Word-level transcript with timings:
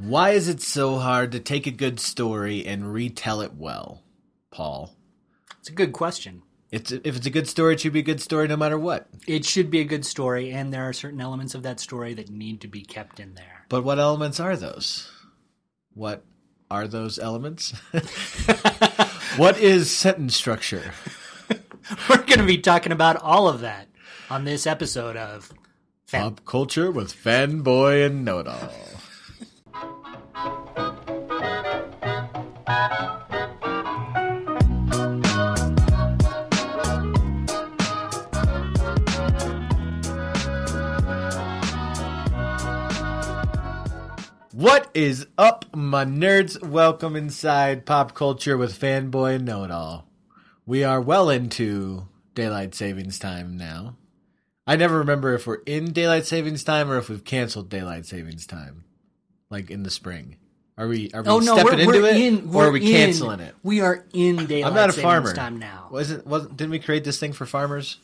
Why 0.00 0.30
is 0.30 0.48
it 0.48 0.62
so 0.62 0.96
hard 0.96 1.32
to 1.32 1.40
take 1.40 1.66
a 1.66 1.70
good 1.70 2.00
story 2.00 2.64
and 2.64 2.90
retell 2.90 3.42
it 3.42 3.52
well, 3.54 4.02
Paul? 4.50 4.96
It's 5.58 5.68
a 5.68 5.72
good 5.72 5.92
question. 5.92 6.42
It's 6.70 6.90
if 6.90 7.16
it's 7.16 7.26
a 7.26 7.30
good 7.30 7.46
story, 7.46 7.74
it 7.74 7.80
should 7.80 7.92
be 7.92 7.98
a 7.98 8.02
good 8.02 8.22
story 8.22 8.48
no 8.48 8.56
matter 8.56 8.78
what. 8.78 9.08
It 9.26 9.44
should 9.44 9.70
be 9.70 9.80
a 9.80 9.84
good 9.84 10.06
story, 10.06 10.52
and 10.52 10.72
there 10.72 10.88
are 10.88 10.94
certain 10.94 11.20
elements 11.20 11.54
of 11.54 11.64
that 11.64 11.80
story 11.80 12.14
that 12.14 12.30
need 12.30 12.62
to 12.62 12.68
be 12.68 12.80
kept 12.80 13.20
in 13.20 13.34
there. 13.34 13.66
But 13.68 13.84
what 13.84 13.98
elements 13.98 14.40
are 14.40 14.56
those? 14.56 15.10
What 15.92 16.24
are 16.70 16.88
those 16.88 17.18
elements? 17.18 17.72
what 19.36 19.58
is 19.58 19.94
sentence 19.94 20.34
structure? 20.34 20.94
We're 22.08 22.16
going 22.16 22.38
to 22.38 22.46
be 22.46 22.58
talking 22.58 22.92
about 22.92 23.16
all 23.16 23.48
of 23.48 23.60
that 23.60 23.88
on 24.30 24.44
this 24.44 24.66
episode 24.66 25.18
of 25.18 25.52
Fan- 26.06 26.22
Pop 26.22 26.46
culture 26.46 26.90
with 26.90 27.12
fanboy 27.12 28.06
and 28.06 28.24
know 28.24 28.38
it 28.38 28.46
all. 28.46 28.72
What 44.52 44.90
is 44.92 45.26
up, 45.38 45.64
my 45.74 46.04
nerds? 46.04 46.62
Welcome 46.62 47.16
inside 47.16 47.86
pop 47.86 48.14
culture 48.14 48.58
with 48.58 48.78
fanboy 48.78 49.36
and 49.36 49.44
know 49.46 49.64
it 49.64 49.70
all. 49.70 50.06
We 50.66 50.84
are 50.84 51.00
well 51.00 51.30
into 51.30 52.08
daylight 52.34 52.74
savings 52.74 53.18
time 53.18 53.56
now. 53.56 53.96
I 54.66 54.76
never 54.76 54.98
remember 54.98 55.32
if 55.34 55.46
we're 55.46 55.62
in 55.66 55.92
daylight 55.92 56.26
savings 56.26 56.62
time 56.62 56.90
or 56.90 56.98
if 56.98 57.08
we've 57.08 57.24
canceled 57.24 57.70
daylight 57.70 58.04
savings 58.04 58.46
time, 58.46 58.84
like 59.48 59.70
in 59.70 59.82
the 59.82 59.90
spring. 59.90 60.36
Are 60.78 60.88
we? 60.88 61.10
Are 61.12 61.22
we 61.22 61.28
Oh 61.28 61.38
no, 61.40 61.54
stepping 61.56 61.64
we're, 61.86 61.94
into 61.94 62.02
we're 62.02 62.08
it, 62.08 62.16
in. 62.16 62.54
or 62.54 62.66
are 62.66 62.70
we 62.70 62.80
in- 62.80 62.86
canceling 62.92 63.40
it? 63.40 63.54
We 63.62 63.80
are 63.80 64.04
in 64.14 64.46
daylight 64.46 64.70
I'm 64.70 64.74
not 64.74 64.88
a 64.88 64.92
savings 64.92 65.02
farmer. 65.02 65.34
time 65.34 65.58
now. 65.58 65.88
Wasn't? 65.90 66.26
Wasn't? 66.26 66.56
Didn't 66.56 66.70
we 66.70 66.78
create 66.78 67.04
this 67.04 67.18
thing 67.18 67.32
for 67.32 67.44
farmers? 67.46 67.98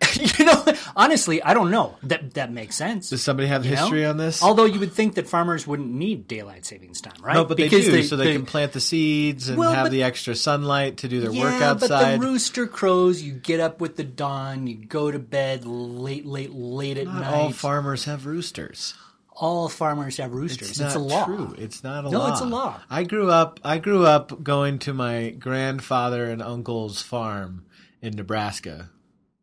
you 0.38 0.44
know, 0.44 0.64
honestly, 0.94 1.42
I 1.42 1.54
don't 1.54 1.72
know. 1.72 1.96
That 2.04 2.34
that 2.34 2.52
makes 2.52 2.76
sense. 2.76 3.10
Does 3.10 3.20
somebody 3.20 3.48
have 3.48 3.64
you 3.66 3.72
know? 3.72 3.78
history 3.80 4.06
on 4.06 4.16
this? 4.16 4.42
Although 4.44 4.64
you 4.64 4.78
would 4.78 4.92
think 4.92 5.16
that 5.16 5.28
farmers 5.28 5.66
wouldn't 5.66 5.90
need 5.90 6.28
daylight 6.28 6.64
savings 6.64 7.00
time, 7.00 7.14
right? 7.20 7.34
no, 7.34 7.44
but 7.44 7.56
Because 7.56 7.84
they 7.84 7.90
do, 7.90 8.02
so 8.04 8.16
they, 8.16 8.32
can 8.32 8.46
plant 8.46 8.72
the 8.72 8.80
seeds 8.80 9.48
and 9.48 9.58
Well, 9.58 9.72
have 9.72 9.86
but- 9.86 9.92
the 9.92 10.04
extra 10.04 10.36
sunlight 10.36 10.98
to 10.98 11.08
do 11.08 11.20
their 11.20 11.32
work 11.32 11.60
outside. 11.60 11.80
but 11.80 12.10
the 12.12 12.26
rooster 12.30 12.66
crows. 12.68 13.20
You 13.20 13.32
get 13.32 13.58
up 13.58 13.80
with 13.80 13.96
the 13.96 14.04
dawn. 14.04 14.68
You 14.68 14.76
go 14.76 15.10
to 15.10 15.18
bed 15.18 15.64
late, 15.66 16.24
late, 16.24 16.52
late 16.52 16.96
at 16.96 17.06
not 17.06 17.20
night. 17.22 17.34
all 17.34 17.50
farmers 17.50 18.04
have 18.04 18.24
roosters. 18.24 18.94
All 19.40 19.68
farmers 19.68 20.16
have 20.16 20.32
roosters. 20.32 20.70
It's 20.70 20.80
It's, 20.80 20.94
a 20.94 20.98
law. 20.98 21.24
true. 21.26 21.54
It's 21.58 21.84
not 21.84 22.04
a 22.04 22.10
No, 22.10 22.18
law. 22.18 22.26
No, 22.28 22.32
it's 22.32 22.40
a 22.40 22.46
law. 22.46 22.80
I 22.90 23.04
grew 23.04 23.30
up. 23.30 23.60
I 23.64 23.78
grew 23.78 24.04
up 24.04 24.42
going 24.42 24.78
to 24.80 24.92
my 24.92 25.30
grandfather 25.30 26.24
and 26.24 26.42
uncle's 26.42 27.00
farm 27.02 27.64
in 28.02 28.14
Nebraska, 28.16 28.90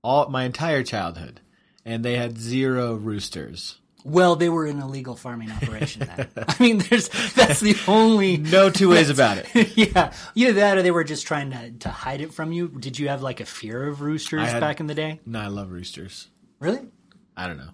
all 0.03 0.29
my 0.29 0.43
entire 0.43 0.83
childhood, 0.83 1.39
and 1.85 2.03
they 2.03 2.15
had 2.17 2.37
zero 2.37 2.93
roosters. 2.95 3.77
Well, 4.03 4.35
they 4.35 4.49
were 4.49 4.67
in 4.67 4.77
an 4.77 4.83
illegal 4.83 5.15
farming 5.15 5.49
operation. 5.51 6.07
Then 6.15 6.27
I 6.47 6.55
mean, 6.61 6.77
there's 6.77 7.09
that's 7.33 7.59
the 7.59 7.75
only 7.87 8.37
No 8.37 8.69
two 8.69 8.89
ways 8.89 9.09
about 9.09 9.37
it. 9.39 9.75
yeah, 9.75 10.13
either 10.35 10.53
that 10.53 10.77
or 10.77 10.83
they 10.83 10.91
were 10.91 11.03
just 11.03 11.25
trying 11.25 11.49
to 11.51 11.71
to 11.71 11.89
hide 11.89 12.21
it 12.21 12.31
from 12.33 12.51
you. 12.51 12.67
Did 12.67 12.99
you 12.99 13.07
have 13.07 13.23
like 13.23 13.39
a 13.39 13.45
fear 13.45 13.87
of 13.87 14.01
roosters 14.01 14.47
had- 14.51 14.59
back 14.59 14.79
in 14.79 14.85
the 14.87 14.93
day? 14.93 15.21
No, 15.25 15.39
I 15.39 15.47
love 15.47 15.71
roosters. 15.71 16.27
Really? 16.59 16.81
I 17.35 17.47
don't 17.47 17.57
know. 17.57 17.71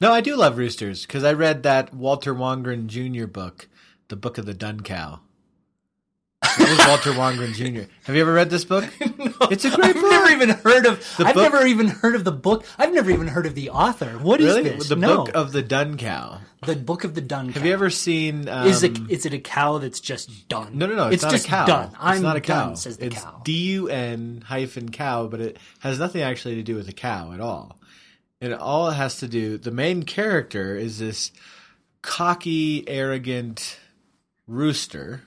No, 0.00 0.12
I 0.12 0.20
do 0.20 0.34
love 0.36 0.56
roosters 0.56 1.04
because 1.06 1.24
I 1.24 1.32
read 1.32 1.62
that 1.64 1.92
Walter 1.92 2.34
Wangerin 2.34 2.86
Jr. 2.86 3.26
book, 3.26 3.68
The 4.08 4.16
Book 4.16 4.38
of 4.38 4.46
the 4.46 4.54
Dun 4.54 4.80
Cow. 4.80 5.20
It 6.42 6.68
was 6.70 6.86
Walter 6.88 7.12
Wangerin 7.12 7.52
Jr. 7.52 7.88
Have 8.04 8.16
you 8.16 8.22
ever 8.22 8.32
read 8.32 8.48
this 8.50 8.64
book? 8.64 8.84
It's 9.50 9.64
a 9.64 9.70
great 9.70 9.86
I've 9.88 9.94
book. 9.94 10.10
never 10.10 10.30
even 10.30 10.48
heard 10.50 10.84
of. 10.84 10.98
The 11.16 11.24
I've 11.24 11.34
book- 11.34 11.50
never 11.52 11.66
even 11.66 11.88
heard 11.88 12.14
of 12.14 12.24
the 12.24 12.30
book. 12.32 12.66
I've 12.78 12.92
never 12.92 13.10
even 13.10 13.26
heard 13.26 13.46
of 13.46 13.54
the 13.54 13.70
author. 13.70 14.10
What 14.18 14.38
is 14.40 14.46
really? 14.54 14.68
this? 14.70 14.88
The 14.90 14.96
no, 14.96 15.24
Book 15.24 15.34
of 15.34 15.52
the 15.52 15.62
Dun 15.62 15.96
Cow. 15.96 16.40
the 16.66 16.76
book 16.76 17.04
of 17.04 17.14
the 17.14 17.22
dun. 17.22 17.46
Cow. 17.48 17.52
Have 17.54 17.64
you 17.66 17.72
ever 17.72 17.88
seen? 17.88 18.48
Um, 18.50 18.66
Is 18.66 18.82
it 18.82 18.98
is 19.10 19.24
it 19.24 19.32
a 19.32 19.38
cow 19.38 19.78
that's 19.78 19.98
just 19.98 20.46
done? 20.48 20.76
No, 20.76 20.84
no, 20.86 20.94
no. 20.94 21.08
It's, 21.08 21.22
not 21.22 21.32
just 21.32 21.46
cow. 21.46 21.64
done. 21.64 21.90
I'm 21.98 22.16
it's 22.16 22.22
not 22.22 22.36
a 22.36 22.40
cow. 22.42 22.66
done, 22.66 22.76
says 22.76 22.98
the 22.98 23.06
it's 23.06 23.16
cow. 23.22 23.40
D 23.44 23.52
U 23.72 23.88
N 23.88 24.44
hyphen 24.46 24.90
cow, 24.90 25.26
but 25.26 25.40
it 25.40 25.56
has 25.78 25.98
nothing 25.98 26.20
actually 26.20 26.56
to 26.56 26.62
do 26.62 26.74
with 26.76 26.88
a 26.88 26.92
cow 26.92 27.32
at 27.32 27.40
all. 27.40 27.78
And 28.40 28.54
all 28.54 28.88
it 28.88 28.94
has 28.94 29.18
to 29.18 29.28
do, 29.28 29.58
the 29.58 29.70
main 29.70 30.02
character 30.04 30.74
is 30.76 30.98
this 30.98 31.30
cocky, 32.02 32.88
arrogant 32.88 33.78
rooster 34.46 35.22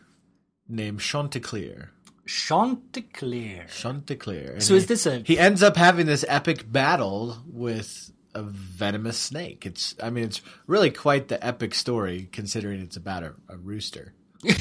named 0.67 0.99
Chanticleer. 0.99 1.91
Chanticleer. 2.25 3.67
Chanticleer. 3.67 4.53
And 4.53 4.63
So 4.63 4.73
is 4.75 4.83
he- 4.83 4.87
this 4.87 5.05
a- 5.05 5.19
He 5.19 5.37
ends 5.37 5.61
up 5.61 5.75
having 5.77 6.05
this 6.07 6.25
epic 6.27 6.71
battle 6.71 7.37
with 7.45 8.11
a 8.33 8.41
venomous 8.41 9.19
snake. 9.19 9.65
It's, 9.67 9.93
I 10.01 10.09
mean, 10.09 10.23
it's 10.23 10.41
really 10.65 10.89
quite 10.89 11.27
the 11.27 11.45
epic 11.45 11.75
story 11.75 12.29
considering 12.31 12.81
it's 12.81 12.97
about 12.97 13.23
a, 13.23 13.33
a 13.49 13.57
rooster. 13.57 14.13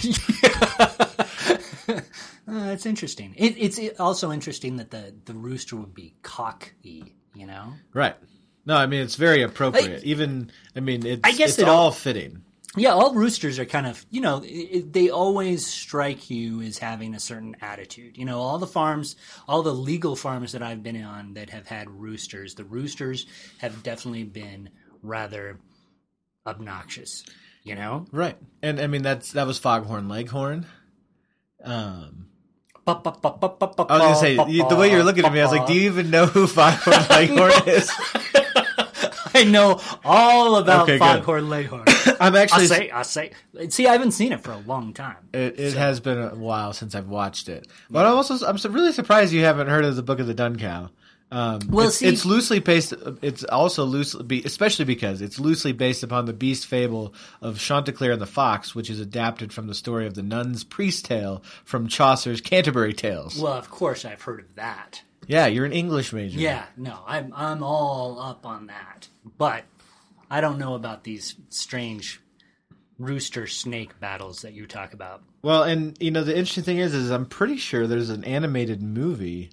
Uh, 2.49 2.67
that's 2.67 2.87
interesting. 2.87 3.35
It, 3.37 3.55
it's 3.57 4.01
also 4.01 4.33
interesting 4.33 4.77
that 4.79 4.91
the 4.91 5.15
the 5.27 5.33
rooster 5.33 5.77
would 5.77 5.95
be 5.95 6.15
cocky. 6.23 7.15
You 7.35 7.47
know. 7.47 7.75
Right. 7.95 8.17
No, 8.65 8.77
I 8.77 8.87
mean 8.87 9.01
it's 9.03 9.17
very 9.17 9.43
appropriate. 9.43 10.05
Even 10.05 10.51
I 10.77 10.81
mean 10.81 11.05
it's 11.07 11.21
I 11.25 11.33
guess 11.33 11.51
it's 11.51 11.59
it 11.61 11.69
all 11.69 11.85
all- 11.85 11.91
fitting. 11.93 12.43
Yeah, 12.75 12.93
all 12.93 13.13
roosters 13.13 13.59
are 13.59 13.67
kind 13.67 13.87
of, 13.87 14.07
you 14.11 14.23
know, 14.23 14.41
they 14.41 15.11
always 15.11 15.67
strike 15.67 16.31
you 16.31 16.63
as 16.63 16.79
having 16.79 17.15
a 17.15 17.21
certain 17.21 17.55
attitude. 17.61 18.17
You 18.17 18.25
know, 18.25 18.41
all 18.41 18.57
the 18.59 18.67
farms, 18.67 19.15
all 19.47 19.63
the 19.63 19.75
legal 19.75 20.17
farms 20.17 20.53
that 20.53 20.63
I've 20.63 20.83
been 20.83 21.03
on 21.05 21.35
that 21.35 21.51
have 21.51 21.67
had 21.67 21.91
roosters, 21.91 22.55
the 22.55 22.65
roosters 22.65 23.27
have 23.59 23.83
definitely 23.83 24.25
been 24.25 24.71
rather 25.03 25.59
obnoxious. 26.47 27.25
You 27.63 27.75
know, 27.75 28.07
Right. 28.11 28.37
And 28.63 28.81
I 28.81 28.87
mean 28.87 29.03
that's 29.03 29.33
that 29.33 29.47
was 29.47 29.59
Foghorn 29.59 30.09
Leghorn. 30.09 30.65
Um 31.63 32.27
I 32.87 32.95
was 32.95 33.03
gonna 33.87 34.17
say 34.17 34.35
the 34.37 34.77
way 34.77 34.91
you're 34.91 35.05
looking 35.05 35.25
at 35.25 35.33
me, 35.33 35.41
I 35.41 35.45
was 35.45 35.53
like, 35.53 35.69
"Do 35.69 35.75
you 35.75 35.83
even 35.83 36.11
know 36.11 36.27
who 36.27 36.47
Foghorn 36.49 36.97
Leghorn 37.11 37.53
is?" 37.69 37.91
I 39.47 39.51
know 39.51 39.81
all 40.05 40.57
about 40.57 40.85
Okay. 40.89 40.99
Foghorn 40.99 41.49
Leghorn. 41.49 41.85
I'm 42.21 42.35
I 42.35 42.41
actually. 42.41 42.67
say, 42.67 42.91
I 42.91 43.03
say. 43.03 43.33
See, 43.69 43.87
I 43.87 43.93
haven't 43.93 44.13
seen 44.13 44.33
it 44.33 44.41
for 44.41 44.53
a 44.53 44.59
long 44.59 44.93
time. 44.93 45.17
It, 45.33 45.59
it 45.59 45.75
has 45.75 46.01
been 46.01 46.19
a 46.19 46.35
while 46.35 46.73
since 46.73 46.95
I've 46.95 47.09
watched 47.09 47.49
it, 47.49 47.67
but 47.91 48.07
I'm 48.07 48.15
also 48.15 48.45
I'm 48.47 48.57
really 48.73 48.93
surprised 48.93 49.33
you 49.33 49.45
haven't 49.45 49.69
heard 49.69 49.85
of 49.85 49.97
the 49.97 50.03
Book 50.03 50.21
of 50.21 50.27
the 50.27 50.35
Dun 50.35 50.57
Cow. 50.59 50.91
Um, 51.31 51.61
Well, 51.71 51.87
it's, 51.87 51.97
see- 51.97 52.09
it's 52.09 52.27
loosely 52.27 52.59
based. 52.59 52.93
It's 53.23 53.43
also 53.45 53.85
loosely, 53.85 54.23
be, 54.23 54.43
especially 54.45 54.85
because 54.85 55.23
it's 55.23 55.39
loosely 55.41 55.73
based 55.73 56.03
upon 56.03 56.27
the 56.27 56.35
beast 56.35 56.67
fable 56.67 57.15
of 57.41 57.59
Chanticleer 57.59 58.13
and 58.13 58.21
the 58.21 58.27
Fox, 58.27 58.75
which 58.75 58.91
is 58.91 59.01
adapted 59.01 59.51
from 59.51 59.67
the 59.67 59.75
story 59.75 60.07
of 60.07 60.13
the 60.13 60.23
nun's 60.23 60.63
priest 60.63 61.07
tale 61.07 61.43
from 61.65 61.89
Chaucer's 61.89 62.43
Canterbury 62.43 62.93
Tales. 62.93 63.39
Well, 63.41 63.55
of 63.55 63.71
course, 63.71 64.05
I've 64.05 64.21
heard 64.21 64.41
of 64.41 64.55
that. 64.57 65.05
Yeah, 65.27 65.47
you're 65.47 65.65
an 65.65 65.73
English 65.73 66.13
major. 66.13 66.39
Yeah, 66.39 66.65
no, 66.77 66.99
I'm 67.07 67.33
I'm 67.35 67.63
all 67.63 68.21
up 68.21 68.47
on 68.47 68.67
that. 68.67 69.09
But 69.39 69.65
I 70.31 70.41
don't 70.41 70.59
know 70.59 70.75
about 70.75 71.05
these 71.05 71.35
strange 71.49 72.21
rooster 72.99 73.47
snake 73.47 73.99
battles 74.01 74.43
that 74.43 74.53
you 74.53 74.67
talk 74.67 74.93
about. 74.95 75.23
Well, 75.43 75.65
and 75.65 75.97
you 76.01 76.11
know 76.11 76.25
the 76.25 76.37
interesting 76.37 76.65
thing 76.65 76.79
is, 76.79 76.95
is 76.95 77.11
I'm 77.11 77.27
pretty 77.27 77.57
sure 77.57 77.87
there's 77.87 78.11
an 78.11 78.25
animated 78.25 78.83
movie 78.83 79.51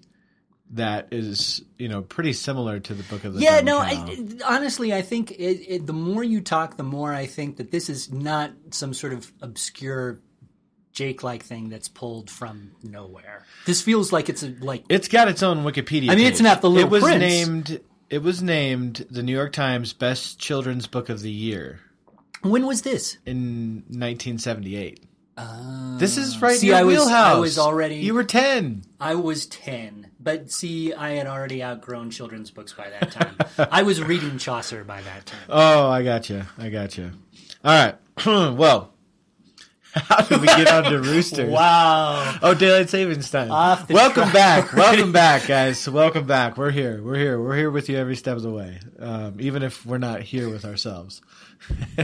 that 0.72 1.08
is 1.12 1.64
you 1.78 1.90
know 1.90 2.02
pretty 2.02 2.34
similar 2.34 2.80
to 2.80 2.94
the 2.94 3.04
Book 3.04 3.24
of 3.24 3.34
the 3.34 3.42
Yeah, 3.42 3.62
no. 3.62 3.80
I, 3.80 4.18
honestly, 4.46 4.94
I 4.94 5.02
think 5.02 5.32
it, 5.32 5.66
it, 5.68 5.88
the 5.88 5.94
more 5.94 6.24
you 6.24 6.42
talk, 6.42 6.78
the 6.78 6.84
more 6.84 7.14
I 7.14 7.26
think 7.26 7.58
that 7.58 7.72
this 7.72 7.90
is 7.90 8.12
not 8.12 8.52
some 8.72 8.94
sort 8.94 9.14
of 9.14 9.32
obscure 9.42 10.20
Jake-like 11.04 11.44
thing 11.44 11.70
that's 11.70 11.88
pulled 11.88 12.30
from 12.30 12.72
nowhere. 12.84 13.46
This 13.66 13.82
feels 13.82 14.12
like 14.12 14.28
it's 14.28 14.44
a, 14.44 14.50
like 14.60 14.84
It's 14.90 15.08
got 15.08 15.30
its 15.30 15.42
own 15.42 15.64
Wikipedia. 15.64 16.10
I 16.12 16.16
mean, 16.16 16.28
it's 16.28 16.40
page. 16.40 16.44
not 16.44 16.62
The 16.62 16.70
Little 16.70 16.90
It 16.90 16.92
was 16.92 17.04
Prince. 17.04 17.20
named. 17.22 17.80
It 18.10 18.22
was 18.22 18.44
named 18.44 19.06
the 19.10 19.24
New 19.24 19.32
York 19.32 19.54
Times 19.54 19.94
Best 19.94 20.40
Children's 20.40 20.88
Book 20.88 21.08
of 21.08 21.22
the 21.22 21.32
Year 21.32 21.80
when 22.42 22.66
was 22.66 22.82
this? 22.82 23.18
in 23.26 23.84
1978. 23.88 25.06
this 26.00 26.18
is 26.18 26.42
right 26.42 26.52
Uh, 26.52 26.56
See, 26.58 26.68
in 26.68 26.72
your 26.72 26.78
I 26.80 26.84
was- 26.84 27.08
I 27.08 27.40
was 27.40 27.58
already- 27.58 27.96
You 27.96 28.14
were 28.14 28.26
10. 28.26 28.84
I 29.00 29.16
was 29.16 29.46
10, 29.46 30.08
but 30.20 30.52
see, 30.52 30.94
I 30.94 31.12
had 31.12 31.28
already 31.28 31.64
outgrown 31.64 32.10
children's 32.12 32.52
books 32.52 32.74
by 32.74 32.90
that 32.90 33.12
time. 33.14 33.38
I 33.72 33.84
was 33.84 34.02
reading 34.02 34.38
Chaucer 34.38 34.84
by 34.84 35.02
that 35.02 35.26
time. 35.28 35.40
Oh, 35.48 35.88
I 35.90 36.04
got 36.04 36.30
you. 36.30 36.44
I 36.58 36.68
got 36.70 36.98
you. 36.98 37.12
All 37.64 37.86
right. 37.86 37.96
well, 38.58 38.92
how 40.00 40.22
did 40.22 40.42
we 40.42 40.48
get 40.48 40.68
onto 40.68 40.98
roosters? 40.98 41.50
Wow. 41.50 42.38
Oh, 42.42 42.54
daylight 42.54 42.90
savings 42.90 43.30
time. 43.30 43.50
Welcome 43.50 44.30
track 44.30 44.34
back. 44.34 44.74
Welcome 44.74 45.12
back, 45.12 45.48
guys. 45.48 45.88
Welcome 45.90 46.26
back. 46.26 46.58
We're 46.58 46.72
here. 46.72 47.02
We're 47.04 47.18
here. 47.18 47.42
We're 47.42 47.56
here 47.56 47.72
with 47.72 47.90
you 47.90 47.98
every 47.98 48.16
step 48.16 48.38
of 48.38 48.44
the 48.44 48.52
way, 48.52 48.80
um, 49.00 49.38
even 49.40 49.64
if 49.64 49.86
we're 49.86 49.98
not 49.98 50.22
here 50.22 50.50
with 50.50 50.66
ourselves. 50.66 51.22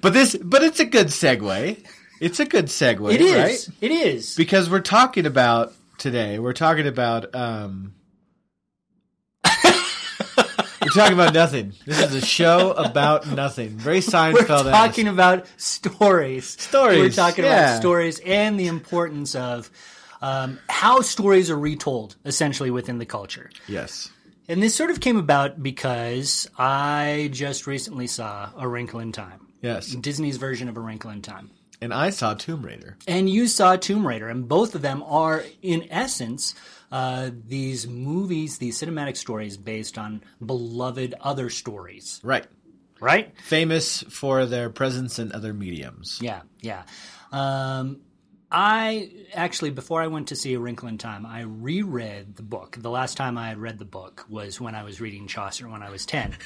But 0.00 0.12
this, 0.12 0.36
but 0.36 0.62
it's 0.62 0.78
a 0.78 0.84
good 0.84 1.08
segue. 1.08 1.84
It's 2.20 2.38
a 2.38 2.44
good 2.44 2.66
segue. 2.66 3.12
It 3.12 3.20
is. 3.20 3.34
right? 3.68 3.76
It 3.80 3.90
is. 3.90 4.36
because 4.36 4.70
we're 4.70 4.78
talking 4.80 5.26
about 5.26 5.72
today. 5.98 6.38
We're 6.38 6.52
talking 6.52 6.86
about 6.86 7.34
um. 7.34 7.94
We're 10.94 11.02
talking 11.02 11.18
about 11.18 11.34
nothing. 11.34 11.72
This 11.86 12.00
is 12.00 12.14
a 12.14 12.20
show 12.24 12.72
about 12.72 13.26
nothing. 13.28 13.70
Very 13.70 13.98
Seinfeld. 14.00 14.64
We're 14.64 14.70
talking 14.70 15.08
about 15.08 15.46
stories. 15.56 16.46
Stories, 16.60 16.98
We're 16.98 17.10
talking 17.10 17.44
yeah. 17.44 17.70
about 17.70 17.80
stories 17.80 18.20
and 18.20 18.58
the 18.58 18.66
importance 18.66 19.34
of 19.34 19.70
um, 20.22 20.58
how 20.68 21.00
stories 21.00 21.50
are 21.50 21.58
retold, 21.58 22.16
essentially 22.24 22.70
within 22.70 22.98
the 22.98 23.06
culture. 23.06 23.50
yes. 23.68 24.10
And 24.46 24.62
this 24.62 24.74
sort 24.74 24.90
of 24.90 25.00
came 25.00 25.16
about 25.16 25.62
because 25.62 26.46
I 26.58 27.30
just 27.32 27.66
recently 27.66 28.06
saw 28.06 28.50
A 28.58 28.68
Wrinkle 28.68 29.00
in 29.00 29.10
Time, 29.10 29.46
Yes. 29.62 29.86
Disney's 29.94 30.36
version 30.36 30.68
of 30.68 30.76
A 30.76 30.80
Wrinkle 30.80 31.10
in 31.10 31.22
Time. 31.22 31.50
And 31.80 31.94
I 31.94 32.10
saw 32.10 32.34
Tomb 32.34 32.60
Raider. 32.62 32.98
And 33.08 33.28
you 33.30 33.46
saw 33.46 33.76
Tomb 33.76 34.06
Raider, 34.06 34.28
and 34.28 34.46
both 34.46 34.74
of 34.74 34.82
them 34.82 35.02
are, 35.04 35.44
in 35.62 35.86
essence, 35.90 36.54
uh, 36.92 37.30
these 37.46 37.86
movies, 37.86 38.58
these 38.58 38.78
cinematic 38.80 39.16
stories 39.16 39.56
based 39.56 39.98
on 39.98 40.22
beloved 40.44 41.14
other 41.20 41.50
stories, 41.50 42.20
Right. 42.22 42.46
right? 43.00 43.32
Famous 43.42 44.02
for 44.10 44.46
their 44.46 44.70
presence 44.70 45.18
in 45.18 45.32
other 45.32 45.52
mediums. 45.54 46.18
Yeah, 46.22 46.42
yeah. 46.60 46.82
Um, 47.32 48.00
I 48.50 49.10
actually, 49.34 49.70
before 49.70 50.00
I 50.00 50.06
went 50.06 50.28
to 50.28 50.36
see 50.36 50.54
A 50.54 50.60
Wrinkle 50.60 50.88
in 50.88 50.96
Time, 50.98 51.26
I 51.26 51.40
reread 51.40 52.36
the 52.36 52.42
book. 52.44 52.76
The 52.78 52.90
last 52.90 53.16
time 53.16 53.36
I 53.36 53.48
had 53.48 53.58
read 53.58 53.78
the 53.78 53.84
book 53.84 54.24
was 54.28 54.60
when 54.60 54.76
I 54.76 54.84
was 54.84 55.00
reading 55.00 55.26
Chaucer 55.26 55.68
when 55.68 55.82
I 55.82 55.90
was 55.90 56.06
10. 56.06 56.36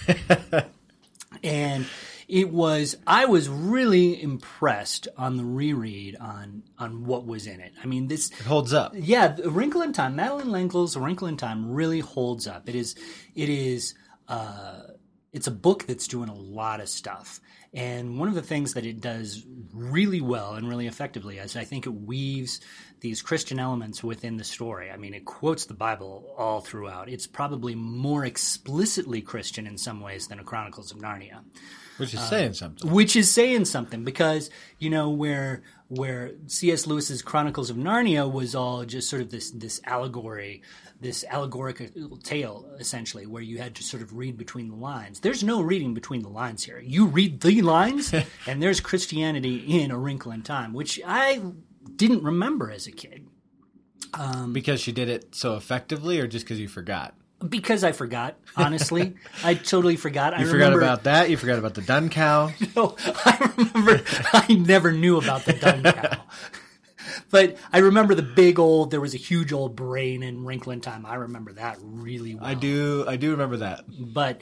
and 1.43 1.87
it 2.29 2.51
was, 2.51 2.97
I 3.07 3.25
was 3.25 3.49
really 3.49 4.23
impressed 4.23 5.09
on 5.17 5.37
the 5.39 5.45
reread 5.45 6.17
on, 6.17 6.63
on 6.79 7.05
what 7.07 7.27
was 7.27 7.47
in 7.47 7.61
it. 7.61 7.73
I 7.83 7.87
mean, 7.87 8.09
this, 8.09 8.31
It 8.31 8.47
holds 8.47 8.75
up. 8.75 8.93
yeah, 8.95 9.35
A 9.43 9.49
Wrinkle 9.49 9.81
in 9.83 9.95
Time, 9.95 10.15
Madeline 10.17 10.53
L'Engle's 10.53 10.95
A 10.95 11.01
Wrinkle 11.01 11.27
in 11.29 11.39
Time 11.39 11.71
really 11.73 12.01
holds 12.01 12.47
up. 12.47 12.69
It 12.69 12.75
is, 12.75 12.95
it 13.35 13.49
is, 13.49 13.95
uh, 14.29 14.81
it's 15.33 15.47
a 15.47 15.51
book 15.53 15.87
that's 15.87 16.07
doing 16.07 16.29
a 16.29 16.35
lot 16.35 16.81
of 16.81 16.89
stuff. 16.91 17.41
And 17.75 18.19
one 18.19 18.29
of 18.29 18.35
the 18.35 18.43
things 18.43 18.75
that 18.75 18.87
it 18.87 19.01
does 19.01 19.45
really 19.75 20.21
well 20.23 20.55
and 20.55 20.69
really 20.69 20.87
effectively 20.87 21.39
is 21.39 21.55
I 21.57 21.65
think 21.65 21.87
it 21.87 21.91
weaves 21.91 22.61
these 23.01 23.21
Christian 23.23 23.59
elements 23.59 24.03
within 24.03 24.37
the 24.39 24.45
story. 24.45 24.91
I 24.91 24.97
mean, 24.97 25.13
it 25.15 25.25
quotes 25.27 25.67
the 25.67 25.75
Bible 25.75 26.35
all 26.37 26.61
throughout. 26.61 27.09
It's 27.09 27.27
probably 27.27 27.75
more 27.75 28.25
explicitly 28.25 29.21
Christian 29.21 29.67
in 29.67 29.77
some 29.79 30.01
ways 30.01 30.29
than 30.29 30.41
a 30.41 30.45
Chronicles 30.45 30.91
of 30.93 30.99
Narnia 30.99 31.41
Which 31.99 32.15
is 32.15 32.21
saying 32.21 32.55
something. 32.55 32.91
which 32.91 33.17
is 33.17 33.31
saying 33.31 33.67
something 33.67 34.05
because 34.05 34.51
you 34.79 34.91
know 34.91 35.11
where 35.11 35.63
where 35.89 36.33
C.S. 36.47 36.87
Lewis's 36.87 37.23
Chronicles 37.23 37.71
of 37.71 37.77
Narnia 37.77 38.31
was 38.31 38.55
all 38.55 38.85
just 38.85 39.09
sort 39.09 39.23
of 39.23 39.31
this 39.31 39.51
this 39.51 39.81
allegory, 39.85 40.63
this 41.01 41.25
allegorical 41.29 42.17
tale 42.19 42.69
essentially, 42.79 43.27
where 43.27 43.43
you 43.43 43.59
had 43.59 43.75
to 43.77 43.83
sort 43.83 44.03
of 44.03 44.15
read 44.17 44.37
between 44.37 44.69
the 44.69 44.77
lines. 44.77 45.21
There's 45.21 45.43
no 45.43 45.61
reading 45.61 45.95
between 45.95 46.23
the 46.23 46.29
lines 46.29 46.65
here. 46.65 46.81
You 46.81 47.07
read 47.07 47.41
the 47.41 47.63
lines, 47.63 48.13
and 48.47 48.63
there's 48.63 48.81
Christianity 48.81 49.83
in 49.83 49.91
A 49.91 49.99
Wrinkle 49.99 50.33
in 50.33 50.43
Time, 50.43 50.73
which 50.73 51.01
I 51.07 51.41
didn't 51.97 52.23
remember 52.23 52.71
as 52.71 52.87
a 52.87 52.93
kid 52.93 53.27
um, 54.15 54.53
Because 54.53 54.81
she 54.81 54.93
did 54.93 55.09
it 55.09 55.35
so 55.35 55.57
effectively, 55.57 56.21
or 56.21 56.27
just 56.27 56.45
because 56.45 56.61
you 56.61 56.69
forgot? 56.69 57.15
Because 57.47 57.85
I 57.85 57.93
forgot. 57.93 58.37
Honestly, 58.57 59.15
I 59.45 59.55
totally 59.55 59.97
forgot. 59.97 60.35
I 60.35 60.41
You 60.41 60.47
forgot 60.47 60.67
remember, 60.73 60.81
about 60.85 61.05
that. 61.05 61.31
You 61.31 61.37
forgot 61.37 61.59
about 61.59 61.75
the 61.75 61.83
dun 61.83 62.09
cow. 62.09 62.51
No, 62.77 62.97
I 63.25 63.53
remember 63.57 64.03
I 64.33 64.53
never 64.55 64.93
knew 64.93 65.19
about 65.19 65.45
the 65.45 65.53
dun 65.53 65.83
cow. 65.85 66.23
But 67.31 67.57
I 67.73 67.79
remember 67.79 68.15
the 68.15 68.23
big 68.23 68.59
old 68.59 68.91
there 68.91 69.01
was 69.01 69.15
a 69.15 69.19
huge 69.19 69.53
old 69.53 69.77
brain 69.77 70.23
in 70.23 70.45
Wrinkle 70.45 70.73
in 70.73 70.81
Time. 70.81 71.07
I 71.07 71.15
remember 71.17 71.53
that 71.55 71.79
really 71.83 72.35
well. 72.35 72.45
I 72.45 72.55
do. 72.55 73.05
I 73.07 73.17
do 73.17 73.31
remember 73.33 73.59
that. 73.59 73.85
But 73.89 74.41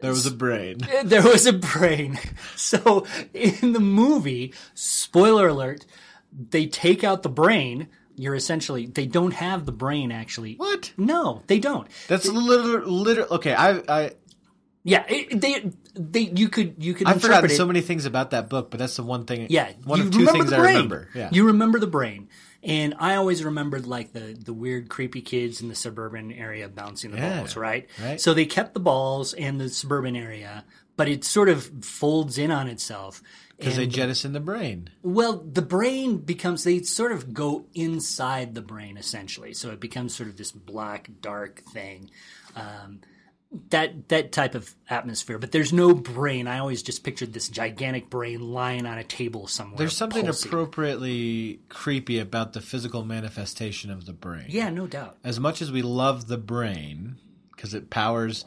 There 0.00 0.10
was 0.10 0.26
a 0.26 0.30
brain. 0.30 0.78
there 1.04 1.22
was 1.22 1.46
a 1.46 1.52
brain. 1.52 2.18
So 2.56 3.06
in 3.32 3.72
the 3.72 3.80
movie, 3.80 4.54
spoiler 4.74 5.48
alert, 5.48 5.84
they 6.32 6.66
take 6.66 7.02
out 7.04 7.22
the 7.22 7.28
brain. 7.28 7.88
You're 8.16 8.34
essentially 8.34 8.86
they 8.86 9.06
don't 9.06 9.32
have 9.32 9.66
the 9.66 9.72
brain 9.72 10.10
actually. 10.10 10.54
What? 10.56 10.92
No, 10.96 11.42
they 11.46 11.58
don't. 11.58 11.86
That's 12.08 12.26
literally. 12.26 12.90
Liter- 12.90 13.26
okay, 13.34 13.54
I 13.54 13.82
I 13.88 14.10
Yeah, 14.82 15.04
it, 15.08 15.40
they 15.40 15.70
they 15.94 16.20
you 16.34 16.48
could 16.48 16.82
you 16.82 16.94
could 16.94 17.06
I've 17.08 17.20
forgotten 17.20 17.50
so 17.50 17.66
many 17.66 17.80
things 17.82 18.04
about 18.06 18.30
that 18.30 18.48
book, 18.48 18.70
but 18.70 18.78
that's 18.80 18.96
the 18.96 19.02
one 19.02 19.24
thing. 19.24 19.46
Yeah, 19.50 19.72
one 19.84 20.00
of 20.00 20.10
two 20.10 20.26
things 20.26 20.52
I 20.52 20.58
remember. 20.58 21.08
Yeah, 21.14 21.28
You 21.32 21.46
remember 21.46 21.78
the 21.78 21.86
brain. 21.86 22.28
And 22.62 22.94
I 22.98 23.14
always 23.14 23.44
remembered 23.44 23.86
like 23.86 24.12
the 24.12 24.36
the 24.38 24.52
weird 24.52 24.88
creepy 24.88 25.20
kids 25.20 25.60
in 25.60 25.68
the 25.68 25.74
suburban 25.76 26.32
area 26.32 26.68
bouncing 26.68 27.12
the 27.12 27.18
Yeah, 27.18 27.38
balls, 27.38 27.56
right? 27.56 27.86
right. 28.02 28.20
So 28.20 28.34
they 28.34 28.46
kept 28.46 28.74
the 28.74 28.80
balls 28.80 29.34
and 29.34 29.60
the 29.60 29.68
suburban 29.68 30.16
area, 30.16 30.64
but 30.96 31.06
it 31.08 31.22
sort 31.22 31.48
of 31.48 31.70
folds 31.84 32.38
in 32.38 32.50
on 32.50 32.66
itself. 32.66 33.22
Because 33.58 33.76
they 33.76 33.86
jettison 33.86 34.32
the 34.32 34.40
brain. 34.40 34.90
well, 35.02 35.38
the 35.38 35.62
brain 35.62 36.18
becomes 36.18 36.64
they 36.64 36.82
sort 36.82 37.12
of 37.12 37.32
go 37.32 37.66
inside 37.74 38.54
the 38.54 38.62
brain 38.62 38.96
essentially, 38.96 39.54
so 39.54 39.70
it 39.70 39.80
becomes 39.80 40.14
sort 40.14 40.28
of 40.28 40.36
this 40.36 40.52
black, 40.52 41.10
dark 41.20 41.62
thing. 41.62 42.10
Um, 42.54 43.00
that 43.70 44.08
that 44.08 44.32
type 44.32 44.54
of 44.54 44.74
atmosphere, 44.90 45.38
but 45.38 45.52
there's 45.52 45.72
no 45.72 45.94
brain. 45.94 46.48
I 46.48 46.58
always 46.58 46.82
just 46.82 47.04
pictured 47.04 47.32
this 47.32 47.48
gigantic 47.48 48.10
brain 48.10 48.40
lying 48.40 48.86
on 48.86 48.98
a 48.98 49.04
table 49.04 49.46
somewhere. 49.46 49.78
There's 49.78 49.96
something 49.96 50.24
pulsing. 50.24 50.48
appropriately 50.48 51.60
creepy 51.68 52.18
about 52.18 52.52
the 52.52 52.60
physical 52.60 53.04
manifestation 53.04 53.90
of 53.90 54.04
the 54.04 54.12
brain. 54.12 54.46
Yeah, 54.48 54.70
no 54.70 54.86
doubt. 54.86 55.16
As 55.24 55.38
much 55.38 55.62
as 55.62 55.70
we 55.70 55.82
love 55.82 56.26
the 56.26 56.38
brain 56.38 57.16
because 57.54 57.72
it 57.72 57.88
powers 57.88 58.44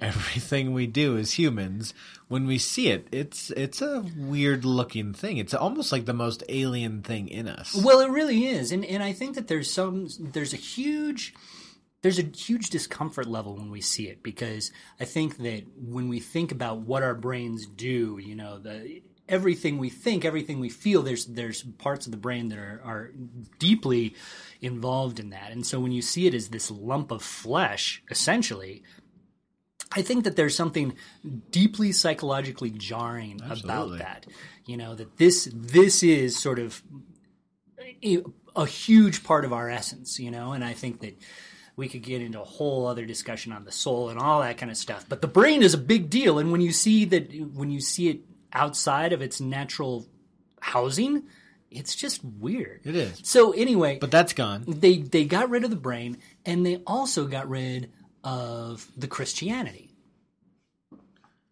everything 0.00 0.72
we 0.72 0.86
do 0.86 1.16
as 1.16 1.32
humans, 1.32 1.94
when 2.28 2.46
we 2.46 2.58
see 2.58 2.88
it, 2.88 3.06
it's 3.12 3.50
it's 3.50 3.80
a 3.80 4.04
weird 4.16 4.64
looking 4.64 5.12
thing. 5.12 5.38
It's 5.38 5.54
almost 5.54 5.92
like 5.92 6.06
the 6.06 6.12
most 6.12 6.42
alien 6.48 7.02
thing 7.02 7.28
in 7.28 7.48
us. 7.48 7.74
Well, 7.74 8.00
it 8.00 8.10
really 8.10 8.46
is, 8.46 8.72
and 8.72 8.84
and 8.84 9.02
I 9.02 9.12
think 9.12 9.36
that 9.36 9.48
there's 9.48 9.72
some 9.72 10.08
there's 10.18 10.52
a 10.52 10.58
huge 10.58 11.34
there's 12.02 12.18
a 12.18 12.22
huge 12.22 12.70
discomfort 12.70 13.26
level 13.26 13.56
when 13.56 13.70
we 13.70 13.80
see 13.80 14.08
it 14.08 14.22
because 14.22 14.70
I 15.00 15.04
think 15.04 15.38
that 15.38 15.64
when 15.76 16.08
we 16.08 16.20
think 16.20 16.52
about 16.52 16.78
what 16.78 17.02
our 17.02 17.14
brains 17.14 17.66
do, 17.66 18.18
you 18.22 18.36
know, 18.36 18.58
the 18.58 19.02
everything 19.28 19.78
we 19.78 19.90
think, 19.90 20.24
everything 20.24 20.60
we 20.60 20.68
feel, 20.68 21.02
there's 21.02 21.26
there's 21.26 21.62
parts 21.62 22.06
of 22.06 22.12
the 22.12 22.18
brain 22.18 22.48
that 22.48 22.58
are, 22.58 22.80
are 22.84 23.10
deeply 23.58 24.14
involved 24.60 25.18
in 25.18 25.30
that. 25.30 25.50
And 25.52 25.66
so 25.66 25.80
when 25.80 25.92
you 25.92 26.02
see 26.02 26.26
it 26.26 26.34
as 26.34 26.48
this 26.48 26.70
lump 26.70 27.10
of 27.10 27.22
flesh, 27.22 28.02
essentially, 28.10 28.82
I 29.96 30.02
think 30.02 30.24
that 30.24 30.36
there's 30.36 30.54
something 30.54 30.94
deeply 31.50 31.92
psychologically 31.92 32.70
jarring 32.70 33.40
Absolutely. 33.42 33.70
about 33.70 33.98
that. 33.98 34.26
You 34.66 34.76
know, 34.76 34.94
that 34.94 35.16
this 35.16 35.48
this 35.54 36.02
is 36.02 36.38
sort 36.38 36.58
of 36.58 36.82
a, 38.04 38.22
a 38.54 38.66
huge 38.66 39.24
part 39.24 39.44
of 39.44 39.52
our 39.52 39.70
essence, 39.70 40.18
you 40.20 40.30
know, 40.30 40.52
and 40.52 40.64
I 40.64 40.72
think 40.74 41.00
that 41.00 41.16
we 41.76 41.88
could 41.88 42.02
get 42.02 42.22
into 42.22 42.40
a 42.40 42.44
whole 42.44 42.86
other 42.86 43.04
discussion 43.04 43.52
on 43.52 43.64
the 43.64 43.72
soul 43.72 44.08
and 44.08 44.18
all 44.18 44.40
that 44.40 44.56
kind 44.58 44.70
of 44.70 44.76
stuff. 44.78 45.04
But 45.08 45.20
the 45.20 45.28
brain 45.28 45.62
is 45.62 45.74
a 45.74 45.78
big 45.78 46.08
deal, 46.10 46.38
and 46.38 46.50
when 46.52 46.60
you 46.60 46.72
see 46.72 47.04
that, 47.06 47.32
when 47.54 47.70
you 47.70 47.80
see 47.80 48.08
it 48.08 48.20
outside 48.52 49.12
of 49.12 49.20
its 49.22 49.40
natural 49.40 50.06
housing, 50.60 51.24
it's 51.70 51.94
just 51.94 52.24
weird. 52.24 52.80
It 52.84 52.96
is. 52.96 53.20
So 53.24 53.52
anyway, 53.52 53.98
But 54.00 54.10
that's 54.10 54.32
gone. 54.32 54.64
they 54.66 54.98
they 54.98 55.24
got 55.26 55.50
rid 55.50 55.64
of 55.64 55.70
the 55.70 55.76
brain, 55.76 56.18
and 56.44 56.64
they 56.64 56.76
also 56.86 57.26
got 57.26 57.48
rid 57.48 57.90
of 58.24 58.90
the 58.96 59.06
Christianity. 59.06 59.85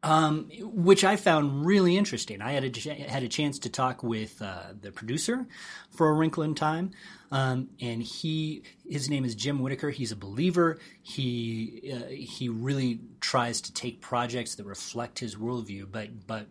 Um, 0.04 0.50
which 0.60 1.02
I 1.02 1.16
found 1.16 1.64
really 1.64 1.96
interesting. 1.96 2.42
I 2.42 2.52
had 2.52 2.64
a, 2.64 2.68
ch- 2.68 2.84
had 2.84 3.22
a 3.22 3.28
chance 3.28 3.58
to 3.60 3.70
talk 3.70 4.02
with 4.02 4.42
uh, 4.42 4.74
the 4.78 4.92
producer 4.92 5.46
for 5.88 6.10
A 6.10 6.12
Wrinkle 6.12 6.42
in 6.42 6.54
Time, 6.54 6.90
um, 7.30 7.70
and 7.80 8.02
he 8.02 8.64
his 8.86 9.08
name 9.08 9.24
is 9.24 9.34
Jim 9.34 9.60
Whitaker. 9.60 9.88
He's 9.88 10.12
a 10.12 10.16
believer. 10.16 10.78
He 11.02 11.90
uh, 11.90 12.08
he 12.10 12.50
really 12.50 13.00
tries 13.20 13.62
to 13.62 13.72
take 13.72 14.02
projects 14.02 14.56
that 14.56 14.66
reflect 14.66 15.20
his 15.20 15.36
worldview, 15.36 15.90
but 15.90 16.26
but 16.26 16.48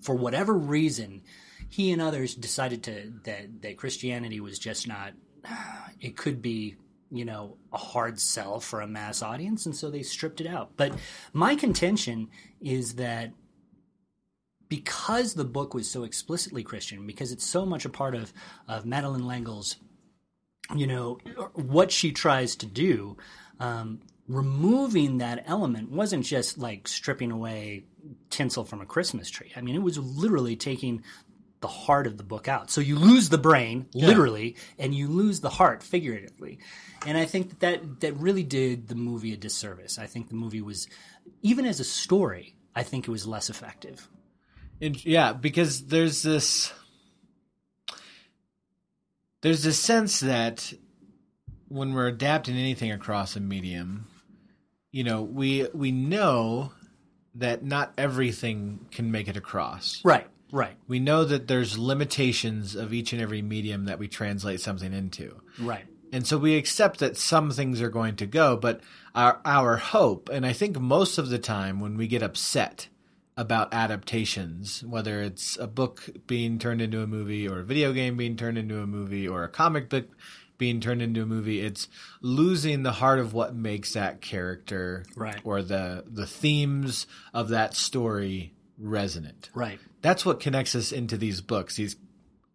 for 0.00 0.14
whatever 0.14 0.54
reason, 0.54 1.22
he 1.68 1.92
and 1.92 2.00
others 2.00 2.34
decided 2.34 2.82
to 2.84 3.12
that 3.24 3.62
that 3.62 3.76
Christianity 3.76 4.40
was 4.40 4.58
just 4.58 4.88
not. 4.88 5.12
It 6.00 6.16
could 6.16 6.42
be 6.42 6.74
you 7.12 7.24
know 7.24 7.56
a 7.72 7.78
hard 7.78 8.18
sell 8.18 8.58
for 8.58 8.80
a 8.80 8.86
mass 8.86 9.22
audience, 9.22 9.66
and 9.66 9.76
so 9.76 9.90
they 9.90 10.02
stripped 10.02 10.40
it 10.40 10.46
out. 10.46 10.72
But 10.76 10.94
my 11.32 11.54
contention 11.54 12.28
is 12.60 12.94
that 12.94 13.32
because 14.68 15.34
the 15.34 15.44
book 15.44 15.74
was 15.74 15.90
so 15.90 16.02
explicitly 16.02 16.62
Christian, 16.62 17.06
because 17.06 17.30
it's 17.30 17.44
so 17.44 17.66
much 17.66 17.84
a 17.84 17.90
part 17.90 18.14
of 18.14 18.32
of 18.66 18.86
Madeline 18.86 19.26
L'Engle's, 19.26 19.76
you 20.74 20.86
know, 20.86 21.18
what 21.54 21.92
she 21.92 22.10
tries 22.12 22.56
to 22.56 22.66
do. 22.66 23.16
Um, 23.60 24.00
removing 24.28 25.18
that 25.18 25.44
element 25.46 25.90
wasn't 25.90 26.24
just 26.24 26.56
like 26.56 26.88
stripping 26.88 27.30
away 27.30 27.84
tinsel 28.30 28.64
from 28.64 28.80
a 28.80 28.86
Christmas 28.86 29.28
tree. 29.28 29.52
I 29.56 29.60
mean, 29.60 29.74
it 29.74 29.82
was 29.82 29.98
literally 29.98 30.56
taking 30.56 31.02
the 31.62 31.68
heart 31.68 32.06
of 32.06 32.18
the 32.18 32.22
book 32.22 32.48
out. 32.48 32.70
So 32.70 32.82
you 32.82 32.96
lose 32.96 33.30
the 33.30 33.38
brain 33.38 33.86
literally, 33.94 34.56
and 34.78 34.94
you 34.94 35.08
lose 35.08 35.40
the 35.40 35.48
heart 35.48 35.82
figuratively. 35.82 36.58
And 37.06 37.16
I 37.16 37.24
think 37.24 37.48
that, 37.50 37.60
that 37.60 38.00
that 38.00 38.12
really 38.14 38.42
did 38.42 38.88
the 38.88 38.94
movie 38.94 39.32
a 39.32 39.36
disservice. 39.36 39.98
I 39.98 40.06
think 40.06 40.28
the 40.28 40.34
movie 40.34 40.60
was, 40.60 40.88
even 41.40 41.64
as 41.64 41.80
a 41.80 41.84
story, 41.84 42.54
I 42.76 42.82
think 42.82 43.08
it 43.08 43.10
was 43.10 43.26
less 43.26 43.48
effective. 43.48 44.08
And, 44.80 45.02
yeah, 45.04 45.32
because 45.32 45.86
there's 45.86 46.22
this 46.22 46.72
there's 49.40 49.62
this 49.62 49.78
sense 49.78 50.20
that 50.20 50.72
when 51.68 51.94
we're 51.94 52.08
adapting 52.08 52.56
anything 52.56 52.92
across 52.92 53.34
a 53.34 53.40
medium, 53.40 54.06
you 54.90 55.04
know, 55.04 55.22
we 55.22 55.68
we 55.72 55.90
know 55.92 56.72
that 57.36 57.64
not 57.64 57.94
everything 57.96 58.86
can 58.90 59.10
make 59.10 59.28
it 59.28 59.36
across. 59.36 60.04
Right. 60.04 60.26
Right. 60.52 60.76
We 60.86 61.00
know 61.00 61.24
that 61.24 61.48
there's 61.48 61.76
limitations 61.78 62.76
of 62.76 62.92
each 62.92 63.12
and 63.12 63.20
every 63.20 63.42
medium 63.42 63.86
that 63.86 63.98
we 63.98 64.06
translate 64.06 64.60
something 64.60 64.92
into. 64.92 65.40
Right. 65.58 65.86
And 66.12 66.26
so 66.26 66.36
we 66.38 66.56
accept 66.56 67.00
that 67.00 67.16
some 67.16 67.50
things 67.50 67.80
are 67.80 67.88
going 67.88 68.16
to 68.16 68.26
go, 68.26 68.56
but 68.56 68.82
our 69.14 69.40
our 69.46 69.78
hope, 69.78 70.28
and 70.28 70.44
I 70.46 70.52
think 70.52 70.78
most 70.78 71.16
of 71.18 71.30
the 71.30 71.38
time 71.38 71.80
when 71.80 71.96
we 71.96 72.06
get 72.06 72.22
upset 72.22 72.88
about 73.34 73.72
adaptations, 73.72 74.84
whether 74.84 75.22
it's 75.22 75.56
a 75.56 75.66
book 75.66 76.06
being 76.26 76.58
turned 76.58 76.82
into 76.82 77.00
a 77.00 77.06
movie 77.06 77.48
or 77.48 77.60
a 77.60 77.64
video 77.64 77.94
game 77.94 78.16
being 78.18 78.36
turned 78.36 78.58
into 78.58 78.80
a 78.80 78.86
movie 78.86 79.26
or 79.26 79.42
a 79.42 79.48
comic 79.48 79.88
book 79.88 80.04
being 80.58 80.80
turned 80.80 81.00
into 81.00 81.22
a 81.22 81.26
movie, 81.26 81.60
it's 81.62 81.88
losing 82.20 82.82
the 82.82 82.92
heart 82.92 83.18
of 83.18 83.32
what 83.32 83.54
makes 83.54 83.94
that 83.94 84.20
character 84.20 85.04
Right. 85.16 85.40
or 85.44 85.62
the 85.62 86.04
the 86.06 86.26
themes 86.26 87.06
of 87.32 87.48
that 87.48 87.74
story 87.74 88.52
resonant. 88.78 89.48
Right. 89.54 89.78
That's 90.02 90.26
what 90.26 90.40
connects 90.40 90.74
us 90.74 90.92
into 90.92 91.16
these 91.16 91.40
books. 91.40 91.76
These 91.76 91.96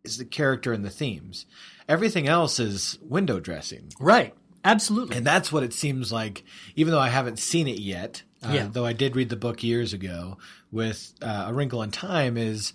is 0.03 0.17
the 0.17 0.25
character 0.25 0.73
and 0.73 0.85
the 0.85 0.89
themes. 0.89 1.45
Everything 1.89 2.27
else 2.27 2.59
is 2.59 2.97
window 3.01 3.39
dressing. 3.39 3.89
Right. 3.99 4.33
Absolutely. 4.63 5.15
And 5.17 5.25
that's 5.25 5.51
what 5.51 5.63
it 5.63 5.73
seems 5.73 6.11
like, 6.11 6.43
even 6.75 6.91
though 6.91 6.99
I 6.99 7.09
haven't 7.09 7.39
seen 7.39 7.67
it 7.67 7.79
yet, 7.79 8.23
uh, 8.43 8.51
Yeah. 8.53 8.69
though 8.71 8.85
I 8.85 8.93
did 8.93 9.15
read 9.15 9.29
the 9.29 9.35
book 9.37 9.63
years 9.63 9.93
ago 9.93 10.37
with 10.71 11.13
uh, 11.21 11.45
A 11.47 11.53
Wrinkle 11.53 11.81
in 11.83 11.91
Time, 11.91 12.35
is 12.37 12.73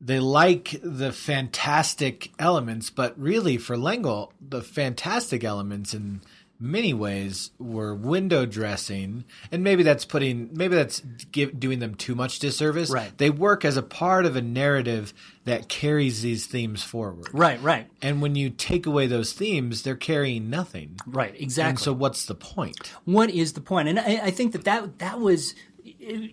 they 0.00 0.18
like 0.20 0.76
the 0.82 1.12
fantastic 1.12 2.30
elements, 2.38 2.90
but 2.90 3.18
really 3.18 3.56
for 3.56 3.76
L'Engle, 3.76 4.32
the 4.40 4.62
fantastic 4.62 5.44
elements 5.44 5.94
in 5.94 6.20
many 6.60 6.92
ways 6.92 7.50
were 7.58 7.94
window 7.94 8.46
dressing, 8.46 9.24
and 9.52 9.62
maybe 9.62 9.82
that's 9.82 10.04
putting, 10.04 10.50
maybe 10.52 10.74
that's 10.74 11.00
give, 11.32 11.58
doing 11.58 11.78
them 11.78 11.94
too 11.94 12.14
much 12.14 12.38
disservice. 12.38 12.90
Right. 12.90 13.16
They 13.16 13.30
work 13.30 13.64
as 13.64 13.76
a 13.76 13.82
part 13.82 14.26
of 14.26 14.36
a 14.36 14.42
narrative 14.42 15.14
that 15.44 15.68
carries 15.68 16.22
these 16.22 16.46
themes 16.46 16.82
forward. 16.82 17.28
right. 17.32 17.60
Right. 17.62 17.88
And 18.02 18.20
when 18.20 18.34
you 18.34 18.50
take 18.50 18.86
away 18.86 19.06
those 19.06 19.32
themes, 19.32 19.82
they're 19.82 19.96
carrying 19.96 20.50
nothing. 20.50 20.98
Right. 21.06 21.34
Exactly. 21.40 21.70
And 21.70 21.78
so, 21.78 21.92
what's 21.92 22.26
the 22.26 22.34
point? 22.34 22.92
what 23.04 23.30
is 23.30 23.54
the 23.54 23.60
point? 23.60 23.88
And 23.88 23.98
I, 23.98 24.20
I 24.24 24.30
think 24.30 24.52
that, 24.52 24.64
that 24.64 24.98
that 24.98 25.20
was, 25.20 25.54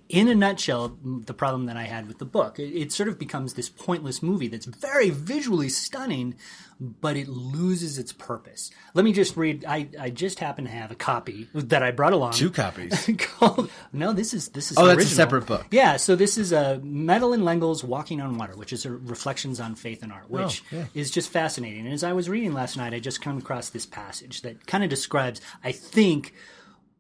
in 0.10 0.28
a 0.28 0.36
nutshell, 0.36 0.98
the 1.04 1.34
problem 1.34 1.66
that 1.66 1.78
I 1.78 1.84
had 1.84 2.08
with 2.08 2.20
the 2.20 2.26
book. 2.26 2.60
It, 2.60 2.74
it 2.76 2.92
sort 2.92 3.10
of 3.10 3.18
becomes 3.20 3.54
this 3.54 3.70
pointless 3.70 4.22
movie 4.24 4.48
that's 4.48 4.66
very 4.66 5.10
visually 5.10 5.70
stunning, 5.70 6.36
but 6.80 7.16
it 7.18 7.28
loses 7.30 7.98
its 7.98 8.12
purpose. 8.12 8.72
Let 8.94 9.06
me 9.06 9.14
just 9.14 9.38
read. 9.38 9.64
I, 9.66 9.88
I 10.00 10.10
just 10.10 10.40
happen 10.40 10.66
to 10.66 10.72
have 10.72 10.92
a 10.92 10.96
copy 10.96 11.48
that 11.54 11.82
I 11.84 11.92
brought 11.92 12.14
along. 12.14 12.34
Two 12.34 12.50
copies. 12.52 13.10
called 13.18 13.70
no 13.94 14.14
this 14.14 14.34
is 14.34 14.50
this 14.50 14.72
is 14.72 14.78
Oh, 14.78 14.88
the 14.88 14.96
that's 14.96 15.12
a 15.12 15.16
separate 15.16 15.46
book. 15.46 15.66
yeah 15.72 15.98
so 15.98 16.16
this 16.16 16.38
is 16.38 16.52
a 16.52 16.80
Madeline 16.84 17.44
L'Engle's 17.46 17.84
Walking 17.84 18.22
on 18.22 18.38
Water 18.38 18.56
which 18.56 18.72
is 18.74 18.86
a 18.86 18.92
reflections 18.92 19.60
on 19.60 19.76
faith 19.76 20.04
and 20.04 20.12
art 20.12 20.26
oh, 20.30 20.44
which 20.44 20.64
Oh, 20.72 20.78
yeah. 20.78 20.86
is 20.94 21.12
just 21.12 21.30
fascinating 21.30 21.86
and 21.86 21.94
as 21.94 22.04
I 22.04 22.14
was 22.14 22.30
reading 22.30 22.54
last 22.54 22.78
night 22.78 22.94
I 22.94 23.00
just 23.00 23.22
come 23.22 23.38
across 23.38 23.70
this 23.70 23.86
passage 23.86 24.42
that 24.42 24.66
kind 24.68 24.84
of 24.84 24.90
describes 24.90 25.42
I 25.64 25.72
think 25.72 26.34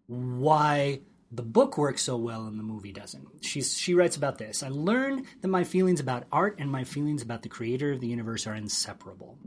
why 0.07 1.01
the 1.36 1.44
book 1.44 1.77
works 1.77 2.01
so 2.01 2.18
well 2.18 2.46
and 2.46 2.58
the 2.60 2.63
movie 2.63 2.92
doesn't. 2.92 3.27
She's, 3.42 3.77
she 3.77 3.94
writes 3.94 4.15
about 4.15 4.38
this. 4.38 4.63
I 4.63 4.70
learned 4.70 5.25
that 5.42 5.48
my 5.48 5.63
feelings 5.63 6.00
about 6.00 6.25
art 6.32 6.56
and 6.60 6.72
my 6.72 6.84
feelings 6.84 7.22
about 7.22 7.44
the 7.44 7.50
creator 7.50 7.92
of 7.92 8.01
the 8.01 8.08
universe 8.08 8.48
are 8.48 8.56
inseparable. 8.56 9.38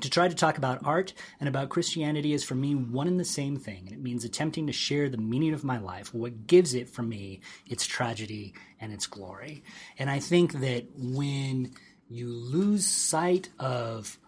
To 0.00 0.10
try 0.10 0.26
to 0.26 0.34
talk 0.34 0.58
about 0.58 0.84
art 0.84 1.14
and 1.38 1.48
about 1.48 1.68
Christianity 1.68 2.32
is 2.32 2.42
for 2.42 2.56
me 2.56 2.74
one 2.74 3.06
and 3.06 3.18
the 3.18 3.24
same 3.24 3.56
thing, 3.58 3.84
and 3.86 3.92
it 3.92 4.02
means 4.02 4.24
attempting 4.24 4.66
to 4.66 4.72
share 4.72 5.08
the 5.08 5.18
meaning 5.18 5.54
of 5.54 5.62
my 5.62 5.78
life, 5.78 6.12
what 6.12 6.46
gives 6.46 6.74
it 6.74 6.90
for 6.90 7.02
me 7.02 7.40
its 7.70 7.86
tragedy 7.86 8.54
and 8.80 8.92
its 8.92 9.06
glory. 9.06 9.62
And 9.98 10.10
I 10.10 10.18
think 10.18 10.54
that 10.54 10.86
when 10.96 11.72
you 12.08 12.28
lose 12.28 12.86
sight 12.86 13.50
of 13.58 14.18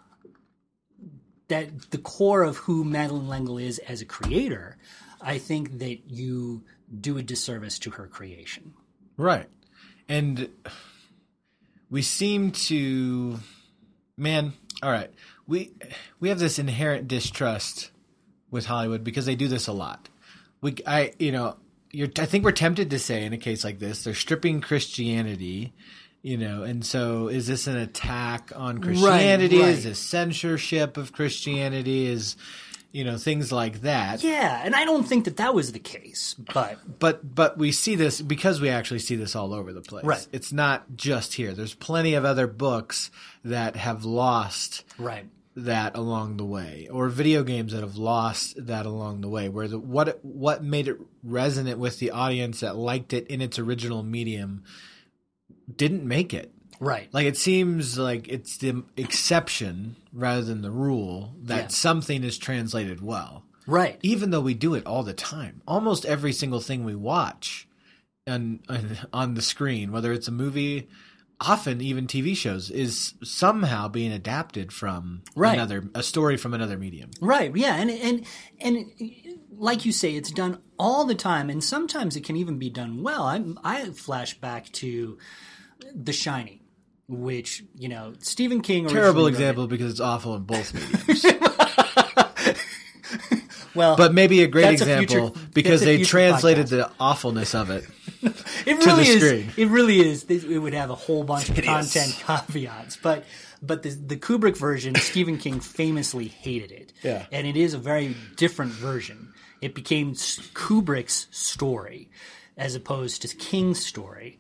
that 1.49 1.91
the 1.91 1.99
core 1.99 2.43
of 2.43 2.57
who 2.59 2.85
Madeline 2.85 3.29
L'Engle 3.29 3.59
is 3.59 3.79
as 3.81 4.01
a 4.01 4.07
creator, 4.07 4.79
I 5.21 5.39
think 5.39 5.79
that 5.79 6.11
you 6.11 6.63
do 7.01 7.19
a 7.19 7.23
disservice 7.23 7.79
to 7.81 7.91
her 7.91 8.07
creation. 8.07 8.75
Right. 9.17 9.49
And 10.09 10.49
we 11.91 12.03
seem 12.03 12.53
to 12.53 13.39
man, 14.17 14.53
all 14.83 14.91
right. 14.91 15.11
We 15.47 15.73
we 16.21 16.29
have 16.29 16.39
this 16.39 16.59
inherent 16.59 17.09
distrust 17.09 17.91
with 18.51 18.67
Hollywood 18.67 19.05
because 19.05 19.27
they 19.27 19.37
do 19.37 19.49
this 19.49 19.67
a 19.67 19.73
lot. 19.73 20.09
We 20.61 20.77
I 20.87 21.13
you 21.19 21.33
know, 21.33 21.57
you're 21.93 22.09
I 22.19 22.27
think 22.27 22.45
we're 22.45 22.53
tempted 22.53 22.91
to 22.91 22.99
say 22.99 23.25
in 23.25 23.33
a 23.33 23.39
case 23.39 23.65
like 23.65 23.79
this, 23.79 24.05
they're 24.05 24.15
stripping 24.15 24.61
Christianity, 24.61 25.73
you 26.23 26.37
know, 26.37 26.63
and 26.63 26.85
so 26.85 27.29
is 27.29 27.47
this 27.47 27.67
an 27.67 27.77
attack 27.77 28.53
on 28.55 28.79
Christianity? 28.79 29.61
right. 29.61 29.69
Is 29.69 29.85
this 29.85 29.99
censorship 29.99 30.97
of 30.97 31.13
Christianity? 31.13 32.07
Is 32.07 32.37
you 32.97 33.05
know, 33.05 33.19
things 33.19 33.53
like 33.53 33.83
that. 33.83 34.25
Yeah, 34.25 34.63
and 34.65 34.75
I 34.75 34.87
don't 34.87 35.05
think 35.05 35.27
that 35.27 35.37
that 35.37 35.55
was 35.55 35.73
the 35.73 35.79
case, 35.79 36.35
but 36.55 36.79
but 36.99 37.35
but 37.35 37.59
we 37.59 37.71
see 37.71 37.95
this 37.95 38.23
because 38.23 38.59
we 38.59 38.71
actually 38.71 39.01
see 39.01 39.17
this 39.17 39.37
all 39.37 39.53
over 39.53 39.75
the 39.75 39.83
place. 39.83 40.07
Right. 40.07 40.27
It's 40.33 40.51
not 40.51 40.97
just 40.97 41.35
here. 41.35 41.53
There's 41.53 41.75
plenty 41.75 42.15
of 42.15 42.25
other 42.25 42.47
books 42.47 43.11
that 43.45 43.77
have 43.77 44.07
lost 44.07 44.83
right. 44.99 45.27
that 45.57 45.95
along 45.95 46.39
the 46.39 46.47
way, 46.47 46.89
or 46.91 47.11
video 47.11 47.43
games 47.43 47.75
that 47.75 47.83
have 47.83 47.99
lost 47.99 48.67
that 48.67 48.87
along 48.87 49.21
the 49.21 49.29
way. 49.29 49.51
Where 49.51 49.69
the 49.69 49.79
what 49.79 50.19
what 50.25 50.65
made 50.65 50.89
it 50.89 50.97
resonant 51.23 51.79
with 51.79 51.99
the 51.99 52.13
audience 52.13 52.61
that 52.61 52.77
liked 52.77 53.13
it 53.13 53.27
in 53.27 53.43
its 53.43 53.59
original 53.59 54.03
medium 54.05 54.65
didn't 55.71 56.09
make 56.09 56.33
it. 56.33 56.51
Right. 56.81 57.09
Like 57.13 57.27
it 57.27 57.37
seems 57.37 57.99
like 57.99 58.29
it's 58.29 58.59
the 58.59 58.83
exception 58.97 59.97
rather 60.13 60.43
than 60.43 60.63
the 60.63 60.71
rule 60.71 61.35
that 61.43 61.57
Yeah. 61.63 61.69
something 61.69 62.23
is 62.25 62.39
translated 62.39 63.01
well 63.03 63.45
Right. 63.67 63.99
even 64.03 64.31
though 64.31 64.41
we 64.41 64.55
do 64.55 64.75
it 64.75 64.87
all 64.87 65.03
the 65.03 65.15
time. 65.15 65.63
Almost 65.67 66.05
every 66.05 66.33
single 66.33 66.61
thing 66.61 66.85
we 66.85 66.95
watch 66.95 67.67
on 68.29 68.61
on, 69.13 69.35
the 69.35 69.43
screen, 69.43 69.93
whether 69.93 70.13
it's 70.13 70.29
a 70.29 70.33
movie, 70.33 70.89
often 71.41 71.81
even 71.81 72.07
TV 72.07 72.35
shows, 72.37 72.71
is 72.71 73.15
somehow 73.23 73.89
being 73.89 74.11
adapted 74.13 74.73
from 74.73 75.23
Right. 75.35 75.55
another 75.55 75.89
a 75.95 76.03
story 76.03 76.37
from 76.37 76.53
another 76.55 76.77
medium. 76.77 77.11
Right. 77.21 77.55
Yeah, 77.57 77.77
and 77.77 77.91
and 77.91 78.27
and 78.61 78.87
like 79.59 79.85
you 79.87 79.93
say, 79.93 80.15
it's 80.17 80.31
done 80.33 80.59
all 80.79 81.05
the 81.05 81.15
time, 81.15 81.49
and 81.49 81.63
sometimes 81.63 82.17
it 82.17 82.25
can 82.25 82.37
even 82.37 82.59
be 82.59 82.69
done 82.71 83.03
well. 83.03 83.23
I 83.25 83.43
I 83.65 83.85
flash 83.93 84.39
back 84.41 84.71
to 84.73 85.19
The 85.95 86.13
Shining, 86.13 86.61
which 87.09 87.63
you 87.77 87.89
know 87.89 88.15
Stephen 88.21 88.61
King. 88.61 88.87
Terrible 88.89 89.23
wrote 89.23 89.27
it. 89.29 89.31
example 89.35 89.67
because 89.67 89.91
it's 89.93 90.01
awful 90.01 90.35
in 90.37 90.43
both 90.43 90.75
mediums. 91.09 91.25
Well, 93.75 93.95
but 93.97 94.15
maybe 94.15 94.43
a 94.43 94.47
great 94.47 94.63
That's 94.79 94.81
a 94.81 94.85
example 95.03 95.29
future- 95.35 95.49
because 95.53 95.81
they 95.83 96.03
translated 96.03 96.67
podcast. 96.67 96.71
the 96.71 96.91
awfulness 96.99 97.55
of 97.55 97.69
it. 97.69 97.85
it 98.23 98.33
to 98.81 98.87
the 98.87 98.87
really 98.87 99.03
is. 99.07 99.23
screen. 99.23 99.51
It 99.59 99.69
really 99.69 100.01
is. 100.01 100.25
It 100.25 100.59
would 100.59 100.73
have 100.73 100.89
a 100.89 100.95
whole 100.95 101.25
bunch 101.25 101.51
of 101.51 101.57
hideous. 101.57 101.93
content 101.93 102.17
caveats, 102.27 102.97
but 102.97 103.25
but 103.61 103.83
the 103.83 103.91
the 103.91 104.17
Kubrick 104.17 104.57
version, 104.57 104.95
Stephen 104.95 105.37
King 105.37 105.61
famously 105.61 106.27
hated 106.29 106.71
it. 106.73 106.93
Yeah. 107.03 107.27
and 107.31 107.47
it 107.47 107.57
is 107.59 107.75
a 107.75 107.79
very 107.79 108.17
different 108.37 108.73
version. 108.73 109.35
It 109.61 109.75
became 109.75 110.13
Kubrick's 110.15 111.27
story 111.31 112.09
as 112.57 112.75
opposed 112.75 113.23
to 113.23 113.29
King's 113.37 113.85
story, 113.85 114.39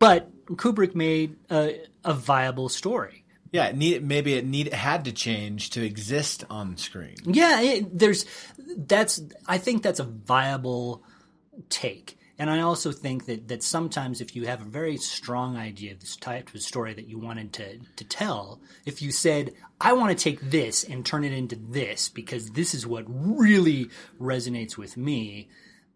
but 0.00 0.30
Kubrick 0.46 0.96
made 0.96 1.36
a, 1.48 1.78
a 2.04 2.14
viable 2.14 2.68
story. 2.68 3.24
Yeah, 3.52 3.66
it 3.66 3.76
need, 3.76 4.04
maybe 4.04 4.34
it 4.34 4.44
need 4.44 4.72
had 4.72 5.04
to 5.04 5.12
change 5.12 5.70
to 5.70 5.84
exist 5.84 6.44
on 6.50 6.76
screen. 6.76 7.14
Yeah, 7.24 7.60
it, 7.60 7.98
there's 7.98 8.26
that's 8.76 9.20
I 9.46 9.58
think 9.58 9.82
that's 9.82 10.00
a 10.00 10.04
viable 10.04 11.04
take. 11.68 12.18
And 12.36 12.50
I 12.50 12.60
also 12.60 12.90
think 12.90 13.26
that, 13.26 13.46
that 13.48 13.62
sometimes 13.62 14.20
if 14.20 14.34
you 14.34 14.46
have 14.46 14.60
a 14.60 14.64
very 14.68 14.96
strong 14.96 15.56
idea 15.56 15.92
of 15.92 16.00
this 16.00 16.16
type 16.16 16.52
of 16.52 16.62
story 16.62 16.92
that 16.94 17.06
you 17.06 17.16
wanted 17.16 17.52
to, 17.54 17.78
to 17.78 18.04
tell, 18.04 18.60
if 18.84 19.00
you 19.00 19.12
said, 19.12 19.52
I 19.80 19.92
want 19.92 20.10
to 20.16 20.20
take 20.20 20.50
this 20.50 20.82
and 20.82 21.06
turn 21.06 21.22
it 21.22 21.32
into 21.32 21.54
this 21.54 22.08
because 22.08 22.50
this 22.50 22.74
is 22.74 22.88
what 22.88 23.04
really 23.06 23.88
resonates 24.20 24.76
with 24.76 24.96
me, 24.96 25.48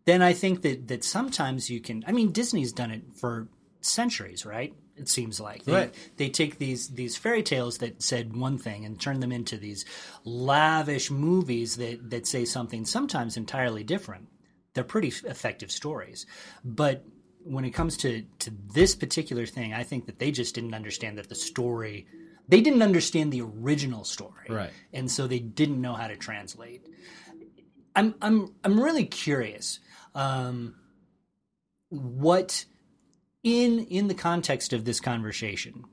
then 0.04 0.22
I 0.22 0.32
think 0.32 0.62
that 0.62 0.88
that 0.88 1.02
sometimes 1.02 1.70
you 1.70 1.80
can. 1.80 2.04
I 2.06 2.12
mean, 2.12 2.30
Disney's 2.30 2.72
done 2.72 2.92
it 2.92 3.02
for 3.16 3.48
centuries, 3.80 4.46
right? 4.46 4.74
It 4.98 5.08
seems 5.08 5.38
like 5.40 5.64
they, 5.64 5.72
Right. 5.72 5.94
they 6.16 6.28
take 6.28 6.58
these 6.58 6.88
these 6.88 7.16
fairy 7.16 7.42
tales 7.42 7.78
that 7.78 8.02
said 8.02 8.36
one 8.36 8.58
thing 8.58 8.84
and 8.84 9.00
turn 9.00 9.20
them 9.20 9.32
into 9.32 9.56
these 9.56 9.84
lavish 10.24 11.10
movies 11.10 11.76
that 11.76 12.10
that 12.10 12.26
say 12.26 12.44
something 12.44 12.84
sometimes 12.84 13.36
entirely 13.36 13.84
different. 13.84 14.28
They're 14.74 14.84
pretty 14.84 15.08
effective 15.08 15.70
stories, 15.70 16.26
but 16.64 17.04
when 17.44 17.64
it 17.64 17.70
comes 17.70 17.96
to 17.98 18.22
to 18.40 18.50
this 18.74 18.94
particular 18.94 19.46
thing, 19.46 19.72
I 19.72 19.84
think 19.84 20.06
that 20.06 20.18
they 20.18 20.30
just 20.30 20.54
didn't 20.54 20.74
understand 20.74 21.18
that 21.18 21.28
the 21.28 21.34
story. 21.34 22.06
They 22.50 22.60
didn't 22.62 22.80
understand 22.82 23.30
the 23.32 23.42
original 23.42 24.04
story, 24.04 24.46
Right. 24.48 24.70
And 24.92 25.10
so 25.10 25.26
they 25.26 25.38
didn't 25.38 25.80
know 25.82 25.92
how 25.92 26.08
to 26.08 26.16
translate. 26.16 26.86
I'm 27.94 28.14
I'm 28.22 28.54
I'm 28.64 28.80
really 28.80 29.04
curious. 29.04 29.80
Um, 30.14 30.74
what 31.90 32.64
in 33.42 33.80
in 33.86 34.08
the 34.08 34.14
context 34.14 34.72
of 34.72 34.84
this 34.84 35.00
conversation, 35.00 35.84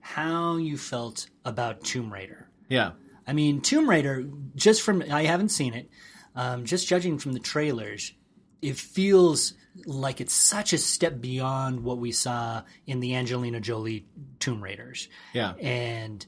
how 0.00 0.56
you 0.56 0.76
felt 0.76 1.28
about 1.44 1.84
Tomb 1.84 2.12
Raider? 2.12 2.48
Yeah. 2.68 2.92
I 3.26 3.32
mean, 3.32 3.60
Tomb 3.60 3.88
Raider. 3.88 4.24
Just 4.54 4.82
from 4.82 5.02
I 5.10 5.24
haven't 5.24 5.50
seen 5.50 5.74
it. 5.74 5.88
Um, 6.34 6.64
just 6.64 6.88
judging 6.88 7.18
from 7.18 7.32
the 7.32 7.40
trailers, 7.40 8.12
it 8.62 8.76
feels 8.76 9.54
like 9.84 10.20
it's 10.20 10.34
such 10.34 10.72
a 10.72 10.78
step 10.78 11.20
beyond 11.20 11.82
what 11.82 11.98
we 11.98 12.12
saw 12.12 12.62
in 12.86 13.00
the 13.00 13.14
Angelina 13.14 13.60
Jolie 13.60 14.06
Tomb 14.38 14.62
Raiders. 14.62 15.08
Yeah. 15.32 15.54
And 15.54 16.24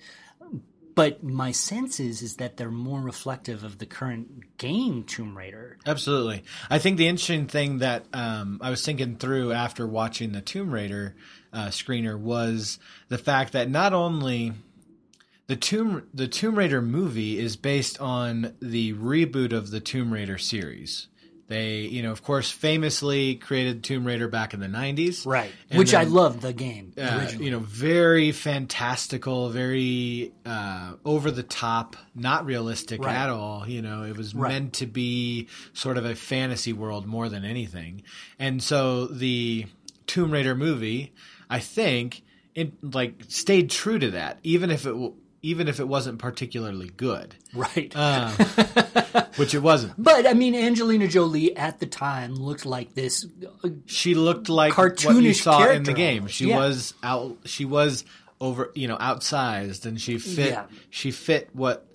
but 0.95 1.23
my 1.23 1.53
sense 1.53 2.01
is 2.01 2.23
is 2.23 2.37
that 2.37 2.57
they're 2.57 2.71
more 2.71 3.01
reflective 3.01 3.65
of 3.65 3.79
the 3.79 3.87
current 3.87 4.57
game 4.59 5.05
Tomb 5.05 5.37
Raider. 5.37 5.79
Absolutely. 5.87 6.45
I 6.71 6.79
think 6.79 6.97
the 6.97 7.09
interesting 7.09 7.47
thing 7.47 7.79
that 7.79 8.05
um, 8.13 8.61
I 8.63 8.71
was 8.71 8.85
thinking 8.85 9.17
through 9.17 9.53
after 9.53 9.87
watching 9.87 10.33
the 10.33 10.41
Tomb 10.41 10.73
Raider 10.73 11.15
uh, 11.53 11.67
screener 11.67 12.19
was 12.19 12.79
the 13.09 13.19
fact 13.19 13.53
that 13.53 13.71
not 13.71 13.93
only 13.93 14.53
the 15.47 15.57
Tomb 15.57 16.09
the 16.15 16.29
Tomb 16.29 16.57
Raider 16.57 16.83
movie 16.83 17.39
is 17.39 17.57
based 17.57 18.01
on 18.01 18.55
the 18.61 18.95
reboot 18.95 19.53
of 19.53 19.71
the 19.71 19.81
Tomb 19.81 20.13
Raider 20.13 20.39
series. 20.39 21.09
They, 21.53 21.81
you 21.81 22.03
know, 22.03 22.13
of 22.13 22.23
course, 22.23 22.51
famously 22.51 23.35
created 23.35 23.85
Tomb 23.85 24.07
Raider 24.07 24.27
back 24.27 24.55
in 24.55 24.61
the 24.61 24.69
'90s, 24.69 25.27
Right. 25.27 25.53
And 25.69 25.79
Which 25.79 25.93
I 25.93 26.05
loved 26.05 26.41
the 26.41 26.55
game 26.55 26.93
uh, 26.97 27.29
you 27.39 27.51
know, 27.51 27.59
very 27.59 28.33
fantastical, 28.33 29.51
very 29.51 30.33
uh, 30.47 30.95
over 31.05 31.31
the 31.31 31.43
top, 31.43 31.97
not 32.15 32.47
realistic 32.47 33.05
Right. 33.05 33.15
at 33.15 33.29
all. 33.29 33.69
You 33.69 33.83
know, 33.83 34.05
it 34.05 34.17
was 34.17 34.35
Right. 34.35 34.53
meant 34.53 34.73
to 34.75 34.87
be 34.87 35.49
sort 35.75 35.99
of 35.99 36.05
a 36.07 36.15
fantasy 36.15 36.73
world 36.73 37.07
more 37.07 37.29
than 37.29 37.45
anything. 37.45 38.03
And 38.39 38.63
so 38.63 39.07
the 39.07 39.67
Tomb 40.07 40.31
Raider 40.31 40.55
movie, 40.55 41.13
I 41.51 41.59
think, 41.59 42.23
it 42.55 42.73
like 42.83 43.25
stayed 43.29 43.71
true 43.71 43.99
to 43.99 44.11
that, 44.13 44.39
even 44.43 44.71
if 44.71 44.87
it 44.87 44.95
even 45.43 45.67
if 45.69 45.81
it 45.81 45.89
wasn't 45.89 46.19
particularly 46.21 46.89
good, 46.89 47.35
right. 47.53 47.93
uh, 47.97 48.31
which 49.37 49.55
it 49.55 49.59
wasn't. 49.61 49.93
but 49.99 50.27
I 50.27 50.35
mean, 50.35 50.55
Angelina 50.55 51.09
Jolie 51.09 51.57
at 51.57 51.81
the 51.81 51.87
time 51.87 52.35
looked 52.35 52.65
like 52.65 52.95
this. 52.95 53.27
uh, 53.65 53.69
She 53.87 54.15
looked 54.15 54.49
like 54.49 54.77
what 54.79 55.03
you 55.03 55.11
Cartoonish 55.11 55.43
saw 55.43 55.69
in 55.69 55.83
the 55.83 55.93
game. 55.93 56.27
She 56.29 56.47
yeah. 56.49 56.59
was 56.59 56.95
out. 57.03 57.37
She 57.45 57.65
was 57.65 58.05
over. 58.41 58.71
You 58.75 58.89
know, 58.89 58.97
outsized, 58.97 59.85
and 59.87 60.01
she 60.01 60.19
fit. 60.19 60.51
Yeah. 60.51 60.65
She 60.91 61.11
fit 61.11 61.49
what 61.53 61.87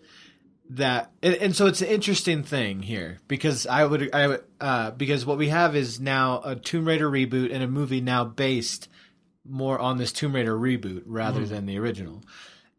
that. 0.72 1.12
And, 1.24 1.36
and 1.36 1.56
so 1.56 1.68
it's 1.68 1.82
an 1.82 1.88
interesting 1.88 2.44
thing 2.44 2.82
here 2.82 3.20
because 3.28 3.66
I 3.66 3.86
would. 3.86 4.14
I 4.14 4.28
would. 4.28 4.44
Uh, 4.60 4.92
because 4.92 5.26
what 5.26 5.38
we 5.38 5.50
have 5.50 5.76
is 5.76 6.00
now 6.00 6.42
a 6.44 6.56
Tomb 6.56 6.86
Raider 6.86 7.10
reboot 7.10 7.54
and 7.54 7.64
a 7.64 7.68
movie 7.68 8.02
now 8.02 8.24
based 8.26 8.90
more 9.50 9.80
on 9.80 9.98
this 9.98 10.12
Tomb 10.12 10.36
Raider 10.36 10.58
reboot 10.58 11.04
rather 11.06 11.42
Mm. 11.42 11.48
than 11.50 11.66
the 11.66 11.78
original. 11.80 12.24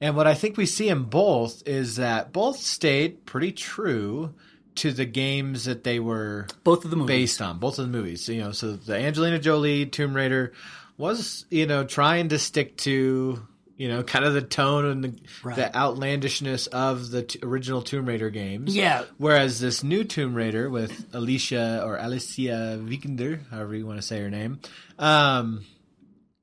And 0.01 0.15
what 0.17 0.27
I 0.27 0.35
think 0.35 0.57
we 0.57 0.67
see 0.67 0.89
in 0.89 1.05
both 1.05 1.67
is 1.67 1.97
that 1.97 2.33
both 2.33 2.59
stayed 2.59 3.27
pretty 3.27 3.53
true 3.53 4.35
to 4.77 4.93
the 4.93 5.05
games 5.05 5.65
that 5.65 5.83
they 5.83 5.99
were 5.99 6.47
Both 6.63 6.85
of 6.85 6.91
the 6.93 6.97
movies. 6.97 7.17
based 7.17 7.43
on 7.43 7.59
both 7.59 7.79
of 7.81 7.87
the 7.91 7.91
movies. 7.99 8.29
You 8.29 8.41
know, 8.43 8.53
so 8.53 8.73
the 8.77 8.95
Angelina 8.97 9.39
Jolie 9.41 9.87
Tomb 9.87 10.15
Raider 10.15 10.53
was 10.97 11.47
you 11.51 11.67
know 11.67 11.85
trying 11.85 12.29
to 12.29 12.39
stick 12.39 12.77
to 12.79 13.41
you 13.77 13.89
know 13.89 14.03
kind 14.05 14.25
of 14.25 14.35
the 14.35 14.43
tone 14.43 14.85
and 14.85 15.05
the, 15.05 15.15
Right. 15.43 15.57
the 15.57 15.77
outlandishness 15.77 16.69
of 16.69 17.11
the 17.11 17.23
t- 17.25 17.41
original 17.43 17.83
Tomb 17.83 18.07
Raider 18.07 18.31
games. 18.31 18.75
Yeah. 18.77 19.05
Whereas 19.17 19.59
this 19.59 19.83
new 19.83 20.05
Tomb 20.05 20.35
Raider 20.35 20.71
with 20.71 21.07
Alicia 21.13 21.83
or 21.85 21.97
Alicia 21.97 22.79
Vikander, 22.81 23.49
however 23.51 23.75
you 23.75 23.85
want 23.87 23.99
to 23.99 24.07
say 24.07 24.21
her 24.21 24.31
name, 24.31 24.61
um, 24.99 25.65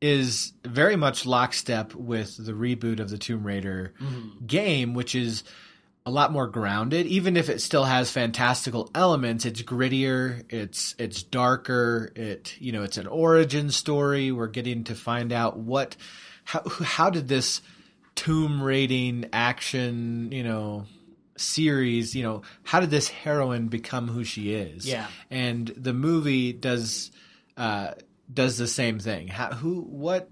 is 0.02 0.54
very 0.64 0.96
much 0.96 1.26
lockstep 1.26 1.96
with 1.96 2.44
the 2.44 2.52
reboot 2.52 3.00
of 3.00 3.10
the 3.10 3.18
Tomb 3.18 3.46
Raider 3.46 3.94
game, 4.46 4.94
which 4.94 5.16
is 5.16 5.44
a 6.06 6.12
lot 6.12 6.32
more 6.32 6.48
grounded. 6.48 7.08
Even 7.08 7.36
if 7.38 7.50
it 7.50 7.62
still 7.62 7.86
has 7.86 8.12
fantastical 8.12 8.92
elements, 8.94 9.46
it's 9.46 9.62
grittier, 9.64 10.44
it's 10.50 10.94
it's 11.00 11.24
darker. 11.24 12.12
It 12.16 12.56
you 12.60 12.72
know 12.72 12.84
it's 12.84 12.98
an 12.98 13.08
origin 13.08 13.72
story. 13.72 14.32
We're 14.32 14.48
getting 14.48 14.84
to 14.86 14.96
find 14.96 15.32
out 15.34 15.58
what 15.58 15.96
how 16.44 16.62
how 16.70 17.10
did 17.10 17.28
this 17.28 17.62
tomb 18.16 18.62
raiding 18.62 19.26
action 19.34 20.32
you 20.32 20.42
know 20.44 20.86
series 21.36 22.16
you 22.16 22.24
know 22.24 22.44
how 22.64 22.80
did 22.80 22.90
this 22.90 23.10
heroine 23.10 23.68
become 23.68 24.08
who 24.08 24.24
she 24.24 24.54
is 24.54 24.88
Yeah. 24.88 25.08
and 25.30 25.68
the 25.68 25.92
movie 25.94 26.54
does 26.54 27.12
uh 27.58 27.92
does 28.34 28.58
the 28.58 28.68
same 28.68 29.00
thing 29.00 29.28
how, 29.28 29.52
who 29.54 29.82
what 29.82 30.30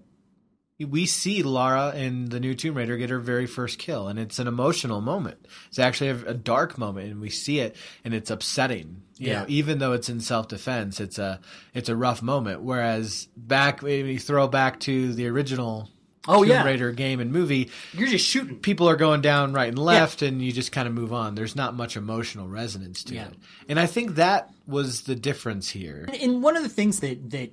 we 0.80 1.06
see 1.06 1.44
Lara 1.44 1.94
in 1.96 2.26
the 2.30 2.40
new 2.40 2.56
Tomb 2.56 2.76
Raider 2.76 2.98
get 2.98 3.10
her 3.12 3.20
very 3.20 3.46
first 3.46 3.78
kill, 3.80 4.08
and 4.10 4.20
it's 4.20 4.40
an 4.40 4.48
emotional 4.48 5.00
moment. 5.02 5.46
It's 5.70 5.80
actually 5.80 6.10
a, 6.10 6.32
a 6.32 6.34
dark 6.34 6.78
moment, 6.78 7.12
and 7.12 7.22
we 7.22 7.30
see 7.30 7.60
it, 7.60 7.76
and 8.04 8.14
it's 8.14 8.32
upsetting. 8.32 9.04
You 9.18 9.28
Yeah. 9.30 9.40
know, 9.42 9.46
even 9.48 9.78
though 9.78 9.94
it's 9.94 10.10
in 10.10 10.20
self 10.20 10.48
defense, 10.50 11.00
it's 11.00 11.20
a 11.20 11.40
it's 11.74 11.90
a 11.90 11.96
rough 11.96 12.22
moment. 12.22 12.64
Whereas 12.64 13.28
back, 13.38 13.82
when 13.82 14.08
you 14.08 14.20
throw 14.20 14.48
back 14.48 14.80
to 14.82 15.14
the 15.14 15.28
original 15.28 15.90
Oh, 16.28 16.42
Tomb 16.44 16.52
yeah. 16.52 16.64
Raider 16.64 16.92
game 16.94 17.20
and 17.20 17.32
movie, 17.34 17.70
You're 17.94 18.08
just 18.08 18.26
shooting. 18.26 18.58
people 18.60 18.88
are 18.90 18.96
going 18.96 19.20
down 19.22 19.52
right 19.54 19.68
and 19.68 19.78
left, 19.78 20.22
and 20.22 20.42
you 20.42 20.52
just 20.54 20.72
kind 20.72 20.88
of 20.88 20.94
move 20.94 21.14
on. 21.14 21.36
There's 21.36 21.56
not 21.56 21.76
much 21.76 21.96
emotional 21.98 22.48
resonance 22.48 23.04
to 23.06 23.16
Yeah. 23.16 23.28
it, 23.28 23.34
and 23.70 23.80
I 23.80 23.86
think 23.86 24.16
that 24.16 24.50
was 24.66 25.02
the 25.02 25.16
difference 25.16 25.70
here. 25.70 26.08
And 26.22 26.42
one 26.42 26.58
of 26.58 26.64
the 26.64 26.70
things 26.70 27.00
that 27.02 27.30
that 27.32 27.52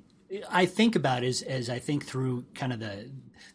I 0.50 0.66
think 0.66 0.96
about 0.96 1.24
is 1.24 1.42
as 1.42 1.68
I 1.68 1.78
think 1.78 2.06
through 2.06 2.44
kind 2.54 2.72
of 2.72 2.80
the 2.80 3.10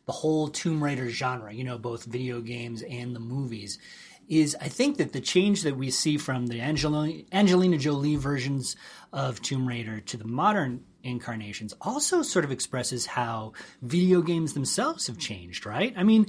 the 0.05 0.11
whole 0.11 0.47
Tomb 0.47 0.83
Raider 0.83 1.09
genre, 1.09 1.53
you 1.53 1.63
know, 1.63 1.77
both 1.77 2.05
video 2.05 2.41
games 2.41 2.83
and 2.83 3.15
the 3.15 3.19
movies, 3.19 3.79
is 4.27 4.55
I 4.59 4.67
think 4.67 4.97
that 4.97 5.13
the 5.13 5.21
change 5.21 5.63
that 5.63 5.77
we 5.77 5.91
see 5.91 6.17
from 6.17 6.47
the 6.47 6.61
Angelina, 6.61 7.23
Angelina 7.31 7.77
Jolie 7.77 8.15
versions 8.15 8.75
of 9.13 9.41
Tomb 9.41 9.67
Raider 9.67 9.99
to 10.01 10.17
the 10.17 10.27
modern 10.27 10.83
incarnations 11.03 11.73
also 11.81 12.23
sort 12.23 12.45
of 12.45 12.51
expresses 12.51 13.05
how 13.05 13.53
video 13.81 14.21
games 14.21 14.53
themselves 14.53 15.07
have 15.07 15.19
changed, 15.19 15.65
right? 15.65 15.93
I 15.95 16.03
mean, 16.03 16.25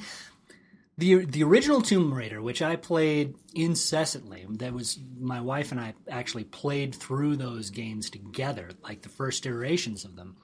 the 0.99 1.27
the 1.27 1.43
original 1.43 1.83
Tomb 1.83 2.13
Raider, 2.13 2.41
which 2.41 2.63
I 2.63 2.77
played 2.77 3.35
incessantly, 3.55 4.47
that 4.49 4.73
was 4.73 4.99
my 5.19 5.41
wife 5.41 5.71
and 5.71 5.81
I 5.81 5.95
actually 6.09 6.45
played 6.45 6.95
through 6.95 7.37
those 7.37 7.71
games 7.71 8.09
together, 8.09 8.71
like 8.83 9.03
the 9.03 9.09
first 9.09 9.45
iterations 9.45 10.05
of 10.05 10.17
them. 10.17 10.37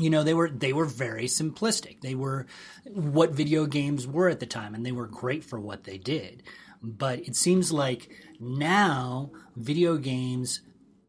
You 0.00 0.10
know, 0.10 0.24
they 0.24 0.34
were 0.34 0.50
they 0.50 0.72
were 0.72 0.86
very 0.86 1.26
simplistic. 1.26 2.00
They 2.00 2.16
were 2.16 2.46
what 2.84 3.30
video 3.30 3.66
games 3.66 4.08
were 4.08 4.28
at 4.28 4.40
the 4.40 4.46
time, 4.46 4.74
and 4.74 4.84
they 4.84 4.92
were 4.92 5.06
great 5.06 5.44
for 5.44 5.60
what 5.60 5.84
they 5.84 5.98
did. 5.98 6.42
But 6.82 7.20
it 7.20 7.36
seems 7.36 7.72
like 7.72 8.10
now 8.40 9.30
video 9.56 9.96
games 9.96 10.62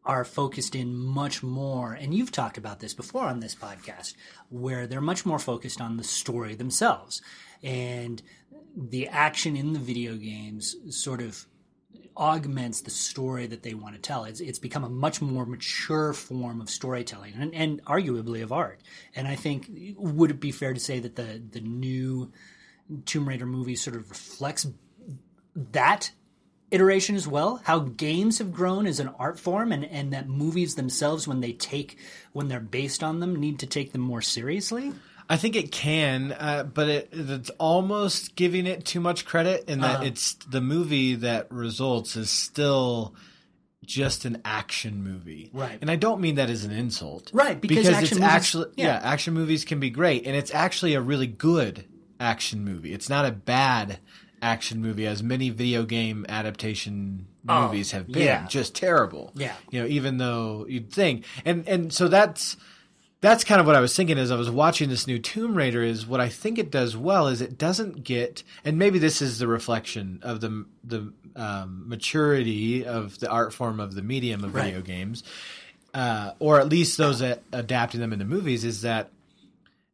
are 0.04 0.24
focused 0.24 0.76
in 0.76 0.94
much 0.94 1.42
more, 1.42 1.94
and 1.94 2.14
you've 2.14 2.30
talked 2.30 2.58
about 2.58 2.78
this 2.78 2.94
before 2.94 3.24
on 3.24 3.40
this 3.40 3.56
podcast, 3.56 4.14
where 4.50 4.86
they're 4.86 5.00
much 5.00 5.26
more 5.26 5.40
focused 5.40 5.80
on 5.80 5.96
the 5.96 6.04
story 6.04 6.54
themselves. 6.54 7.20
And 7.62 8.22
the 8.76 9.08
action 9.08 9.56
in 9.56 9.72
the 9.72 9.78
video 9.78 10.16
games 10.16 10.76
sort 10.90 11.20
of 11.20 11.46
augments 12.16 12.80
the 12.80 12.90
story 12.90 13.46
that 13.46 13.62
they 13.62 13.74
want 13.74 13.94
to 13.94 14.00
tell. 14.00 14.24
It's, 14.24 14.40
it's 14.40 14.58
become 14.58 14.84
a 14.84 14.88
much 14.88 15.20
more 15.20 15.44
mature 15.44 16.12
form 16.12 16.60
of 16.60 16.70
storytelling 16.70 17.34
and, 17.38 17.54
and 17.54 17.84
arguably 17.84 18.42
of 18.42 18.52
art. 18.52 18.80
And 19.14 19.28
I 19.28 19.34
think, 19.36 19.70
would 19.96 20.30
it 20.30 20.40
be 20.40 20.50
fair 20.50 20.72
to 20.72 20.80
say 20.80 20.98
that 21.00 21.16
the, 21.16 21.42
the 21.50 21.60
new 21.60 22.32
Tomb 23.04 23.28
Raider 23.28 23.46
movie 23.46 23.76
sort 23.76 23.96
of 23.96 24.08
reflects 24.08 24.66
that 25.72 26.10
iteration 26.70 27.14
as 27.14 27.28
well 27.28 27.60
how 27.64 27.78
games 27.78 28.38
have 28.38 28.52
grown 28.52 28.86
as 28.86 28.98
an 28.98 29.08
art 29.20 29.38
form 29.38 29.70
and, 29.70 29.84
and 29.84 30.12
that 30.12 30.28
movies 30.28 30.74
themselves 30.74 31.28
when 31.28 31.40
they 31.40 31.52
take 31.52 31.96
when 32.32 32.48
they're 32.48 32.58
based 32.58 33.04
on 33.04 33.20
them 33.20 33.36
need 33.36 33.60
to 33.60 33.66
take 33.66 33.92
them 33.92 34.00
more 34.00 34.20
seriously 34.20 34.92
I 35.28 35.36
think 35.36 35.56
it 35.56 35.72
can, 35.72 36.32
uh, 36.32 36.64
but 36.72 36.88
it, 36.88 37.08
it's 37.12 37.50
almost 37.58 38.36
giving 38.36 38.66
it 38.66 38.84
too 38.84 39.00
much 39.00 39.24
credit 39.24 39.68
in 39.68 39.80
that 39.80 39.96
Uh-huh. 39.96 40.04
it's 40.04 40.34
the 40.48 40.60
movie 40.60 41.16
that 41.16 41.50
results 41.50 42.14
is 42.16 42.30
still 42.30 43.14
just 43.84 44.24
an 44.24 44.40
action 44.44 45.02
movie. 45.02 45.50
Right. 45.52 45.78
And 45.80 45.90
I 45.90 45.96
don't 45.96 46.20
mean 46.20 46.36
that 46.36 46.50
as 46.50 46.64
an 46.64 46.70
insult. 46.72 47.30
Right, 47.32 47.60
because 47.60 47.88
action 47.88 48.02
it's 48.04 48.12
movies- 48.12 48.24
actually 48.28 48.66
yeah. 48.76 48.86
yeah. 48.86 49.00
action 49.02 49.34
movies 49.34 49.64
can 49.64 49.80
be 49.80 49.90
great 49.90 50.26
and 50.26 50.34
it's 50.36 50.52
actually 50.54 50.94
a 50.94 51.00
really 51.00 51.26
good 51.26 51.84
action 52.18 52.64
movie. 52.64 52.92
It's 52.92 53.08
not 53.08 53.26
a 53.26 53.30
bad 53.32 53.98
action 54.42 54.80
movie 54.82 55.06
as 55.06 55.22
many 55.22 55.50
video 55.50 55.84
game 55.84 56.24
adaptation 56.28 57.26
Oh, 57.48 57.66
movies 57.66 57.92
have 57.92 58.08
been. 58.08 58.22
yeah. 58.24 58.46
Just 58.48 58.74
terrible. 58.74 59.30
Yeah. 59.36 59.54
You 59.70 59.80
know, 59.82 59.86
even 59.86 60.18
though 60.18 60.66
you'd 60.68 60.92
think 60.92 61.24
and 61.44 61.66
and 61.68 61.92
so 61.92 62.08
that's 62.08 62.56
that's 63.26 63.42
kind 63.42 63.60
of 63.60 63.66
what 63.66 63.74
I 63.74 63.80
was 63.80 63.96
thinking 63.96 64.18
as 64.18 64.30
I 64.30 64.36
was 64.36 64.50
watching 64.50 64.88
this 64.88 65.08
new 65.08 65.18
Tomb 65.18 65.56
Raider. 65.56 65.82
Is 65.82 66.06
what 66.06 66.20
I 66.20 66.28
think 66.28 66.58
it 66.58 66.70
does 66.70 66.96
well 66.96 67.26
is 67.26 67.40
it 67.40 67.58
doesn't 67.58 68.04
get, 68.04 68.44
and 68.64 68.78
maybe 68.78 69.00
this 69.00 69.20
is 69.20 69.38
the 69.40 69.48
reflection 69.48 70.20
of 70.22 70.40
the 70.40 70.64
the 70.84 71.12
um, 71.34 71.88
maturity 71.88 72.86
of 72.86 73.18
the 73.18 73.28
art 73.28 73.52
form 73.52 73.80
of 73.80 73.94
the 73.94 74.02
medium 74.02 74.44
of 74.44 74.52
video 74.52 74.80
games, 74.80 75.24
uh, 75.92 76.32
or 76.38 76.60
at 76.60 76.68
least 76.68 76.98
those 76.98 77.18
that 77.18 77.42
adapting 77.52 78.00
them 78.00 78.12
into 78.12 78.24
movies. 78.24 78.64
Is 78.64 78.82
that 78.82 79.10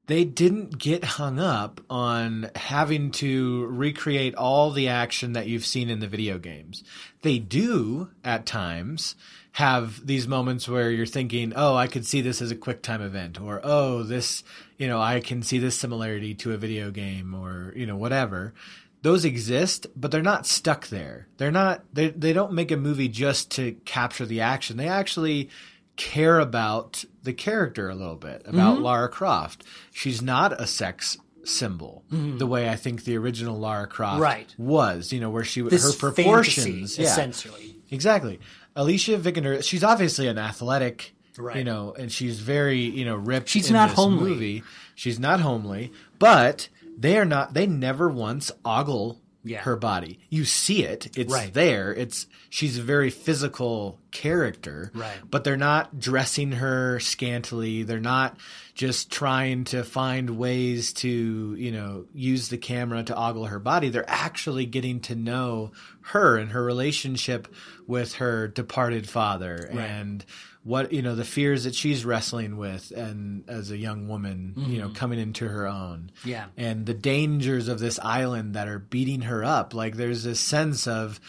they 0.09 0.25
didn't 0.25 0.79
get 0.79 1.03
hung 1.03 1.39
up 1.39 1.81
on 1.89 2.51
having 2.55 3.13
to 3.13 3.65
recreate 3.67 4.35
all 4.35 4.73
the 4.73 4.89
action 4.89 5.33
that 5.33 5.47
you've 5.47 5.65
seen 5.65 5.89
in 5.89 6.01
the 6.01 6.07
video 6.07 6.39
games. 6.39 6.85
They 7.23 7.39
do 7.39 8.11
at 8.25 8.45
times 8.45 9.15
have 9.53 10.07
these 10.07 10.27
moments 10.27 10.69
where 10.69 10.91
you're 10.91 11.07
thinking, 11.07 11.53
"Oh, 11.55 11.77
I 11.77 11.87
could 11.87 12.07
see 12.07 12.21
this 12.21 12.41
as 12.41 12.51
a 12.51 12.57
quick 12.57 12.83
time 12.83 13.03
event," 13.03 13.41
or 13.41 13.61
"Oh, 13.63 14.03
this, 14.03 14.43
you 14.79 14.89
know, 14.89 15.01
I 15.01 15.21
can 15.21 15.43
see 15.43 15.59
this 15.59 15.79
similarity 15.79 16.35
to 16.37 16.53
a 16.53 16.57
video 16.57 16.91
game," 16.91 17.35
or 17.35 17.73
you 17.77 17.87
know, 17.87 17.97
whatever. 17.97 18.55
Those 19.03 19.25
exist, 19.25 19.89
but 19.97 20.11
they're 20.11 20.23
not 20.23 20.47
stuck 20.47 20.89
there. 20.89 21.27
They're 21.37 21.51
not. 21.51 21.85
They 21.93 22.09
they 22.11 22.33
don't 22.33 22.53
make 22.53 22.71
a 22.71 22.77
movie 22.77 23.09
just 23.09 23.51
to 23.53 23.73
capture 23.85 24.25
the 24.25 24.41
action. 24.41 24.77
They 24.77 24.89
actually 24.89 25.51
care 25.97 26.41
about 26.41 27.05
the 27.23 27.33
character 27.33 27.91
a 27.91 27.95
little 27.95 28.17
bit 28.17 28.43
about 28.47 28.77
mm-hmm. 28.77 28.85
Lara 28.85 29.09
Croft. 29.09 29.65
She's 29.93 30.23
not 30.23 30.59
a 30.59 30.67
sex 30.67 31.19
symbol 31.45 32.05
mm-hmm. 32.11 32.39
the 32.39 32.47
way 32.47 32.69
I 32.69 32.77
think 32.77 33.05
the 33.05 33.17
original 33.17 33.59
Lara 33.59 33.87
Croft 33.87 34.21
Right. 34.21 34.55
was. 34.57 35.13
You 35.13 35.21
know, 35.21 35.31
where 35.31 35.45
she 35.45 35.61
This 35.63 35.85
her 35.85 35.99
proportions, 35.99 36.65
fantasy, 36.65 37.03
yeah, 37.03 37.09
essentially. 37.09 37.77
exactly. 37.91 38.41
Alicia 38.77 39.19
Vikander, 39.19 39.63
she's 39.65 39.85
obviously 39.85 40.27
an 40.29 40.39
athletic, 40.39 41.15
Right. 41.39 41.57
you 41.57 41.65
know, 41.65 41.95
and 41.99 42.11
she's 42.13 42.41
very 42.41 42.79
you 42.81 43.05
know 43.05 43.17
ripped. 43.17 43.49
She's 43.49 43.69
in 43.69 43.73
not 43.75 43.91
this 43.91 43.97
homely. 43.97 44.31
Movie. 44.31 44.63
She's 44.95 45.19
not 45.19 45.41
homely, 45.41 45.93
but 46.19 46.69
they 46.99 47.19
are 47.19 47.25
not. 47.25 47.55
They 47.55 47.67
never 47.67 48.09
once 48.09 48.51
ogle 48.65 49.21
Yeah. 49.45 49.61
her 49.63 49.77
body. 49.77 50.21
You 50.31 50.45
see 50.45 50.85
it. 50.85 51.09
It's 51.17 51.33
Right. 51.33 51.53
there. 51.53 51.93
It's 51.93 52.27
she's 52.49 52.79
a 52.79 52.83
very 52.83 53.11
physical 53.11 53.99
character. 54.13 54.91
Right. 54.95 55.17
But 55.29 55.43
they're 55.45 55.57
not 55.57 55.99
dressing 55.99 56.53
her 56.53 57.01
scantily. 57.01 57.83
They're 57.83 57.99
not 58.01 58.37
just 58.75 59.11
trying 59.11 59.65
to 59.65 59.83
find 59.85 60.31
ways 60.39 60.93
to, 60.95 61.55
you 61.59 61.73
know, 61.73 62.05
use 62.15 62.49
the 62.49 62.59
camera 62.59 63.03
to 63.03 63.17
ogle 63.17 63.47
her 63.47 63.59
body. 63.59 63.89
They're 63.89 64.09
actually 64.09 64.67
getting 64.67 65.01
to 65.01 65.15
know 65.15 65.73
her 66.03 66.37
and 66.39 66.53
her 66.53 66.63
relationship 66.65 67.49
with 67.87 68.15
her 68.15 68.49
departed 68.49 69.09
father 69.09 69.69
Right. 69.73 69.85
and 69.91 70.25
what, 70.65 70.93
you 70.93 71.03
know, 71.03 71.15
the 71.15 71.25
fears 71.25 71.65
that 71.65 71.75
she's 71.75 72.05
wrestling 72.05 72.57
with 72.57 72.93
and 72.93 73.49
as 73.49 73.71
a 73.71 73.77
young 73.77 74.09
woman, 74.09 74.55
you 74.57 74.79
know, 74.79 74.87
mm-hmm. 74.87 74.95
coming 74.95 75.19
into 75.19 75.49
her 75.49 75.67
own 75.67 76.13
Yeah. 76.25 76.47
and 76.57 76.87
the 76.87 76.95
dangers 76.95 77.69
of 77.69 77.81
this 77.81 77.99
island 77.99 78.55
that 78.55 78.69
are 78.69 78.79
beating 78.79 79.23
her 79.23 79.43
up. 79.45 79.75
Like 79.75 79.97
there's 79.97 80.23
this 80.23 80.39
sense 80.41 80.87
of 80.87 81.21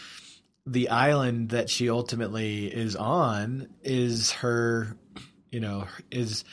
the 0.66 0.88
island 0.88 1.50
that 1.50 1.68
she 1.68 1.90
ultimately 1.90 2.66
is 2.66 2.94
on 2.96 3.68
is 3.82 4.32
her, 4.32 4.96
you 5.50 5.60
know, 5.60 5.86
is 6.10 6.44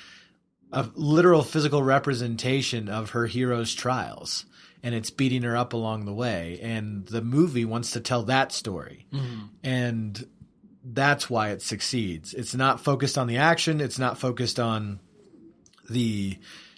a 0.72 0.88
literal 0.96 1.44
physical 1.44 1.84
representation 1.84 2.90
of 2.90 3.12
her 3.12 3.28
hero's 3.28 3.74
trials. 3.74 4.46
And 4.84 4.96
it's 4.96 5.12
beating 5.12 5.44
her 5.44 5.56
up 5.56 5.74
along 5.74 6.06
the 6.06 6.14
way. 6.14 6.60
And 6.64 7.06
the 7.06 7.22
movie 7.22 7.66
wants 7.66 7.92
to 7.92 8.00
tell 8.00 8.24
that 8.24 8.52
story. 8.52 9.06
Mm-hmm. 9.14 9.40
And 9.64 10.28
that's 10.84 11.30
why 11.30 11.50
it 11.50 11.62
succeeds. 11.62 12.34
It's 12.34 12.56
not 12.56 12.80
focused 12.80 13.18
on 13.18 13.28
the 13.28 13.38
action. 13.38 13.82
It's 13.82 14.00
not 14.00 14.18
focused 14.18 14.60
on 14.60 15.00
the 15.90 16.38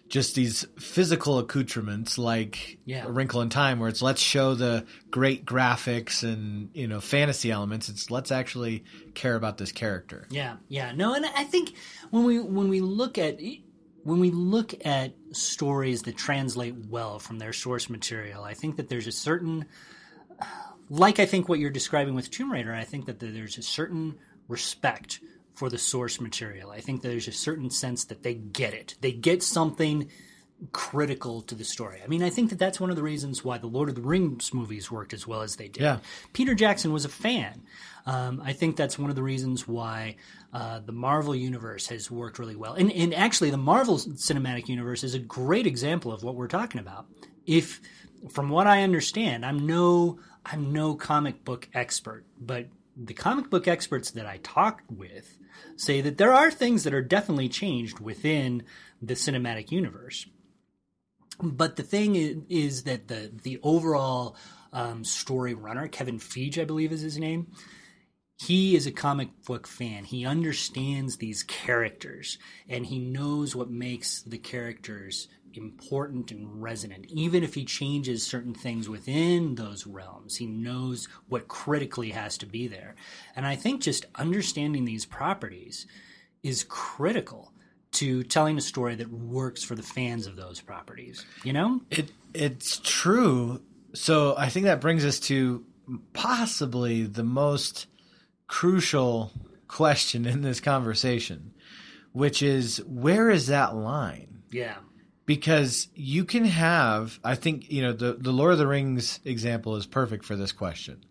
just 0.10 0.36
these 0.36 0.66
physical 0.78 1.39
accoutrements 1.39 2.18
like 2.18 2.78
Yeah. 2.86 3.06
a 3.06 3.12
wrinkle 3.12 3.42
in 3.42 3.50
time 3.50 3.80
where 3.80 3.89
it's 3.89 4.02
let's 4.02 4.22
show 4.22 4.54
the 4.54 4.86
great 5.10 5.44
graphics 5.46 6.22
and 6.24 6.70
you 6.74 6.88
know 6.88 7.00
fantasy 7.02 7.50
elements 7.50 7.89
it's 7.89 8.12
let's 8.12 8.32
actually 8.32 8.84
care 9.16 9.36
about 9.36 9.58
this 9.58 9.72
character 9.72 10.28
Yeah, 10.30 10.58
yeah. 10.68 10.92
No, 10.92 11.16
and 11.16 11.26
I 11.26 11.46
think 11.46 11.74
when 12.12 12.26
we 12.26 12.39
when 12.39 12.68
we 12.70 12.80
look 12.82 13.18
at 13.18 13.39
when 14.04 14.20
we 14.20 14.30
look 14.32 14.74
at 14.86 15.13
stories 15.32 16.04
that 16.04 16.18
translate 16.18 16.76
well 16.89 17.18
from 17.20 17.39
their 17.39 17.54
source 17.54 17.89
material, 17.89 18.44
I 18.44 18.54
think 18.54 18.76
that 18.78 18.89
there's 18.89 19.08
a 19.08 19.12
certain 19.13 19.66
like 20.89 21.19
I 21.19 21.26
think 21.26 21.50
what 21.50 21.60
you're 21.60 21.69
describing 21.69 22.15
with 22.15 22.32
Tomb 22.32 22.52
Raider, 22.52 22.74
I 22.74 22.84
think 22.84 23.06
that 23.06 23.19
there's 23.19 23.58
a 23.58 23.63
certain 23.63 24.15
respect 24.48 25.19
for 25.54 25.69
the 25.69 25.78
source 25.78 26.19
material. 26.19 26.72
I 26.72 26.82
think 26.82 27.02
there's 27.02 27.28
a 27.28 27.32
certain 27.32 27.69
sense 27.69 28.06
that 28.06 28.24
they 28.24 28.34
get 28.34 28.74
it. 28.74 28.96
They 29.02 29.12
get 29.12 29.43
something 29.43 30.10
critical 30.72 31.41
to 31.41 31.56
the 31.56 31.63
story. 31.63 32.02
I 32.04 32.08
mean, 32.08 32.24
I 32.24 32.30
think 32.30 32.50
that 32.50 32.60
that's 32.60 32.80
one 32.80 32.89
of 32.89 32.96
the 32.96 33.04
reasons 33.04 33.43
why 33.43 33.58
the 33.58 33.67
Lord 33.67 33.89
of 33.89 33.96
the 33.96 34.02
Rings 34.02 34.54
movies 34.54 34.89
worked 34.89 35.13
as 35.13 35.28
well 35.28 35.41
as 35.41 35.58
they 35.58 35.67
did. 35.67 35.84
Yeah. 35.84 36.00
Peter 36.32 36.56
Jackson 36.56 36.93
was 36.93 37.06
a 37.06 37.10
fan. 37.10 37.63
Um, 38.06 38.41
I 38.43 38.54
think 38.54 38.76
that's 38.76 38.98
one 38.98 39.10
of 39.10 39.15
the 39.15 39.24
reasons 39.24 39.67
why 39.67 40.15
uh, 40.54 40.80
the 40.80 40.91
Marvel 40.91 41.36
universe 41.36 41.88
has 41.88 42.10
worked 42.10 42.39
really 42.39 42.56
well. 42.56 42.74
And, 42.74 42.91
and 42.91 43.13
actually, 43.13 43.50
the 43.50 43.58
Marvel 43.58 43.98
cinematic 43.98 44.67
universe 44.67 45.04
is 45.04 45.15
a 45.15 45.19
great 45.19 45.67
example 45.67 46.12
of 46.12 46.24
what 46.24 46.36
we're 46.36 46.48
talking 46.48 46.80
about. 46.80 47.08
If, 47.46 47.82
from 48.32 48.50
what 48.50 48.67
I 48.67 48.84
understand, 48.84 49.46
I'm 49.46 49.65
no 49.65 50.19
I'm 50.45 50.73
no 50.73 50.95
comic 50.95 51.43
book 51.45 51.69
expert, 51.73 52.25
but 52.39 52.67
the 52.95 53.13
comic 53.13 53.49
book 53.49 53.67
experts 53.67 54.12
that 54.12 54.25
I 54.25 54.38
talked 54.43 54.91
with 54.91 55.38
say 55.75 56.01
that 56.01 56.17
there 56.17 56.34
are 56.34 56.51
things 56.51 56.84
that 56.84 56.93
are 56.93 57.01
definitely 57.01 57.49
changed 57.49 57.99
within 57.99 58.63
the 59.01 59.13
cinematic 59.13 59.71
universe. 59.71 60.27
But 61.41 61.75
the 61.75 61.84
thing 61.84 62.15
is, 62.15 62.38
is 62.49 62.84
that 62.84 63.08
the 63.08 63.32
the 63.41 63.60
overall 63.63 64.36
um, 64.71 65.03
story 65.03 65.53
runner, 65.53 65.88
Kevin 65.88 66.19
Feige, 66.19 66.60
I 66.60 66.65
believe 66.65 66.91
is 66.91 67.01
his 67.01 67.17
name, 67.17 67.47
he 68.38 68.75
is 68.75 68.86
a 68.86 68.91
comic 68.91 69.29
book 69.45 69.67
fan. 69.67 70.03
He 70.03 70.25
understands 70.25 71.17
these 71.17 71.43
characters 71.43 72.38
and 72.67 72.86
he 72.86 72.99
knows 72.99 73.56
what 73.56 73.69
makes 73.69 74.21
the 74.23 74.38
characters 74.38 75.27
important 75.58 76.32
and 76.32 76.62
resonant. 76.62 77.06
Even 77.10 77.44
if 77.44 77.54
he 77.54 77.66
changes 77.66 78.26
certain 78.26 78.54
things 78.54 78.89
within 78.89 79.56
those 79.56 79.86
realms, 79.88 80.38
he 80.38 80.46
knows 80.46 81.08
what 81.30 81.48
critically 81.48 82.12
has 82.12 82.38
to 82.39 82.46
be 82.46 82.68
there. 82.68 82.96
And 83.36 83.46
I 83.46 83.56
think 83.56 83.82
just 83.82 84.06
understanding 84.16 84.86
these 84.86 85.06
properties 85.06 85.86
is 86.44 86.63
critical 86.63 87.52
to 87.94 88.24
telling 88.24 88.58
a 88.58 88.62
story 88.62 88.96
that 88.96 89.12
works 89.12 89.63
for 89.63 89.76
the 89.76 89.84
fans 89.84 90.26
of 90.28 90.36
those 90.36 90.60
properties. 90.60 91.26
You 91.44 91.54
know? 91.54 91.82
it 91.89 92.12
it's 92.34 92.80
true 92.84 93.62
so 93.94 94.36
i 94.38 94.50
think 94.50 94.66
that 94.66 94.82
brings 94.82 95.06
us 95.06 95.20
to 95.20 95.63
possibly 96.13 97.04
the 97.04 97.24
most 97.24 97.86
crucial 98.48 99.32
question 99.68 100.26
in 100.26 100.42
this 100.42 100.60
conversation 100.60 101.54
which 102.12 102.42
is 102.42 102.78
where 102.88 103.30
is 103.30 103.48
that 103.48 103.76
line 103.76 104.42
Yeah. 104.52 104.78
Because 105.26 105.88
you 105.96 106.26
can 106.26 106.46
have 106.46 107.20
i 107.24 107.36
think 107.36 107.72
you 107.72 107.82
know 107.82 107.94
the, 107.94 108.14
the 108.14 108.32
lord 108.32 108.54
of 108.54 108.58
the 108.58 108.68
rings 108.68 109.20
example 109.26 109.76
is 109.76 109.86
perfect 109.86 110.26
for 110.26 110.36
this 110.36 110.52
question 110.52 111.04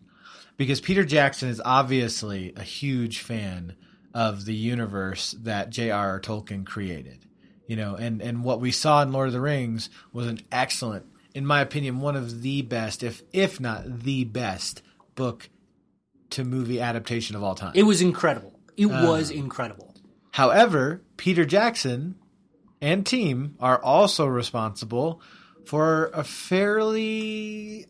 because 0.57 0.81
peter 0.81 1.03
jackson 1.03 1.49
is 1.49 1.61
obviously 1.63 2.53
a 2.55 2.63
huge 2.63 3.19
fan 3.19 3.75
of 4.13 4.45
the 4.45 4.55
universe 4.55 5.35
that 5.41 5.69
j.r.r 5.69 6.19
tolkien 6.19 6.65
created 6.65 7.25
you 7.67 7.75
know 7.75 7.95
and 7.95 8.21
and 8.21 8.43
what 8.43 8.59
we 8.59 8.71
saw 8.71 9.01
in 9.01 9.11
lord 9.11 9.27
of 9.27 9.33
the 9.33 9.41
rings 9.41 9.89
was 10.11 10.27
an 10.27 10.39
excellent 10.51 11.05
in 11.33 11.45
my 11.45 11.61
opinion 11.61 11.99
one 11.99 12.15
of 12.15 12.41
the 12.41 12.61
best 12.61 13.03
if 13.03 13.23
if 13.31 13.59
not 13.59 14.01
the 14.01 14.23
best 14.23 14.81
book 15.15 15.49
to 16.33 16.43
movie 16.43 16.81
adaptation 16.81 17.35
of 17.35 17.43
all 17.43 17.53
time 17.53 17.71
It 17.75 17.83
was 17.83 18.01
incredible. 18.01 18.59
It 18.75 18.87
uh, 18.87 19.07
was 19.07 19.29
incredible. 19.29 19.93
However, 20.31 21.03
Peter 21.15 21.45
Jackson 21.45 22.15
and 22.83 23.05
team 23.05 23.55
are 23.59 23.81
also 23.81 24.27
responsible 24.27 25.21
for 25.65 26.11
a 26.13 26.23
fairly 26.23 27.87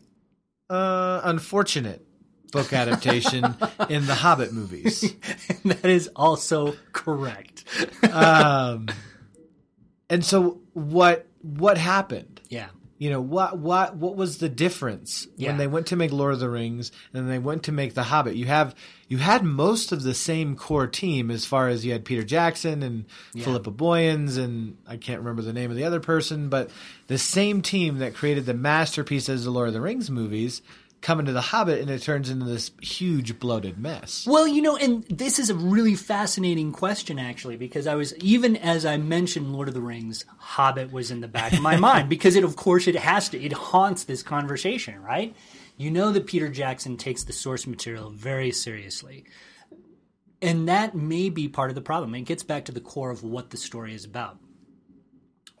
uh, 0.70 1.20
unfortunate 1.24 2.06
book 2.52 2.72
adaptation 2.72 3.44
in 3.90 4.06
the 4.06 4.14
Hobbit 4.14 4.52
movies. 4.52 5.12
that 5.64 5.84
is 5.84 6.08
also 6.14 6.76
correct. 6.92 7.64
Um, 8.10 8.88
and 10.08 10.24
so 10.24 10.60
what 10.72 11.26
what 11.42 11.76
happened? 11.76 12.40
Yeah. 12.48 12.68
You 12.96 13.10
know 13.10 13.20
what? 13.20 13.58
What? 13.58 13.96
What 13.96 14.14
was 14.16 14.38
the 14.38 14.48
difference 14.48 15.26
Yeah. 15.36 15.48
when 15.50 15.58
they 15.58 15.66
went 15.66 15.88
to 15.88 15.96
make 15.96 16.12
Lord 16.12 16.32
of 16.34 16.40
the 16.40 16.48
Rings 16.48 16.92
and 17.12 17.28
they 17.28 17.40
went 17.40 17.64
to 17.64 17.72
make 17.72 17.94
The 17.94 18.04
Hobbit? 18.04 18.36
You 18.36 18.46
have 18.46 18.74
you 19.14 19.20
had 19.20 19.44
most 19.44 19.92
of 19.92 20.02
the 20.02 20.12
same 20.12 20.56
core 20.56 20.88
team 20.88 21.30
as 21.30 21.44
far 21.44 21.68
as 21.68 21.86
you 21.86 21.92
had 21.92 22.04
Peter 22.04 22.24
Jackson 22.24 22.82
and 22.82 23.04
Philippa 23.38 23.70
Boyens 23.70 24.38
and 24.38 24.76
I 24.88 24.96
can't 24.96 25.20
remember 25.20 25.40
the 25.40 25.52
name 25.52 25.70
of 25.70 25.76
the 25.76 25.84
other 25.84 26.00
person, 26.00 26.48
but 26.48 26.68
the 27.06 27.16
same 27.16 27.62
team 27.62 27.98
that 27.98 28.16
created 28.16 28.44
the 28.44 28.54
masterpieces 28.54 29.42
of 29.42 29.44
the 29.44 29.52
Lord 29.52 29.68
of 29.68 29.74
the 29.74 29.80
Rings 29.80 30.10
movies 30.10 30.62
come 31.00 31.20
into 31.20 31.30
The 31.30 31.40
Hobbit 31.40 31.80
and 31.80 31.90
it 31.90 32.02
turns 32.02 32.28
into 32.28 32.44
this 32.44 32.72
huge 32.82 33.38
bloated 33.38 33.78
mess. 33.78 34.26
Well, 34.26 34.48
you 34.48 34.60
know, 34.60 34.76
and 34.76 35.04
this 35.04 35.38
is 35.38 35.48
a 35.48 35.54
really 35.54 35.94
fascinating 35.94 36.72
question, 36.72 37.20
actually, 37.20 37.56
because 37.56 37.86
I 37.86 37.94
was 37.94 38.16
even 38.16 38.56
as 38.56 38.84
I 38.84 38.96
mentioned 38.96 39.52
Lord 39.52 39.68
of 39.68 39.74
the 39.74 39.80
Rings, 39.80 40.24
Hobbit 40.38 40.90
was 40.92 41.12
in 41.12 41.20
the 41.20 41.28
back 41.28 41.52
of 41.52 41.60
my 41.60 41.76
mind 41.90 42.08
because 42.08 42.34
it, 42.34 42.42
of 42.42 42.56
course, 42.56 42.88
it 42.88 42.96
has 42.96 43.28
to. 43.28 43.40
It 43.40 43.52
haunts 43.52 44.02
this 44.02 44.24
conversation, 44.24 45.00
right? 45.00 45.36
You 45.76 45.90
know 45.90 46.12
that 46.12 46.26
Peter 46.26 46.48
Jackson 46.48 46.96
takes 46.96 47.24
the 47.24 47.32
source 47.32 47.66
material 47.66 48.10
very 48.10 48.52
seriously, 48.52 49.24
and 50.40 50.68
that 50.68 50.94
may 50.94 51.30
be 51.30 51.48
part 51.48 51.70
of 51.70 51.74
the 51.74 51.80
problem. 51.80 52.14
It 52.14 52.22
gets 52.22 52.44
back 52.44 52.66
to 52.66 52.72
the 52.72 52.80
core 52.80 53.10
of 53.10 53.24
what 53.24 53.50
the 53.50 53.56
story 53.56 53.94
is 53.94 54.04
about. 54.04 54.38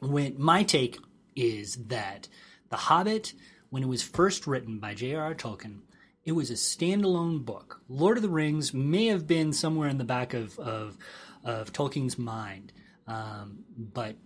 When 0.00 0.36
my 0.38 0.62
take 0.62 0.98
is 1.34 1.76
that 1.86 2.28
The 2.68 2.76
Hobbit, 2.76 3.32
when 3.70 3.82
it 3.82 3.88
was 3.88 4.02
first 4.02 4.46
written 4.46 4.78
by 4.78 4.94
J.R.R. 4.94 5.34
Tolkien, 5.34 5.80
it 6.24 6.32
was 6.32 6.50
a 6.50 6.54
standalone 6.54 7.44
book. 7.44 7.80
Lord 7.88 8.16
of 8.16 8.22
the 8.22 8.28
Rings 8.28 8.72
may 8.72 9.06
have 9.06 9.26
been 9.26 9.52
somewhere 9.52 9.88
in 9.88 9.98
the 9.98 10.04
back 10.04 10.32
of 10.32 10.58
of, 10.60 10.96
of 11.42 11.72
Tolkien's 11.72 12.18
mind, 12.18 12.72
um, 13.08 13.64
but 13.76 14.16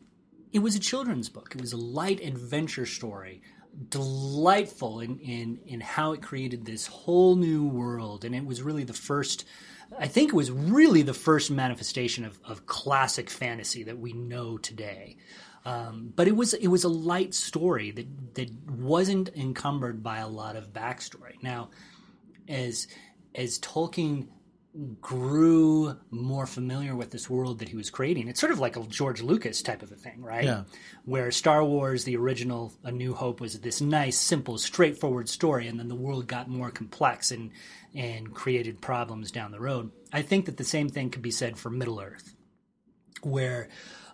it 0.52 0.58
was 0.58 0.76
a 0.76 0.80
children's 0.80 1.28
book. 1.28 1.54
It 1.54 1.60
was 1.60 1.72
a 1.72 1.78
light 1.78 2.20
adventure 2.20 2.86
story, 2.86 3.42
delightful 3.88 5.00
in, 5.00 5.18
in 5.18 5.58
in 5.66 5.80
how 5.80 6.12
it 6.12 6.22
created 6.22 6.64
this 6.64 6.86
whole 6.86 7.36
new 7.36 7.66
world, 7.66 8.24
and 8.24 8.34
it 8.34 8.44
was 8.44 8.62
really 8.62 8.84
the 8.84 8.92
first. 8.92 9.44
I 9.98 10.06
think 10.06 10.28
it 10.30 10.34
was 10.34 10.50
really 10.50 11.00
the 11.00 11.14
first 11.14 11.50
manifestation 11.50 12.24
of, 12.24 12.38
of 12.44 12.66
classic 12.66 13.30
fantasy 13.30 13.84
that 13.84 13.98
we 13.98 14.12
know 14.12 14.58
today. 14.58 15.16
Um, 15.64 16.12
but 16.14 16.28
it 16.28 16.36
was 16.36 16.54
it 16.54 16.68
was 16.68 16.84
a 16.84 16.88
light 16.88 17.34
story 17.34 17.90
that 17.92 18.34
that 18.34 18.50
wasn't 18.70 19.30
encumbered 19.34 20.02
by 20.02 20.18
a 20.18 20.28
lot 20.28 20.56
of 20.56 20.72
backstory. 20.72 21.42
Now, 21.42 21.70
as 22.48 22.88
as 23.34 23.58
Tolkien 23.58 24.28
grew 25.00 25.96
more 26.10 26.46
familiar 26.46 26.94
with 26.94 27.10
this 27.10 27.28
world 27.28 27.58
that 27.58 27.68
he 27.68 27.76
was 27.76 27.90
creating, 27.90 28.28
it's 28.28 28.40
sort 28.40 28.52
of 28.52 28.58
like 28.58 28.76
a 28.76 28.82
George 28.84 29.22
Lucas 29.22 29.62
type 29.62 29.82
of 29.82 29.90
a 29.90 29.96
thing, 29.96 30.22
right? 30.22 30.44
Yeah. 30.44 30.64
Where 31.04 31.30
Star 31.30 31.64
Wars, 31.64 32.04
the 32.04 32.16
original 32.16 32.72
A 32.84 32.92
New 32.92 33.14
Hope, 33.14 33.40
was 33.40 33.58
this 33.58 33.80
nice, 33.80 34.18
simple, 34.18 34.58
straightforward 34.58 35.28
story, 35.28 35.66
and 35.66 35.78
then 35.78 35.88
the 35.88 35.94
world 35.94 36.26
got 36.26 36.48
more 36.48 36.70
complex 36.70 37.30
and 37.30 37.50
and 37.94 38.32
created 38.34 38.80
problems 38.80 39.32
down 39.32 39.50
the 39.50 39.60
road. 39.60 39.90
I 40.12 40.22
think 40.22 40.46
that 40.46 40.58
the 40.58 40.64
same 40.64 40.90
thing 40.90 41.10
could 41.10 41.22
be 41.22 41.30
said 41.30 41.56
for 41.56 41.70
Middle 41.70 42.00
Earth 42.00 42.34
where 43.22 43.68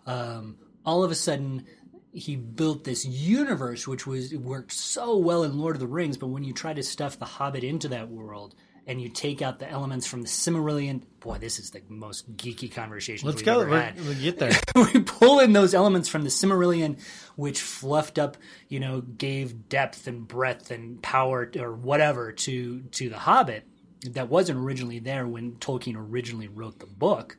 um, 0.07 0.57
all 0.85 1.05
of 1.05 1.11
a 1.11 1.15
sudden 1.15 1.67
he 2.13 2.37
built 2.37 2.85
this 2.85 3.05
universe 3.05 3.89
which 3.89 4.07
was 4.07 4.35
worked 4.35 4.73
so 4.73 5.17
well 5.17 5.43
in 5.43 5.59
Lord 5.59 5.77
of 5.77 5.81
the 5.81 5.87
Rings, 5.87 6.17
but 6.17 6.29
when 6.29 6.45
you 6.45 6.53
try 6.53 6.73
to 6.73 6.83
stuff 6.83 7.19
the 7.19 7.25
Hobbit 7.25 7.65
into 7.65 7.89
that 7.89 8.09
world 8.09 8.55
and 8.87 9.01
you 9.01 9.09
take 9.09 9.41
out 9.41 9.59
the 9.59 9.71
elements 9.71 10.07
from 10.07 10.23
the 10.23 10.29
Silmarillion, 10.29 11.03
boy, 11.21 11.39
this 11.39 11.59
is 11.59 11.71
the 11.71 11.81
most 11.89 12.37
geeky 12.37 12.71
conversation 12.71 13.27
Let's 13.27 13.37
we've 13.37 13.47
go. 13.47 13.61
ever 13.61 13.81
had 13.81 13.97
we'll 14.05 14.15
get 14.15 14.39
there. 14.39 14.53
we 14.77 15.01
pull 15.01 15.41
in 15.41 15.53
those 15.53 15.75
elements 15.75 16.09
from 16.09 16.23
the 16.23 16.29
Silmarillion, 16.29 17.01
which 17.37 17.61
fluffed 17.61 18.19
up, 18.19 18.37
you 18.69 18.81
know, 18.81 19.01
gave 19.01 19.69
depth 19.69 20.07
and 20.07 20.29
breadth 20.29 20.71
and 20.71 21.03
power 21.03 21.51
or 21.59 21.75
whatever 21.75 22.33
to 22.33 22.81
to 22.83 23.09
the 23.09 23.19
Hobbit 23.19 23.67
that 24.11 24.29
wasn't 24.29 24.59
originally 24.59 24.99
there 24.99 25.27
when 25.27 25.53
Tolkien 25.53 25.97
originally 25.97 26.49
wrote 26.49 26.79
the 26.79 26.87
book. 26.87 27.37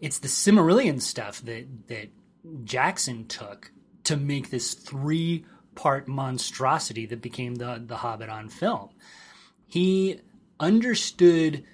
It's 0.00 0.18
the 0.18 0.28
Silmarillion 0.28 1.00
stuff 1.00 1.42
that 1.42 1.66
that 1.88 2.08
Jackson 2.64 3.26
took 3.26 3.70
to 4.04 4.16
make 4.16 4.50
this 4.50 4.74
three 4.74 5.44
part 5.74 6.08
monstrosity 6.08 7.06
that 7.06 7.20
became 7.20 7.56
the 7.56 7.82
the 7.84 7.96
Hobbit 7.96 8.30
on 8.30 8.48
film. 8.48 8.90
He 9.66 10.20
understood 10.60 11.64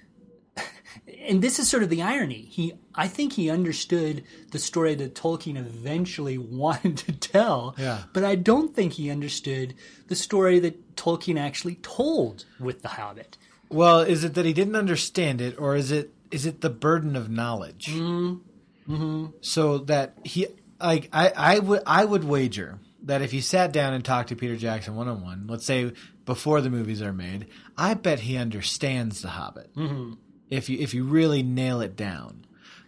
and 1.27 1.41
this 1.41 1.57
is 1.59 1.67
sort 1.67 1.81
of 1.83 1.89
the 1.89 2.01
irony. 2.03 2.47
He, 2.51 2.73
I 2.93 3.07
think 3.07 3.33
he 3.33 3.49
understood 3.49 4.23
the 4.51 4.59
story 4.59 4.93
that 4.95 5.15
Tolkien 5.15 5.57
eventually 5.57 6.37
wanted 6.37 6.97
to 6.99 7.11
tell, 7.13 7.75
Yeah. 7.77 8.03
but 8.13 8.23
I 8.23 8.35
don't 8.35 8.75
think 8.75 8.93
he 8.93 9.09
understood 9.09 9.73
the 10.07 10.15
story 10.15 10.59
that 10.59 10.95
Tolkien 10.95 11.39
actually 11.39 11.75
told 11.75 12.45
with 12.59 12.81
The 12.83 12.89
Hobbit. 12.89 13.37
Well, 13.69 14.01
is 14.01 14.23
it 14.23 14.35
that 14.35 14.45
he 14.45 14.53
didn't 14.53 14.75
understand 14.75 15.41
it, 15.41 15.59
or 15.59 15.75
is 15.75 15.91
it 15.91 16.11
is 16.31 16.45
it 16.45 16.61
the 16.61 16.69
burden 16.69 17.15
of 17.15 17.29
knowledge? 17.29 17.87
Mm-hmm. 17.87 19.25
So 19.41 19.79
that 19.79 20.17
he 20.23 20.47
like 20.79 21.09
I 21.11 21.29
I 21.35 21.59
would 21.59 21.81
I 21.87 22.05
would 22.05 22.23
wager 22.23 22.77
that 23.03 23.21
if 23.23 23.33
you 23.33 23.41
sat 23.41 23.71
down 23.71 23.93
and 23.93 24.05
talked 24.05 24.29
to 24.29 24.35
Peter 24.35 24.55
Jackson 24.55 24.95
one 24.95 25.07
on 25.07 25.23
one, 25.23 25.47
let's 25.47 25.65
say 25.65 25.91
before 26.25 26.61
the 26.61 26.69
movies 26.69 27.01
are 27.01 27.13
made, 27.13 27.47
I 27.77 27.93
bet 27.93 28.21
he 28.21 28.37
understands 28.37 29.21
The 29.21 29.29
Hobbit. 29.29 29.73
Mm-hmm. 29.75 30.13
If 30.49 30.69
you 30.69 30.77
if 30.79 30.93
you 30.93 31.05
really 31.05 31.43
nail 31.43 31.81
it 31.81 31.95
down, 31.95 32.45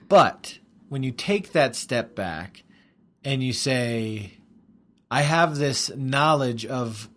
but 0.07 0.59
when 0.89 1.03
you 1.03 1.11
take 1.11 1.51
that 1.51 1.75
step 1.75 2.15
back 2.15 2.63
and 3.23 3.43
you 3.43 3.53
say, 3.53 4.33
I 5.09 5.21
have 5.21 5.57
this 5.57 5.89
knowledge 5.95 6.65
of 6.65 7.09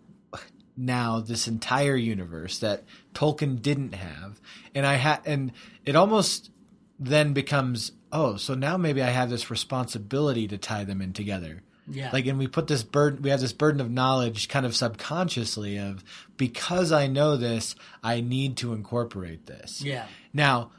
now 0.75 1.19
this 1.19 1.47
entire 1.47 1.95
universe 1.95 2.59
that 2.59 2.83
Tolkien 3.13 3.61
didn't 3.61 3.93
have, 3.93 4.41
and 4.73 4.85
I 4.85 4.95
had, 4.95 5.21
and 5.25 5.51
it 5.85 5.95
almost 5.95 6.49
then 6.99 7.33
becomes, 7.33 7.91
oh, 8.11 8.37
so 8.37 8.53
now 8.55 8.77
maybe 8.77 9.01
I 9.01 9.09
have 9.09 9.29
this 9.29 9.51
responsibility 9.51 10.47
to 10.47 10.57
tie 10.57 10.83
them 10.83 11.01
in 11.01 11.13
together. 11.13 11.63
Yeah. 11.87 12.09
Like, 12.13 12.25
and 12.27 12.37
we 12.37 12.47
put 12.47 12.67
this 12.67 12.83
burden, 12.83 13.21
we 13.21 13.31
have 13.31 13.41
this 13.41 13.53
burden 13.53 13.81
of 13.81 13.89
knowledge 13.89 14.47
kind 14.47 14.65
of 14.65 14.75
subconsciously 14.75 15.77
of 15.77 16.03
because 16.37 16.91
I 16.91 17.07
know 17.07 17.37
this, 17.37 17.75
I 18.03 18.21
need 18.21 18.57
to 18.57 18.73
incorporate 18.73 19.45
this. 19.45 19.81
Yeah. 19.81 20.05
Now, 20.33 20.71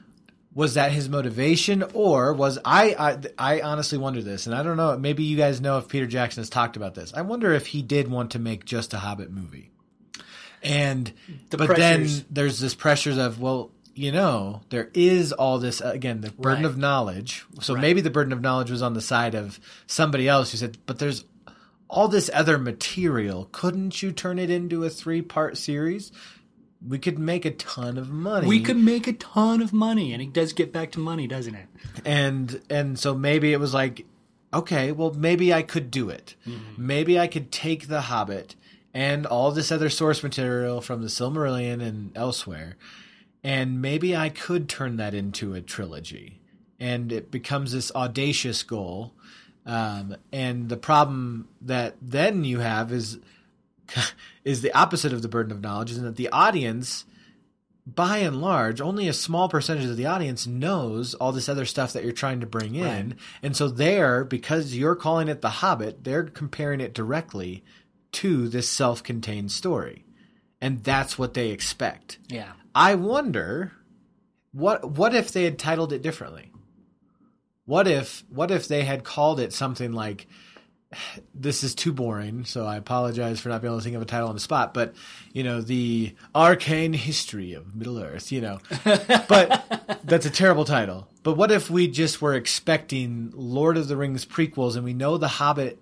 was 0.55 0.75
that 0.75 0.93
his 0.93 1.09
motivation, 1.09 1.83
or 1.95 2.35
was 2.35 2.59
I, 2.65 2.95
I? 3.39 3.57
I 3.57 3.61
honestly 3.63 3.97
wonder 3.97 4.21
this, 4.21 4.47
and 4.47 4.55
I 4.55 4.63
don't 4.63 4.77
know. 4.77 4.99
Maybe 4.99 5.25
you 5.25 5.37
guys 5.37 5.61
know 5.63 5.79
if 5.79 5.89
Peter 5.89 6.07
Jackson 6.07 6.43
has 6.43 6.51
talked 6.51 6.77
about 6.77 6.95
this. 6.95 7.13
I 7.15 7.23
wonder 7.23 7.53
if 7.55 7.67
he 7.69 7.81
did 7.81 8.09
want 8.09 8.33
to 8.33 8.39
make 8.39 8.67
just 8.67 8.93
a 8.93 8.99
Hobbit 8.99 9.31
movie, 9.31 9.71
and 10.63 11.11
The 11.49 11.57
but 11.57 11.67
pressures. 11.69 12.19
then 12.19 12.27
there's 12.31 12.61
this 12.61 12.75
pressures 12.75 13.17
of 13.17 13.41
well, 13.41 13.71
you 13.95 14.13
know, 14.13 14.63
there 14.71 14.91
is 14.95 15.33
all 15.33 15.59
this 15.59 15.81
uh, 15.81 15.91
again 15.95 16.21
the 16.21 16.31
burden 16.31 16.65
Right. 16.65 16.71
of 16.71 16.79
knowledge. 16.79 17.45
So 17.61 17.75
Right. 17.75 17.81
maybe 17.81 18.01
the 18.01 18.11
burden 18.11 18.33
of 18.33 18.41
knowledge 18.41 18.71
was 18.71 18.83
on 18.83 18.95
the 18.95 19.01
side 19.01 19.35
of 19.35 19.61
somebody 19.87 20.29
else 20.29 20.51
who 20.53 20.59
said, 20.59 20.79
but 20.87 20.99
there's 20.99 21.25
all 21.89 22.09
this 22.09 22.31
other 22.33 22.57
material. 22.59 23.49
Couldn't 23.53 24.03
you 24.03 24.13
turn 24.13 24.39
it 24.39 24.49
into 24.51 24.85
a 24.85 24.91
three 24.91 25.21
part 25.23 25.59
series? 25.59 26.11
We 26.87 26.99
could 26.99 27.19
make 27.19 27.45
a 27.45 27.51
ton 27.53 27.97
of 27.99 28.11
money. 28.11 28.49
We 28.49 28.61
could 28.61 28.79
make 28.79 29.07
a 29.07 29.13
ton 29.13 29.63
of 29.63 29.73
money, 29.73 30.13
and 30.13 30.21
it 30.21 30.33
does 30.33 30.53
get 30.53 30.73
back 30.73 30.91
to 30.93 30.99
money, 31.01 31.27
doesn't 31.29 31.55
it? 31.55 31.67
and 32.05 32.61
and 32.71 32.99
so 32.99 33.15
maybe 33.15 33.53
it 33.53 33.61
was 33.61 33.75
like 33.75 34.07
okay 34.55 34.93
well 34.93 35.13
maybe 35.13 35.53
i 35.53 35.63
could 35.63 35.91
do 35.91 36.09
it 36.09 36.35
mm-hmm. 36.47 36.87
maybe 36.87 37.19
i 37.19 37.27
could 37.27 37.51
take 37.53 37.89
the 37.89 38.03
hobbit 38.03 38.55
and 38.95 39.27
all 39.27 39.51
this 39.53 39.71
other 39.71 39.91
source 39.91 40.23
material 40.23 40.81
from 40.81 41.03
the 41.03 41.09
silmarillion 41.09 41.83
and 41.83 42.17
elsewhere 42.17 42.77
and 43.43 43.81
maybe 43.81 44.17
i 44.17 44.29
could 44.29 44.69
turn 44.69 44.97
that 44.97 45.15
into 45.15 45.55
a 45.55 45.61
trilogy 45.61 46.41
and 46.81 47.13
it 47.13 47.31
becomes 47.31 47.73
this 47.73 47.93
audacious 47.95 48.63
goal 48.63 49.13
um, 49.65 50.17
and 50.33 50.69
the 50.69 50.77
problem 50.77 51.49
that 51.61 51.95
then 52.03 52.43
you 52.45 52.59
have 52.59 52.93
is 52.93 53.19
is 54.45 54.63
the 54.63 54.73
opposite 54.73 55.13
of 55.13 55.23
the 55.23 55.29
burden 55.29 55.53
of 55.53 55.61
knowledge 55.61 55.93
is 55.93 56.01
that 56.01 56.17
the 56.17 56.29
audience 56.31 57.05
by 57.87 58.19
and 58.19 58.41
large, 58.41 58.81
only 58.81 59.09
a 59.09 59.13
small 59.13 59.49
percentage 59.49 59.85
of 59.85 59.97
the 59.97 60.07
audience 60.07 60.47
knows 60.47 61.15
all 61.15 61.33
this 61.33 61.49
other 61.49 61.65
stuff 61.65 61.93
that 61.93 62.05
you're 62.05 62.13
trying 62.13 62.41
to 62.41 62.47
bring 62.47 62.75
in. 62.75 63.09
Right. 63.09 63.19
And 63.43 63.57
so 63.57 63.69
they're, 63.69 64.25
because 64.25 64.77
you're 64.77 64.95
calling 64.95 65.29
it 65.29 65.41
The 65.41 65.51
Hobbit, 65.51 66.05
they're 66.05 66.25
comparing 66.25 66.81
it 66.81 66.95
directly 66.95 67.65
to 68.13 68.49
this 68.49 68.69
self 68.69 69.03
contained 69.03 69.51
story. 69.51 70.05
And 70.61 70.85
that's 70.85 71.19
what 71.19 71.35
they 71.35 71.51
expect. 71.51 72.19
Yeah. 72.29 72.53
I 72.75 72.95
wonder 72.95 73.73
what 74.53 74.91
what 74.91 75.15
if 75.15 75.33
they 75.33 75.45
had 75.45 75.59
titled 75.59 75.93
it 75.93 76.03
differently? 76.03 76.51
What 77.65 77.87
if 77.89 78.25
what 78.29 78.51
if 78.51 78.69
they 78.69 78.85
had 78.85 79.05
called 79.05 79.41
it 79.41 79.53
something 79.53 79.93
like 79.93 80.27
this 81.35 81.65
is 81.65 81.75
too 81.75 81.93
boring, 81.93 82.45
so 82.45 82.67
I 82.67 82.77
apologize 82.77 83.41
for 83.41 83.49
not 83.49 83.63
being 83.63 83.73
able 83.73 83.81
to 83.81 83.85
think 83.85 83.97
of 83.97 84.03
a 84.03 84.07
title 84.07 84.29
on 84.29 84.35
the 84.35 84.41
spot, 84.41 84.75
but 84.75 84.95
you 85.33 85.43
know, 85.43 85.61
the 85.61 86.15
arcane 86.35 86.93
history 86.93 87.55
of 87.55 87.75
Middle 87.75 87.99
Earth, 87.99 88.31
you 88.31 88.41
know. 88.41 88.59
but 88.85 90.01
that's 90.05 90.27
a 90.27 90.31
terrible 90.31 90.65
title. 90.65 91.09
But 91.23 91.37
what 91.37 91.51
if 91.51 91.71
we 91.71 91.89
just 91.89 92.21
were 92.21 92.35
expecting 92.35 93.33
Lord 93.35 93.77
of 93.77 93.89
the 93.89 93.97
Rings 93.97 94.27
prequels 94.27 94.77
and 94.77 94.85
we 94.85 94.93
know 94.93 95.17
the 95.17 95.29
Hobbit 95.29 95.79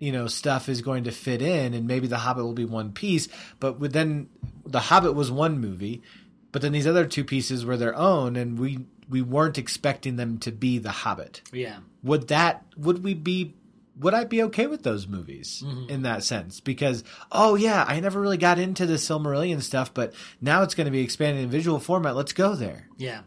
you 0.00 0.10
know 0.10 0.26
stuff 0.26 0.68
is 0.68 0.82
going 0.82 1.04
to 1.04 1.12
fit 1.12 1.40
in, 1.40 1.74
and 1.74 1.86
maybe 1.86 2.08
the 2.08 2.18
Hobbit 2.18 2.44
will 2.44 2.54
be 2.54 2.64
one 2.64 2.90
piece. 2.90 3.28
But 3.60 3.92
then 3.92 4.28
the 4.66 4.80
Hobbit 4.80 5.14
was 5.14 5.30
one 5.30 5.60
movie, 5.60 6.02
but 6.50 6.62
then 6.62 6.72
these 6.72 6.86
other 6.86 7.06
two 7.06 7.22
pieces 7.22 7.64
were 7.64 7.76
their 7.76 7.94
own, 7.94 8.34
and 8.34 8.58
we 8.58 8.80
we 9.08 9.22
weren't 9.22 9.58
expecting 9.58 10.16
them 10.16 10.38
to 10.38 10.50
be 10.50 10.78
the 10.78 10.90
Hobbit. 10.90 11.42
Yeah. 11.52 11.78
Would 12.02 12.28
that 12.28 12.64
would 12.76 13.04
we 13.04 13.14
be 13.14 13.54
would 13.98 14.14
I 14.14 14.24
be 14.24 14.44
okay 14.44 14.66
with 14.66 14.82
those 14.82 15.06
movies 15.06 15.62
mm-hmm. 15.64 15.90
in 15.90 16.02
that 16.02 16.24
sense? 16.24 16.60
Because 16.60 17.04
oh 17.30 17.54
yeah, 17.54 17.84
I 17.86 18.00
never 18.00 18.20
really 18.20 18.38
got 18.38 18.58
into 18.58 18.86
the 18.86 18.94
Silmarillion 18.94 19.60
stuff, 19.60 19.92
but 19.92 20.14
now 20.40 20.62
it's 20.62 20.74
going 20.74 20.86
to 20.86 20.90
be 20.90 21.02
expanded 21.02 21.44
in 21.44 21.50
visual 21.50 21.78
format. 21.78 22.16
Let's 22.16 22.32
go 22.32 22.54
there. 22.54 22.88
Yeah. 22.96 23.20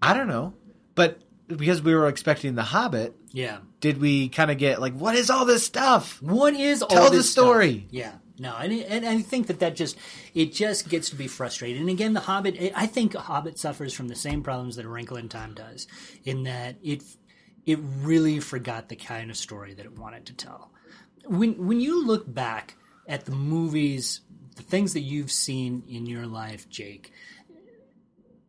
I 0.00 0.14
don't 0.14 0.28
know, 0.28 0.54
but 0.94 1.18
because 1.48 1.82
we 1.82 1.94
were 1.94 2.08
expecting 2.08 2.54
the 2.54 2.62
Hobbit, 2.62 3.16
Yeah. 3.32 3.58
Did 3.84 3.98
we 4.00 4.30
kind 4.30 4.50
of 4.50 4.56
get 4.56 4.80
like 4.80 4.94
what 4.94 5.14
is 5.14 5.28
all 5.28 5.44
this 5.44 5.62
stuff? 5.62 6.22
What 6.22 6.54
is 6.54 6.80
all 6.80 6.88
Tell 6.88 7.10
the 7.10 7.16
this 7.18 7.30
stuff? 7.30 7.44
story. 7.44 7.86
Yeah, 7.90 8.12
no, 8.38 8.56
and, 8.56 8.72
and 8.72 9.04
I 9.04 9.20
think 9.20 9.48
that 9.48 9.58
that 9.58 9.76
just 9.76 9.98
it 10.32 10.54
just 10.54 10.88
gets 10.88 11.10
to 11.10 11.16
be 11.16 11.26
frustrating. 11.26 11.82
And 11.82 11.90
again, 11.90 12.14
the 12.14 12.20
Hobbit, 12.20 12.72
I 12.74 12.86
think 12.86 13.14
Hobbit 13.14 13.58
suffers 13.58 13.92
from 13.92 14.08
the 14.08 14.14
same 14.14 14.42
problems 14.42 14.76
that 14.76 14.86
A 14.86 14.88
Wrinkle 14.88 15.18
in 15.18 15.28
Time 15.28 15.52
does, 15.52 15.86
in 16.24 16.44
that 16.44 16.76
it 16.82 17.02
it 17.66 17.78
really 17.98 18.40
forgot 18.40 18.88
the 18.88 18.96
kind 18.96 19.28
of 19.30 19.36
story 19.36 19.74
that 19.74 19.84
it 19.84 19.98
wanted 19.98 20.24
to 20.26 20.32
tell. 20.32 20.72
When 21.26 21.66
when 21.66 21.78
you 21.78 22.06
look 22.06 22.24
back 22.32 22.76
at 23.06 23.26
the 23.26 23.32
movies, 23.32 24.22
the 24.56 24.62
things 24.62 24.94
that 24.94 25.00
you've 25.00 25.30
seen 25.30 25.82
in 25.86 26.06
your 26.06 26.26
life, 26.26 26.70
Jake, 26.70 27.12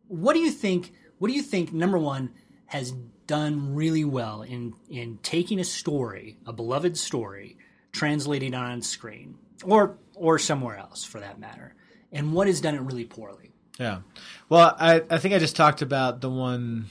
what 0.08 0.32
do 0.32 0.39
you 0.39 0.52
think? 0.52 0.93
What 1.17 1.28
do 1.28 1.34
you 1.34 1.41
think? 1.41 1.74
Number 1.74 2.00
one 2.00 2.32
has 2.67 2.93
done 3.27 3.75
really 3.75 4.05
well 4.05 4.41
in 4.41 4.73
in 4.89 5.19
taking 5.23 5.59
a 5.59 5.63
story, 5.63 6.38
a 6.45 6.53
beloved 6.53 6.97
story, 6.97 7.57
translating 7.91 8.53
it 8.53 8.57
on 8.57 8.81
screen, 8.81 9.38
or 9.63 9.97
or 10.15 10.39
somewhere 10.39 10.77
else 10.77 11.03
for 11.03 11.19
that 11.19 11.39
matter, 11.39 11.75
and 12.11 12.33
what 12.33 12.47
has 12.47 12.61
done 12.61 12.75
it 12.75 12.81
really 12.81 13.05
poorly. 13.05 13.51
Yeah. 13.79 13.99
Well, 14.49 14.75
I 14.79 15.03
I 15.09 15.17
think 15.17 15.33
I 15.33 15.39
just 15.39 15.55
talked 15.55 15.81
about 15.81 16.21
the 16.21 16.29
one 16.29 16.88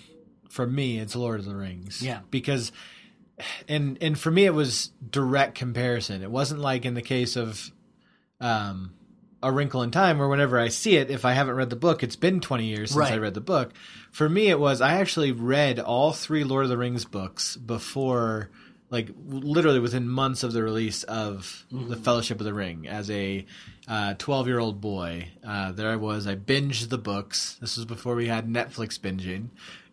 for 0.51 0.67
me. 0.67 0.99
It's 0.99 1.17
Lord 1.17 1.41
of 1.41 1.47
the 1.47 1.57
Rings. 1.57 2.03
Yeah. 2.03 2.21
Because. 2.31 2.73
And 3.67 3.99
and 4.01 4.17
for 4.17 4.31
me 4.31 4.45
it 4.45 4.55
was 4.55 4.93
direct 5.11 5.57
comparison. 5.57 6.23
It 6.23 6.31
wasn't 6.31 6.61
like 6.61 6.85
in 6.85 6.95
the 6.95 7.03
case 7.03 7.35
of 7.35 7.73
um, 8.41 8.95
A 9.45 9.53
Wrinkle 9.53 9.83
in 9.83 9.91
Time, 9.91 10.19
where 10.19 10.29
whenever 10.29 10.59
I 10.59 10.69
see 10.69 10.97
it, 10.97 11.11
if 11.11 11.25
I 11.25 11.33
haven't 11.35 11.55
read 11.55 11.71
the 11.71 11.77
book, 11.77 12.03
it's 12.03 12.17
been 12.17 12.41
20 12.41 12.65
years 12.65 12.91
since 12.91 13.05
I 13.13 13.19
read 13.19 13.35
the 13.35 13.41
book. 13.41 13.73
For 14.11 14.29
me, 14.29 14.49
it 14.49 14.59
was 14.59 14.81
I 14.81 14.95
actually 14.95 15.33
read 15.33 15.79
all 15.79 16.13
three 16.13 16.45
Lord 16.45 16.65
of 16.65 16.71
the 16.71 16.79
Rings 16.79 17.05
books 17.05 17.57
before, 17.57 18.51
like 18.91 19.11
literally 19.29 19.81
within 19.81 20.09
months 20.09 20.43
of 20.43 20.53
the 20.53 20.63
release 20.63 21.03
of 21.05 21.67
The 21.71 21.97
Fellowship 21.97 22.41
of 22.41 22.47
the 22.47 22.55
Ring 22.55 22.89
as 22.89 23.11
a 23.11 23.45
12 24.19 24.47
year 24.47 24.59
old 24.59 24.81
boy. 24.81 25.29
Uh, 25.47 25.73
there 25.73 25.91
I 25.91 25.97
was. 25.97 26.27
I 26.27 26.37
binged 26.37 26.89
the 26.89 26.99
books. 26.99 27.59
This 27.61 27.77
was 27.77 27.85
before 27.85 28.15
we 28.15 28.29
had 28.29 28.49
Netflix 28.49 28.99
binging. 28.99 29.49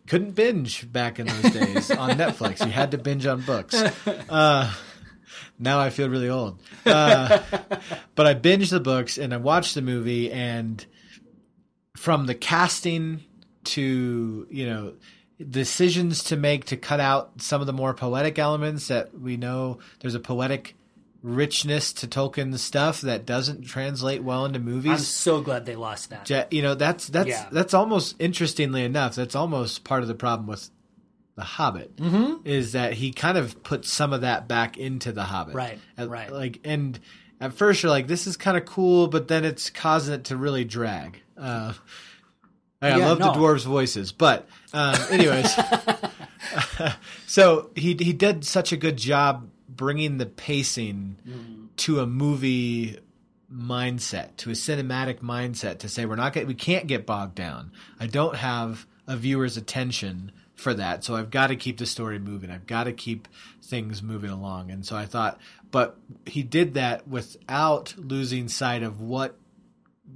Couldn't 0.07 0.31
binge 0.31 0.91
back 0.91 1.19
in 1.19 1.27
those 1.27 1.51
days 1.53 1.91
on 2.03 2.11
Netflix. 2.11 2.65
You 2.65 2.71
had 2.71 2.91
to 2.91 2.97
binge 2.97 3.25
on 3.25 3.41
books. 3.41 3.75
Uh, 3.75 4.73
now 5.61 5.79
I 5.79 5.89
feel 5.89 6.09
really 6.09 6.29
old. 6.29 6.59
Uh, 6.85 7.39
but 8.15 8.27
I 8.27 8.33
binged 8.35 8.71
the 8.71 8.79
books 8.79 9.17
and 9.17 9.33
I 9.33 9.37
watched 9.37 9.75
the 9.75 9.81
movie, 9.81 10.31
and 10.31 10.85
from 11.95 12.25
the 12.25 12.35
casting 12.35 13.23
to 13.63 14.47
you 14.49 14.67
know 14.67 14.93
decisions 15.49 16.23
to 16.25 16.37
make 16.37 16.65
to 16.65 16.77
cut 16.77 16.99
out 16.99 17.41
some 17.41 17.61
of 17.61 17.67
the 17.67 17.73
more 17.73 17.93
poetic 17.93 18.37
elements 18.37 18.87
that 18.89 19.17
we 19.19 19.37
know 19.37 19.79
there's 19.99 20.15
a 20.15 20.19
poetic 20.19 20.75
richness 21.23 21.93
to 21.93 22.07
Tolkien's 22.07 22.61
stuff 22.61 23.01
that 23.01 23.25
doesn't 23.27 23.61
translate 23.63 24.23
well 24.23 24.45
into 24.45 24.57
movies. 24.59 24.91
I'm 24.91 24.97
so 24.97 25.41
glad 25.41 25.65
they 25.67 25.75
lost 25.75 26.09
that. 26.09 26.51
You 26.51 26.61
know 26.63 26.73
that's 26.75 27.07
that's 27.07 27.29
Yeah. 27.29 27.47
that's 27.51 27.73
almost 27.73 28.15
interestingly 28.19 28.83
enough 28.83 29.15
that's 29.15 29.35
almost 29.35 29.83
part 29.83 30.01
of 30.01 30.07
the 30.07 30.15
problem 30.15 30.47
with 30.47 30.69
the 31.35 31.43
Hobbit 31.43 31.95
Mm-hmm. 31.97 32.45
is 32.47 32.73
that 32.73 32.93
he 32.93 33.11
kind 33.11 33.37
of 33.37 33.63
put 33.63 33.85
some 33.85 34.13
of 34.13 34.21
that 34.21 34.47
back 34.47 34.77
into 34.77 35.11
the 35.11 35.23
Hobbit, 35.23 35.55
Right, 35.55 35.79
And, 35.97 36.11
right. 36.11 36.31
Like, 36.31 36.59
and 36.63 36.99
at 37.39 37.53
first 37.53 37.81
you're 37.83 37.89
like, 37.89 38.07
this 38.07 38.27
is 38.27 38.37
kind 38.37 38.57
of 38.57 38.65
cool, 38.65 39.07
but 39.07 39.27
then 39.27 39.45
it's 39.45 39.69
causing 39.69 40.13
it 40.13 40.25
to 40.25 40.35
really 40.37 40.63
drag. 40.65 41.21
Uh, 41.37 41.73
I 42.81 42.89
Yeah, 42.97 42.97
love 43.07 43.19
the 43.19 43.25
dwarves' 43.31 43.65
voices, 43.65 44.11
but 44.11 44.47
um, 44.73 44.95
anyways, 45.09 45.51
so 47.27 47.69
he 47.75 47.95
he 47.99 48.13
did 48.13 48.45
such 48.45 48.71
a 48.71 48.77
good 48.77 48.97
job 48.97 49.47
bringing 49.69 50.17
the 50.17 50.25
pacing 50.25 51.17
Mm-hmm. 51.27 51.65
to 51.77 51.99
a 51.99 52.05
movie 52.07 52.97
mindset, 53.53 54.35
to 54.37 54.49
a 54.49 54.53
cinematic 54.53 55.19
mindset, 55.19 55.79
to 55.79 55.89
say 55.89 56.05
we're 56.05 56.15
not 56.15 56.33
get, 56.33 56.47
we 56.47 56.53
can't 56.53 56.87
get 56.87 57.05
bogged 57.05 57.35
down. 57.35 57.71
I 57.99 58.07
don't 58.07 58.35
have 58.35 58.85
a 59.07 59.15
viewer's 59.17 59.57
attention 59.57 60.31
for 60.61 60.73
that, 60.75 61.03
so 61.03 61.15
I've 61.15 61.29
got 61.31 61.47
to 61.47 61.55
keep 61.55 61.77
the 61.77 61.85
story 61.85 62.19
moving. 62.19 62.49
I've 62.51 62.67
got 62.67 62.85
to 62.85 62.93
keep 62.93 63.27
things 63.61 64.01
moving 64.01 64.29
along, 64.29 64.71
and 64.71 64.85
so 64.85 64.95
I 64.95 65.05
thought, 65.05 65.39
but 65.71 65.97
he 66.25 66.43
did 66.43 66.75
that 66.75 67.07
without 67.07 67.93
losing 67.97 68.47
sight 68.47 68.83
of 68.83 69.01
what 69.01 69.35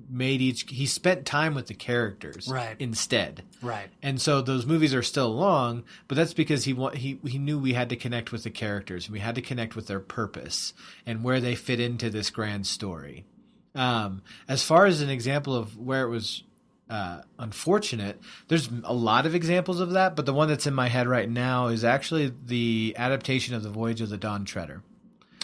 made 0.09 0.41
each. 0.41 0.65
He 0.69 0.85
spent 0.85 1.25
time 1.25 1.53
with 1.55 1.67
the 1.67 1.73
characters, 1.73 2.47
Right. 2.49 2.75
Instead, 2.79 3.43
Right. 3.61 3.89
and 4.03 4.21
so 4.21 4.41
those 4.41 4.65
movies 4.65 4.93
are 4.93 5.01
still 5.03 5.33
long, 5.33 5.83
but 6.07 6.15
that's 6.15 6.33
because 6.33 6.65
he 6.65 6.73
wa- 6.73 6.91
he 6.91 7.19
he 7.25 7.37
knew 7.37 7.57
we 7.57 7.73
had 7.73 7.89
to 7.89 7.95
connect 7.95 8.31
with 8.31 8.43
the 8.43 8.49
characters. 8.49 9.09
We 9.09 9.19
had 9.19 9.35
to 9.35 9.41
connect 9.41 9.75
with 9.75 9.87
their 9.87 9.99
purpose 10.01 10.73
and 11.05 11.23
where 11.23 11.39
they 11.39 11.55
fit 11.55 11.79
into 11.79 12.09
this 12.09 12.29
grand 12.29 12.67
story. 12.67 13.25
Um, 13.73 14.21
as 14.47 14.63
far 14.63 14.85
as 14.85 15.01
an 15.01 15.09
example 15.09 15.55
of 15.55 15.77
where 15.77 16.03
it 16.05 16.09
was 16.09 16.43
uh, 16.89 17.21
unfortunate, 17.39 18.19
there's 18.47 18.69
a 18.83 18.93
lot 18.93 19.25
of 19.25 19.33
examples 19.35 19.79
of 19.79 19.91
that, 19.91 20.15
but 20.15 20.25
the 20.25 20.33
one 20.33 20.47
that's 20.47 20.67
in 20.67 20.73
my 20.73 20.87
head 20.87 21.07
right 21.07 21.29
now 21.29 21.67
is 21.67 21.83
actually 21.83 22.31
the 22.45 22.95
adaptation 22.97 23.55
of 23.55 23.63
the 23.63 23.69
Voyage 23.69 24.01
of 24.01 24.09
the 24.09 24.17
Dawn 24.17 24.45
Treader 24.45 24.83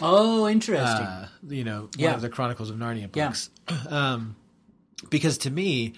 Oh, 0.01 0.47
interesting. 0.47 1.05
uh, 1.05 1.27
you 1.47 1.63
know, 1.63 1.89
Yeah. 1.97 2.07
one 2.09 2.15
of 2.15 2.21
the 2.21 2.29
Chronicles 2.29 2.69
of 2.69 2.75
Narnia 2.77 3.09
Yeah. 3.15 3.27
books. 3.27 3.49
um, 3.89 4.35
because 5.09 5.37
to 5.39 5.49
me, 5.51 5.93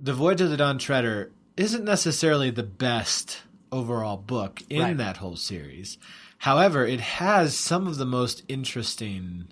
The 0.00 0.14
Voyage 0.14 0.40
of 0.40 0.50
the 0.50 0.56
Dawn 0.56 0.78
Treader 0.78 1.30
isn't 1.56 1.84
necessarily 1.84 2.50
the 2.50 2.62
best 2.62 3.42
overall 3.70 4.16
book 4.16 4.62
in 4.68 4.82
Right. 4.82 4.96
that 4.96 5.18
whole 5.18 5.36
series. 5.36 5.96
However, 6.38 6.84
it 6.86 7.00
has 7.00 7.56
some 7.56 7.86
of 7.86 7.98
the 7.98 8.06
most 8.06 8.42
interesting. 8.48 9.46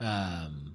Um, 0.00 0.65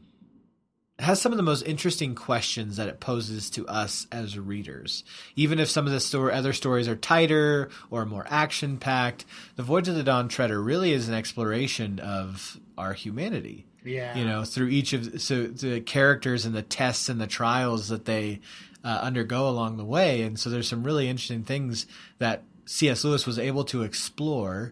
has 1.01 1.21
some 1.21 1.31
of 1.31 1.37
the 1.37 1.43
most 1.43 1.63
interesting 1.63 2.15
questions 2.15 2.77
that 2.77 2.87
it 2.87 2.99
poses 2.99 3.49
to 3.51 3.67
us 3.67 4.07
as 4.11 4.37
readers. 4.37 5.03
Even 5.35 5.59
if 5.59 5.69
some 5.69 5.85
of 5.85 5.91
the 5.91 5.99
story, 5.99 6.33
other 6.33 6.53
stories 6.53 6.87
are 6.87 6.95
tighter 6.95 7.69
or 7.89 8.05
more 8.05 8.25
action 8.29 8.77
packed, 8.77 9.25
The 9.55 9.63
Voyage 9.63 9.87
of 9.87 9.95
the 9.95 10.03
Dawn 10.03 10.27
Treader 10.29 10.61
really 10.61 10.91
is 10.93 11.07
an 11.07 11.13
exploration 11.13 11.99
of 11.99 12.59
our 12.77 12.93
humanity. 12.93 13.65
yeah. 13.83 14.15
You 14.17 14.25
know, 14.25 14.43
through 14.43 14.67
each 14.69 14.93
of 14.93 15.21
so 15.21 15.47
the 15.47 15.81
characters 15.81 16.45
and 16.45 16.55
the 16.55 16.61
tests 16.61 17.09
and 17.09 17.19
the 17.19 17.27
trials 17.27 17.89
that 17.89 18.05
they 18.05 18.39
uh, 18.83 18.99
undergo 19.01 19.47
along 19.49 19.77
the 19.77 19.85
way, 19.85 20.21
and 20.23 20.39
so 20.39 20.49
there's 20.49 20.67
some 20.67 20.83
really 20.83 21.07
interesting 21.07 21.43
things 21.43 21.85
that 22.17 22.43
C.S. 22.65 23.03
Lewis 23.03 23.27
was 23.27 23.37
able 23.37 23.63
to 23.65 23.83
explore 23.83 24.71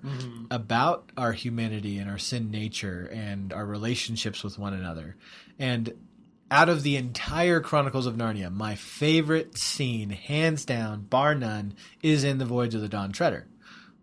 about 0.51 1.09
our 1.17 1.33
humanity 1.33 1.97
and 1.97 2.09
our 2.09 2.17
sin 2.17 2.49
nature 2.49 3.09
and 3.11 3.51
our 3.51 3.65
relationships 3.65 4.43
with 4.43 4.57
one 4.57 4.73
another. 4.73 5.15
And 5.57 5.93
out 6.51 6.69
of 6.69 6.83
the 6.83 6.95
entire 6.95 7.59
Chronicles 7.59 8.05
of 8.05 8.15
Narnia, 8.15 8.51
my 8.53 8.75
favorite 8.75 9.57
scene, 9.57 10.09
hands 10.09 10.65
down, 10.65 11.01
bar 11.03 11.35
none, 11.35 11.73
is 12.01 12.23
in 12.23 12.37
The 12.37 12.45
Voyage 12.45 12.75
of 12.75 12.81
the 12.81 12.89
Dawn 12.89 13.11
Treader, 13.11 13.47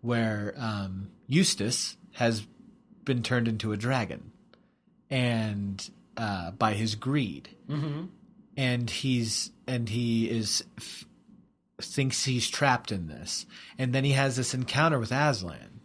where 0.01 0.53
um, 0.57 1.09
Eustace 1.27 1.97
has 2.13 2.45
been 3.03 3.21
turned 3.23 3.47
into 3.47 3.71
a 3.73 3.77
dragon 3.77 4.31
and 5.09 5.89
uh, 6.17 6.51
by 6.51 6.73
his 6.73 6.95
greed, 6.95 7.49
Mm-hmm. 7.69 8.05
and 8.55 8.89
he's 8.89 9.51
and 9.67 9.89
he 9.89 10.29
is 10.29 10.63
f- 10.77 11.05
thinks 11.81 12.23
he's 12.25 12.49
trapped 12.49 12.91
in 12.91 13.07
this, 13.07 13.45
and 13.77 13.93
then 13.93 14.03
he 14.03 14.11
has 14.13 14.35
this 14.37 14.53
encounter 14.53 14.97
with 14.99 15.11
Aslan, 15.11 15.76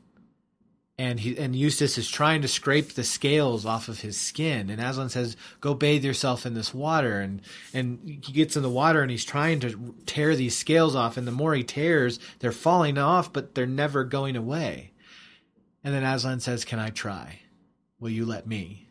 and 1.03 1.18
he 1.18 1.36
and 1.36 1.57
Eustace 1.57 1.98
is 1.98 2.09
trying 2.09 2.42
to 2.42 2.48
scrape 2.48 2.92
the 2.92 3.03
scales 3.03 3.66
off 3.66 3.88
of 3.88 4.03
his 4.03 4.16
skin, 4.16 4.70
and 4.70 4.80
Aslan 4.80 5.09
says, 5.09 5.36
"Go 5.61 5.74
bathe 5.74 6.05
yourself 6.05 6.46
in 6.46 6.55
this 6.55 6.72
water," 6.72 7.20
and 7.20 7.42
and 7.74 7.98
he 8.05 8.32
gets 8.32 8.57
in 8.57 8.62
the 8.62 8.70
water 8.70 9.03
and 9.03 9.11
he's 9.11 9.24
trying 9.24 9.59
to 9.61 9.96
tear 10.07 10.36
these 10.36 10.57
scales 10.57 10.94
off, 10.94 11.16
and 11.16 11.26
the 11.26 11.32
more 11.32 11.57
he 11.57 11.64
tears, 11.64 12.20
they're 12.38 12.53
falling 12.53 12.98
off, 12.98 13.32
but 13.32 13.57
they're 13.57 13.66
never 13.66 14.05
going 14.05 14.36
away. 14.36 14.92
And 15.82 15.92
then 15.92 16.05
Aslan 16.05 16.38
says, 16.38 16.64
"Can 16.64 16.78
I 16.78 16.90
try? 16.90 17.40
Will 17.98 18.11
you 18.11 18.24
let 18.24 18.46
me?" 18.46 18.86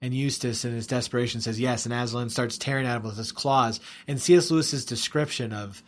And 0.00 0.14
Eustace, 0.14 0.64
in 0.64 0.72
his 0.72 0.86
desperation, 0.86 1.40
says 1.40 1.58
yes. 1.58 1.84
And 1.84 1.92
Aslan 1.92 2.30
starts 2.30 2.58
tearing 2.58 2.86
at 2.86 2.98
him 2.98 3.02
with 3.02 3.16
his 3.16 3.32
claws. 3.32 3.80
And 4.06 4.22
C.S. 4.22 4.52
Lewis's 4.52 4.84
description 4.84 5.52
of 5.52 5.82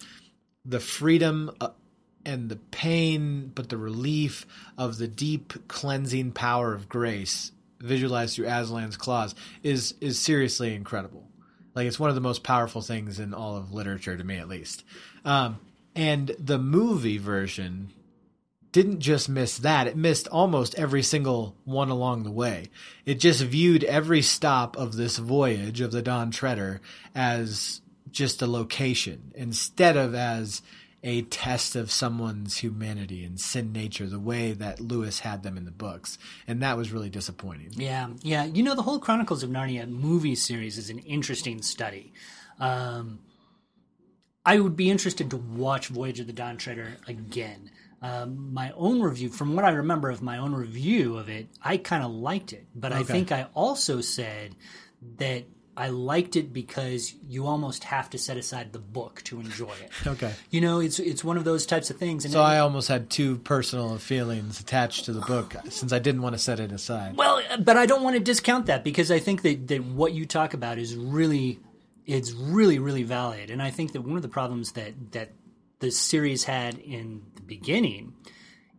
the 0.64 0.80
freedom 0.80 1.52
uh, 1.60 1.68
and 2.24 2.48
the 2.48 2.56
pain, 2.56 3.52
but 3.54 3.68
the 3.68 3.76
relief 3.76 4.46
of 4.78 4.98
the 4.98 5.08
deep 5.08 5.68
cleansing 5.68 6.32
power 6.32 6.74
of 6.74 6.88
grace 6.88 7.52
visualized 7.80 8.36
through 8.36 8.46
Aslan's 8.46 8.96
claws 8.96 9.34
is 9.62 9.94
is 10.00 10.18
seriously 10.18 10.74
incredible. 10.74 11.28
Like 11.74 11.86
it's 11.86 11.98
one 11.98 12.10
of 12.10 12.14
the 12.14 12.20
most 12.20 12.42
powerful 12.42 12.82
things 12.82 13.18
in 13.18 13.34
all 13.34 13.56
of 13.56 13.72
literature 13.72 14.16
to 14.16 14.24
me, 14.24 14.36
at 14.36 14.48
least. 14.48 14.84
Um, 15.24 15.58
and 15.94 16.34
the 16.38 16.58
movie 16.58 17.18
version 17.18 17.92
didn't 18.70 19.00
just 19.00 19.28
miss 19.28 19.58
that; 19.58 19.86
it 19.86 19.96
missed 19.96 20.28
almost 20.28 20.74
every 20.76 21.02
single 21.02 21.56
one 21.64 21.90
along 21.90 22.22
the 22.22 22.30
way. 22.30 22.70
It 23.04 23.20
just 23.20 23.42
viewed 23.42 23.84
every 23.84 24.22
stop 24.22 24.76
of 24.76 24.96
this 24.96 25.18
voyage 25.18 25.80
of 25.80 25.92
the 25.92 26.02
Dawn 26.02 26.30
Treader 26.30 26.80
as 27.14 27.80
just 28.10 28.42
a 28.42 28.46
location 28.46 29.32
instead 29.34 29.96
of 29.96 30.14
as 30.14 30.62
a 31.03 31.22
test 31.22 31.74
of 31.74 31.90
someone's 31.90 32.59
humanity 32.59 33.24
and 33.24 33.40
sin 33.40 33.72
nature 33.72 34.07
the 34.07 34.20
way 34.20 34.53
that 34.53 34.80
Lewis 34.80 35.20
had 35.20 35.42
them 35.42 35.57
in 35.57 35.64
the 35.64 35.72
books. 35.72 36.16
And 36.46 36.62
that 36.62 36.76
was 36.76 36.92
really 36.92 37.11
disappointing. 37.11 37.70
Yeah, 37.72 38.11
yeah. 38.22 38.44
You 38.44 38.62
know, 38.62 38.76
the 38.76 38.82
whole 38.82 39.00
Chronicles 39.00 39.42
of 39.42 39.50
Narnia 39.50 39.88
movie 39.88 40.36
series 40.36 40.78
is 40.78 40.90
an 40.90 40.98
interesting 41.00 41.61
study. 41.62 42.12
Um, 42.61 43.20
I 44.44 44.61
would 44.61 44.76
be 44.76 44.90
interested 44.90 45.30
to 45.30 45.36
watch 45.36 45.88
Voyage 45.88 46.20
of 46.20 46.26
the 46.26 46.32
Dawn 46.32 46.57
Treader 46.57 46.96
again. 47.07 47.70
Um, 48.00 48.53
my 48.53 48.72
own 48.76 49.00
review, 49.00 49.28
from 49.28 49.55
what 49.55 49.64
I 49.64 49.70
remember 49.70 50.11
of 50.11 50.22
my 50.22 50.38
own 50.38 50.55
review 50.55 51.16
of 51.16 51.28
it, 51.28 51.46
I 51.62 51.76
kind 51.76 52.03
of 52.03 52.11
liked 52.11 52.53
it. 52.53 52.66
But 52.74 52.92
I 52.92 53.05
think 53.05 53.30
I 53.30 53.46
also 53.55 54.00
said 54.00 54.57
that 55.18 55.44
I 55.76 55.88
liked 55.88 56.36
it 56.36 56.52
because 56.52 57.14
you 57.26 57.46
almost 57.46 57.84
have 57.84 58.10
to 58.10 58.18
set 58.18 58.36
aside 58.36 58.72
the 58.72 58.78
book 58.78 59.22
to 59.24 59.40
enjoy 59.40 59.72
it. 59.82 59.90
Okay. 60.06 60.34
You 60.50 60.60
know, 60.60 60.80
it's 60.80 60.98
it's 60.98 61.24
one 61.24 61.38
of 61.38 61.44
those 61.44 61.64
types 61.64 61.88
of 61.88 61.96
things. 61.96 62.24
And 62.24 62.32
So 62.32 62.42
I 62.42 62.58
almost 62.58 62.88
had 62.88 63.08
two 63.08 63.38
personal 63.38 63.96
feelings 63.96 64.60
attached 64.60 65.06
to 65.06 65.12
the 65.12 65.22
book 65.22 65.54
since 65.70 65.92
I 65.92 65.98
didn't 65.98 66.20
want 66.22 66.34
to 66.34 66.38
set 66.38 66.60
it 66.60 66.70
aside. 66.72 67.16
Well, 67.16 67.40
uh, 67.50 67.56
but 67.58 67.76
I 67.76 67.86
don't 67.86 68.02
want 68.02 68.14
to 68.14 68.20
discount 68.20 68.66
that 68.66 68.84
because 68.84 69.10
I 69.10 69.18
think 69.18 69.42
that, 69.42 69.68
that 69.68 69.84
what 69.84 70.12
you 70.12 70.26
talk 70.26 70.52
about 70.52 70.76
is 70.78 70.94
really 70.94 71.60
it's 72.04 72.32
really 72.32 72.78
really 72.78 73.04
valid, 73.04 73.50
and 73.50 73.62
I 73.62 73.70
think 73.70 73.92
that 73.92 74.02
one 74.02 74.16
of 74.16 74.22
the 74.22 74.28
problems 74.28 74.72
that 74.72 75.12
that 75.12 75.30
the 75.78 75.90
series 75.90 76.44
had 76.44 76.78
in 76.78 77.22
the 77.36 77.42
beginning, 77.42 78.12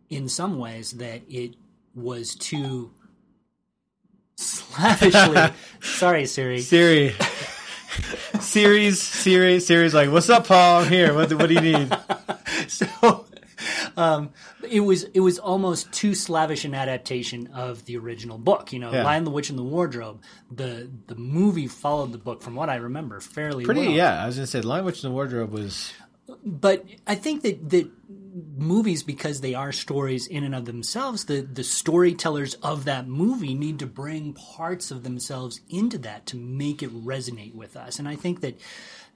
in 0.08 0.28
some 0.28 0.58
ways, 0.58 0.92
that 0.92 1.22
it 1.28 1.56
was 1.94 2.34
too 2.36 2.92
slavishly. 4.36 5.52
sorry, 5.82 6.26
Siri. 6.26 6.60
Siri. 6.60 7.14
series, 8.40 9.00
series, 9.00 9.66
series. 9.66 9.94
Like, 9.94 10.10
what's 10.10 10.28
up, 10.30 10.46
Paul? 10.46 10.82
I'm 10.82 10.88
here. 10.88 11.14
What, 11.14 11.32
what 11.34 11.48
do 11.48 11.54
you 11.54 11.60
need? 11.60 11.96
so 12.68 13.24
um, 13.96 14.30
it 14.68 14.80
was 14.80 15.04
it 15.04 15.20
was 15.20 15.38
almost 15.38 15.92
too 15.92 16.14
slavish 16.14 16.64
an 16.64 16.74
adaptation 16.74 17.48
of 17.48 17.84
the 17.84 17.96
original 17.96 18.38
book. 18.38 18.72
You 18.72 18.80
know, 18.80 18.92
Yeah. 18.92 19.04
Lion, 19.04 19.24
the 19.24 19.30
Witch, 19.30 19.50
and 19.50 19.58
the 19.58 19.62
Wardrobe. 19.64 20.20
The 20.50 20.90
the 21.06 21.14
movie 21.14 21.66
followed 21.68 22.12
the 22.12 22.18
book, 22.18 22.42
from 22.42 22.54
what 22.54 22.68
I 22.68 22.76
remember, 22.76 23.20
fairly 23.20 23.64
Pretty, 23.64 23.82
well. 23.86 23.90
yeah. 23.90 24.22
I 24.22 24.26
was 24.26 24.36
gonna 24.36 24.46
say, 24.46 24.60
Lion 24.60 24.84
Witch 24.84 25.02
in 25.04 25.10
the 25.10 25.14
Wardrobe 25.14 25.50
was 25.52 25.92
But 26.44 26.84
I 27.06 27.14
think 27.14 27.42
that 27.42 27.70
that 27.70 27.90
movies, 28.34 29.02
because 29.02 29.40
they 29.40 29.54
are 29.54 29.70
stories 29.72 30.26
in 30.26 30.42
and 30.44 30.54
of 30.54 30.64
themselves, 30.64 31.26
the 31.26 31.40
the 31.42 31.62
storytellers 31.64 32.54
of 32.54 32.84
that 32.84 33.06
movie 33.06 33.54
need 33.54 33.78
to 33.78 33.86
bring 33.86 34.32
parts 34.32 34.90
of 34.90 35.02
themselves 35.04 35.60
into 35.68 35.98
that 35.98 36.26
to 36.26 36.36
make 36.36 36.82
it 36.82 36.90
resonate 37.04 37.54
with 37.54 37.76
us. 37.76 37.98
And 37.98 38.08
I 38.08 38.16
think 38.16 38.40
that 38.40 38.58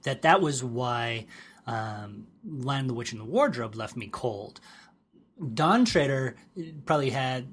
that 0.05 0.23
that 0.23 0.41
was 0.41 0.63
why 0.63 1.27
um, 1.67 2.27
Lion, 2.47 2.87
the 2.87 2.95
Witch, 2.95 3.13
and 3.13 3.21
the 3.21 3.25
Wardrobe 3.25 3.75
left 3.75 3.97
me 3.97 4.09
cold. 4.11 4.61
Dawn 5.55 5.85
Treader 5.85 6.37
probably 6.87 7.11
had 7.11 7.47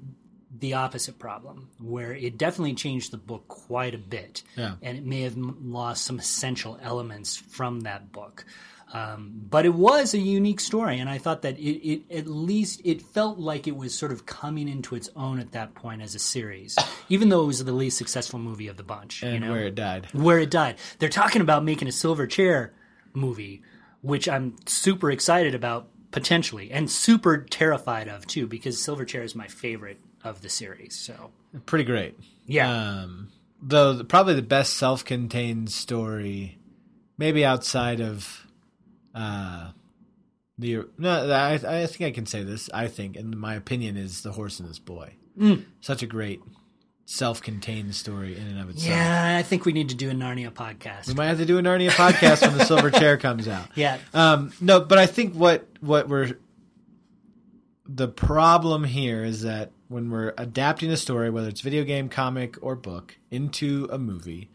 the 0.58 0.74
opposite 0.74 1.18
problem, 1.18 1.68
where 1.78 2.14
it 2.14 2.38
definitely 2.38 2.74
changed 2.74 3.10
the 3.10 3.18
book 3.18 3.46
quite 3.48 3.94
a 3.94 3.98
bit, 3.98 4.42
Yeah. 4.56 4.76
and 4.80 4.96
it 4.96 5.04
may 5.04 5.20
have 5.22 5.36
lost 5.36 6.04
some 6.04 6.18
essential 6.18 6.78
elements 6.80 7.36
from 7.36 7.80
that 7.80 8.10
book. 8.12 8.46
Um, 8.92 9.32
but 9.50 9.66
it 9.66 9.74
was 9.74 10.14
a 10.14 10.18
unique 10.18 10.60
story, 10.60 11.00
and 11.00 11.10
I 11.10 11.18
thought 11.18 11.42
that 11.42 11.58
it, 11.58 11.62
it 11.86 12.02
at 12.10 12.26
least 12.28 12.80
it 12.84 13.02
felt 13.02 13.36
like 13.38 13.66
it 13.66 13.76
was 13.76 13.92
sort 13.92 14.12
of 14.12 14.26
coming 14.26 14.68
into 14.68 14.94
its 14.94 15.10
own 15.16 15.40
at 15.40 15.52
that 15.52 15.74
point 15.74 16.02
as 16.02 16.14
a 16.14 16.20
series, 16.20 16.76
even 17.08 17.28
though 17.28 17.42
it 17.42 17.46
was 17.46 17.64
the 17.64 17.72
least 17.72 17.98
successful 17.98 18.38
movie 18.38 18.68
of 18.68 18.76
the 18.76 18.84
bunch. 18.84 19.22
and 19.24 19.34
you 19.34 19.40
know? 19.40 19.50
where 19.50 19.64
it 19.66 19.74
died. 19.74 20.06
where 20.12 20.38
it 20.38 20.50
died. 20.50 20.76
They're 21.00 21.08
talking 21.08 21.42
about 21.42 21.64
making 21.64 21.88
a 21.88 21.92
Silver 21.92 22.26
Chair 22.28 22.74
movie, 23.12 23.62
which 24.02 24.28
I'm 24.28 24.54
super 24.66 25.10
excited 25.10 25.54
about 25.54 25.88
potentially, 26.12 26.70
and 26.70 26.88
super 26.88 27.38
terrified 27.38 28.06
of 28.08 28.24
too, 28.28 28.46
because 28.46 28.80
Silver 28.82 29.04
Chair 29.04 29.24
is 29.24 29.34
my 29.34 29.48
favorite 29.48 29.98
of 30.22 30.42
the 30.42 30.48
series. 30.48 30.94
So 30.94 31.32
Pretty 31.66 31.84
great. 31.84 32.16
yeah, 32.46 32.70
Um, 33.02 33.28
though 33.60 33.94
the- 33.94 34.04
probably 34.04 34.34
the 34.34 34.42
best 34.42 34.74
self-contained 34.74 35.70
story, 35.72 36.58
maybe 37.18 37.44
outside 37.44 38.00
of 38.00 38.45
uh, 39.16 39.70
the 40.58 40.84
no, 40.98 41.30
I 41.32 41.54
I 41.54 41.86
think 41.86 42.02
I 42.02 42.10
can 42.12 42.26
say 42.26 42.42
this. 42.42 42.70
I 42.72 42.86
think, 42.88 43.16
in 43.16 43.36
my 43.38 43.54
opinion, 43.54 43.96
is 43.96 44.22
the 44.22 44.32
horse 44.32 44.60
and 44.60 44.68
this 44.68 44.78
boy. 44.78 45.14
Such 45.80 46.02
a 46.02 46.06
great 46.06 46.40
self-contained 47.08 47.94
story 47.94 48.36
in 48.36 48.46
and 48.48 48.58
of 48.58 48.68
itself. 48.70 48.88
yeah. 48.90 49.36
I 49.38 49.42
think 49.42 49.64
we 49.64 49.72
need 49.72 49.90
to 49.90 49.94
do 49.94 50.10
a 50.10 50.12
Narnia 50.12 50.50
podcast. 50.50 51.06
We 51.06 51.14
might 51.14 51.26
have 51.26 51.38
to 51.38 51.44
do 51.46 51.56
a 51.58 51.62
Narnia 51.62 51.90
podcast 51.90 52.42
when 52.42 52.58
the 52.58 52.64
Silver 52.64 52.90
Chair 52.90 53.16
comes 53.16 53.46
out. 53.46 53.68
Yeah, 53.76 53.98
Um, 54.12 54.52
no, 54.60 54.80
but 54.80 54.98
I 54.98 55.06
think 55.06 55.34
what 55.34 55.66
what 55.80 56.08
we're 56.08 56.32
the 57.88 58.08
problem 58.08 58.82
here 58.84 59.22
is 59.24 59.42
that 59.42 59.70
when 59.88 60.10
we're 60.10 60.34
adapting 60.36 60.90
a 60.90 60.96
story, 60.96 61.30
whether 61.30 61.48
it's 61.48 61.60
video 61.60 61.84
game, 61.84 62.08
comic, 62.08 62.56
or 62.60 62.74
book, 62.74 63.16
into 63.30 63.88
a 63.92 63.98
movie, 63.98 64.50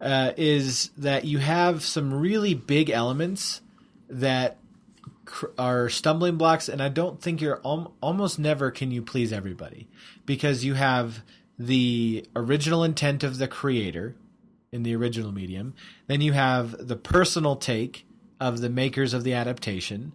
uh, 0.00 0.32
is 0.36 0.90
that 0.98 1.24
you 1.24 1.38
have 1.38 1.82
some 1.82 2.12
really 2.12 2.52
big 2.54 2.90
elements 2.90 3.62
that 4.08 4.58
are 5.58 5.88
stumbling 5.88 6.36
blocks, 6.36 6.68
and 6.68 6.82
I 6.82 6.88
don't 6.88 7.20
think 7.20 7.40
you're 7.40 7.60
al- 7.64 7.94
almost 8.00 8.38
never 8.38 8.70
can 8.70 8.90
you 8.90 9.02
please 9.02 9.32
everybody 9.32 9.88
because 10.24 10.64
you 10.64 10.74
have 10.74 11.22
the 11.58 12.24
original 12.34 12.84
intent 12.84 13.22
of 13.22 13.38
the 13.38 13.48
creator 13.48 14.14
in 14.72 14.82
the 14.82 14.94
original 14.94 15.32
medium, 15.32 15.74
then 16.06 16.20
you 16.20 16.32
have 16.32 16.86
the 16.86 16.96
personal 16.96 17.56
take 17.56 18.06
of 18.40 18.60
the 18.60 18.68
makers 18.68 19.12
of 19.14 19.24
the 19.24 19.34
adaptation, 19.34 20.12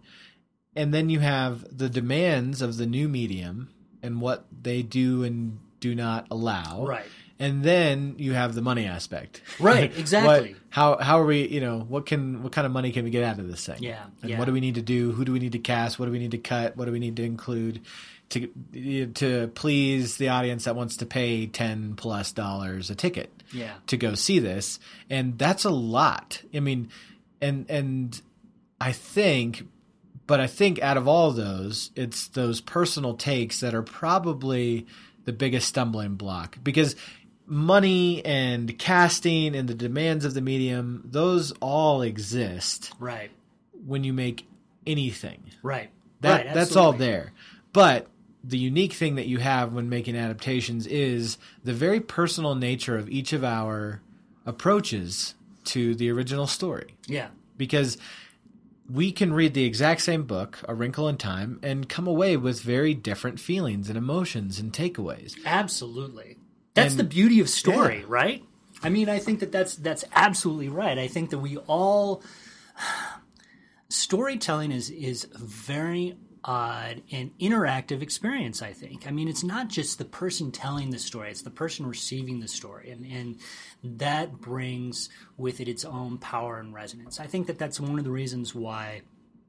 and 0.74 0.94
then 0.94 1.10
you 1.10 1.20
have 1.20 1.64
the 1.76 1.88
demands 1.88 2.62
of 2.62 2.76
the 2.76 2.86
new 2.86 3.08
medium 3.08 3.68
and 4.02 4.20
what 4.20 4.46
they 4.62 4.82
do 4.82 5.22
and 5.22 5.58
do 5.80 5.94
not 5.94 6.26
allow. 6.30 6.86
Right. 6.86 7.04
And 7.44 7.62
then 7.62 8.14
you 8.18 8.32
have 8.32 8.54
the 8.54 8.62
money 8.62 8.86
aspect. 8.86 9.42
Right, 9.60 9.90
What- 9.90 9.98
exactly. 10.00 10.56
how 10.70 10.96
how 10.98 11.20
are 11.20 11.26
we? 11.26 11.46
You 11.48 11.60
know, 11.60 11.78
what 11.80 12.06
can 12.06 12.42
what 12.42 12.52
kind 12.52 12.66
of 12.66 12.72
money 12.72 12.90
can 12.92 13.04
we 13.04 13.10
get 13.10 13.24
out 13.24 13.38
of 13.38 13.46
this 13.48 13.66
thing? 13.66 13.82
Yeah, 13.82 14.04
And 14.22 14.30
yeah. 14.30 14.38
what 14.38 14.46
do 14.46 14.52
we 14.52 14.60
need 14.60 14.76
to 14.76 14.82
do? 14.82 15.12
Who 15.12 15.24
do 15.24 15.32
we 15.32 15.38
need 15.40 15.52
to 15.52 15.58
cast? 15.58 15.98
What 15.98 16.06
do 16.06 16.12
we 16.12 16.18
need 16.18 16.30
to 16.32 16.38
cut? 16.38 16.76
What 16.76 16.86
do 16.86 16.92
we 16.92 16.98
need 17.00 17.16
to 17.16 17.22
include 17.24 17.80
to 18.30 18.48
to 19.14 19.48
please 19.54 20.16
the 20.16 20.28
audience 20.30 20.64
that 20.64 20.74
wants 20.76 20.96
to 20.98 21.06
pay 21.06 21.46
ten 21.46 21.94
plus 21.96 22.32
dollars 22.32 22.88
a 22.90 22.94
ticket? 22.94 23.30
yeah, 23.52 23.74
to 23.86 23.96
go 23.96 24.14
see 24.16 24.38
this 24.40 24.80
and 25.10 25.38
that's 25.38 25.64
a 25.64 25.70
lot 25.70 26.42
i 26.54 26.58
mean 26.60 26.88
and 27.40 27.66
and 27.68 28.20
i 28.80 28.90
think 28.90 29.68
but 30.26 30.40
i 30.40 30.46
think 30.48 30.80
out 30.82 30.96
of 30.96 31.06
all 31.06 31.30
those 31.30 31.90
it's 31.94 32.28
those 32.28 32.60
personal 32.62 33.14
takes 33.14 33.60
that 33.60 33.74
are 33.74 33.82
probably 33.82 34.86
the 35.26 35.32
biggest 35.32 35.68
stumbling 35.68 36.14
block 36.16 36.58
because 36.64 36.96
money 37.46 38.24
and 38.24 38.78
casting 38.78 39.54
and 39.54 39.68
the 39.68 39.74
demands 39.74 40.24
of 40.24 40.32
the 40.34 40.40
medium 40.40 41.02
those 41.04 41.52
all 41.60 42.00
exist 42.00 42.92
right, 42.98 43.30
when 43.86 44.02
you 44.02 44.12
make 44.12 44.46
anything 44.86 45.42
right. 45.62 45.90
that 46.20 46.46
right, 46.46 46.54
that's 46.54 46.76
all 46.76 46.92
there. 46.92 47.32
But 47.72 48.06
the 48.42 48.58
unique 48.58 48.92
thing 48.92 49.16
that 49.16 49.26
you 49.26 49.38
have 49.38 49.72
when 49.72 49.88
making 49.88 50.16
adaptations 50.16 50.86
is 50.86 51.38
the 51.64 51.72
very 51.72 52.00
personal 52.00 52.54
nature 52.54 52.96
of 52.96 53.08
each 53.08 53.32
of 53.32 53.42
our 53.42 54.00
approaches 54.46 55.34
to 55.64 55.94
the 55.94 56.10
original 56.10 56.46
story. 56.46 56.94
Yeah, 57.06 57.28
Because 57.56 57.96
we 58.88 59.12
can 59.12 59.32
read 59.32 59.54
the 59.54 59.64
exact 59.64 60.02
same 60.02 60.24
book, 60.24 60.58
A 60.68 60.74
Wrinkle 60.74 61.08
in 61.08 61.16
Time, 61.16 61.58
and 61.62 61.88
come 61.88 62.06
away 62.06 62.36
with 62.36 62.60
very 62.60 62.92
different 62.92 63.40
feelings 63.40 63.88
and 63.88 63.96
emotions 63.96 64.58
and 64.58 64.72
takeaways. 64.72 65.34
Absolutely. 65.46 66.36
That's 66.74 66.92
And- 66.94 67.00
the 67.00 67.04
beauty 67.04 67.40
of 67.40 67.48
story, 67.48 67.98
Yeah. 68.00 68.04
right? 68.08 68.44
I 68.82 68.88
mean, 68.90 69.08
I 69.08 69.18
think 69.18 69.40
that 69.40 69.50
that's 69.52 69.76
that's 69.76 70.04
absolutely 70.12 70.68
right. 70.68 70.98
I 70.98 71.08
think 71.08 71.30
that 71.30 71.38
we 71.38 71.56
all 71.56 72.22
storytelling 73.88 74.72
is 74.72 74.90
is 74.90 75.26
a 75.34 75.38
very 75.38 76.16
odd 76.46 77.02
and 77.10 77.30
interactive 77.38 78.02
experience, 78.02 78.60
I 78.60 78.72
think. 78.74 79.06
I 79.06 79.10
mean, 79.10 79.28
it's 79.28 79.42
not 79.44 79.68
just 79.68 79.96
the 79.96 80.04
person 80.04 80.52
telling 80.52 80.90
the 80.90 80.98
story, 80.98 81.30
it's 81.30 81.40
the 81.40 81.50
person 81.50 81.86
receiving 81.86 82.40
the 82.40 82.48
story 82.48 82.90
and 82.90 83.06
and 83.06 83.36
that 83.98 84.40
brings 84.40 85.08
with 85.36 85.60
it 85.60 85.68
its 85.68 85.84
own 85.84 86.18
power 86.18 86.58
and 86.58 86.74
resonance. 86.74 87.20
I 87.20 87.26
think 87.26 87.46
that 87.46 87.58
that's 87.58 87.80
one 87.80 87.98
of 87.98 88.04
the 88.04 88.10
reasons 88.10 88.54
why 88.54 89.02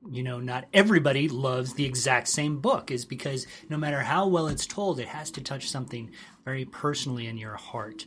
you 0.10 0.22
know 0.24 0.40
not 0.40 0.66
everybody 0.74 1.28
loves 1.28 1.74
the 1.74 1.84
exact 1.86 2.28
same 2.28 2.60
book 2.62 2.92
is 2.92 3.04
because 3.06 3.48
no 3.70 3.76
matter 3.78 4.02
how 4.02 4.28
well 4.28 4.48
it's 4.48 4.68
told, 4.68 5.00
it 5.00 5.08
has 5.08 5.32
to 5.32 5.42
touch 5.42 5.70
something 5.70 6.12
very 6.46 6.64
personally 6.66 7.28
in 7.28 7.38
your 7.38 7.56
heart 7.56 8.06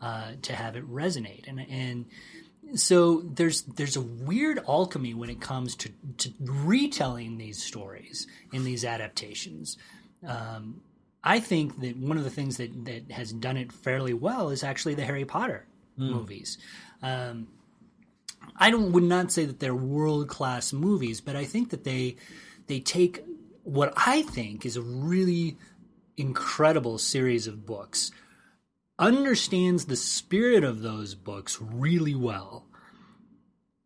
uh, 0.00 0.32
to 0.42 0.54
have 0.54 0.76
it 0.76 0.88
resonate. 0.88 1.48
And 1.48 1.60
and 1.60 2.78
so 2.78 3.22
there's 3.22 3.62
there's 3.62 3.96
a 3.96 4.00
weird 4.00 4.60
alchemy 4.68 5.14
when 5.14 5.30
it 5.30 5.40
comes 5.40 5.74
to, 5.76 5.90
to 6.18 6.30
retelling 6.40 7.38
these 7.38 7.62
stories 7.62 8.26
in 8.52 8.62
these 8.62 8.84
adaptations. 8.84 9.78
Um, 10.26 10.82
I 11.24 11.40
think 11.40 11.80
that 11.80 11.96
one 11.96 12.16
of 12.16 12.24
the 12.24 12.30
things 12.30 12.58
that, 12.58 12.84
that 12.84 13.10
has 13.10 13.32
done 13.32 13.56
it 13.56 13.72
fairly 13.72 14.14
well 14.14 14.50
is 14.50 14.62
actually 14.62 14.94
the 14.94 15.04
Harry 15.04 15.24
Potter 15.24 15.66
movies. 15.96 16.58
Um, 17.02 17.48
I 18.56 18.70
don't 18.70 18.92
would 18.92 19.02
not 19.02 19.32
say 19.32 19.44
that 19.46 19.58
they're 19.58 19.74
world 19.74 20.28
class 20.28 20.72
movies, 20.72 21.20
but 21.20 21.34
I 21.34 21.44
think 21.44 21.70
that 21.70 21.84
they 21.84 22.16
they 22.66 22.80
take 22.80 23.24
what 23.64 23.92
I 23.96 24.22
think 24.22 24.64
is 24.64 24.76
a 24.76 24.82
really 24.82 25.56
incredible 26.18 26.98
series 26.98 27.46
of 27.46 27.64
books, 27.66 28.10
understands 28.98 29.84
the 29.84 29.96
spirit 29.96 30.64
of 30.64 30.82
those 30.82 31.14
books 31.14 31.58
really 31.60 32.14
well, 32.14 32.66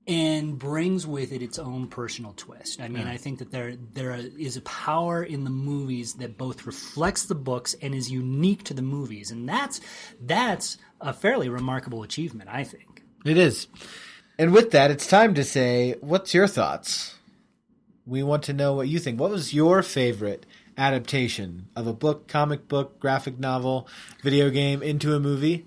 and 0.06 0.58
brings 0.58 1.06
with 1.06 1.32
it 1.32 1.42
its 1.42 1.58
own 1.58 1.86
personal 1.86 2.32
twist. 2.36 2.80
I 2.80 2.88
mean, 2.88 3.06
I 3.06 3.16
think 3.16 3.38
that 3.38 3.52
there 3.52 3.76
there 3.92 4.12
is 4.14 4.56
a 4.56 4.62
power 4.62 5.22
in 5.22 5.44
the 5.44 5.50
movies 5.50 6.14
that 6.14 6.36
both 6.36 6.66
reflects 6.66 7.26
the 7.26 7.36
books 7.36 7.74
and 7.80 7.94
is 7.94 8.10
unique 8.10 8.64
to 8.64 8.74
the 8.74 8.82
movies, 8.82 9.30
and 9.30 9.48
that's 9.48 9.80
that's 10.20 10.78
a 11.00 11.12
fairly 11.12 11.48
remarkable 11.48 12.02
achievement, 12.02 12.50
I 12.52 12.64
think. 12.64 13.04
It 13.24 13.38
is. 13.38 13.68
And 14.38 14.52
with 14.52 14.72
that, 14.72 14.90
it's 14.90 15.06
time 15.06 15.34
to 15.34 15.44
say, 15.44 15.94
what's 16.00 16.34
your 16.34 16.48
thoughts? 16.48 17.14
We 18.04 18.24
want 18.24 18.42
to 18.44 18.52
know 18.52 18.72
what 18.72 18.88
you 18.88 18.98
think. 18.98 19.20
What 19.20 19.30
was 19.30 19.54
your 19.54 19.82
favorite 19.82 20.46
adaptation 20.76 21.68
of 21.76 21.86
a 21.86 21.92
book, 21.92 22.28
comic 22.28 22.68
book, 22.68 22.98
graphic 23.00 23.38
novel, 23.38 23.88
video 24.22 24.50
game 24.50 24.82
into 24.82 25.14
a 25.14 25.20
movie, 25.20 25.66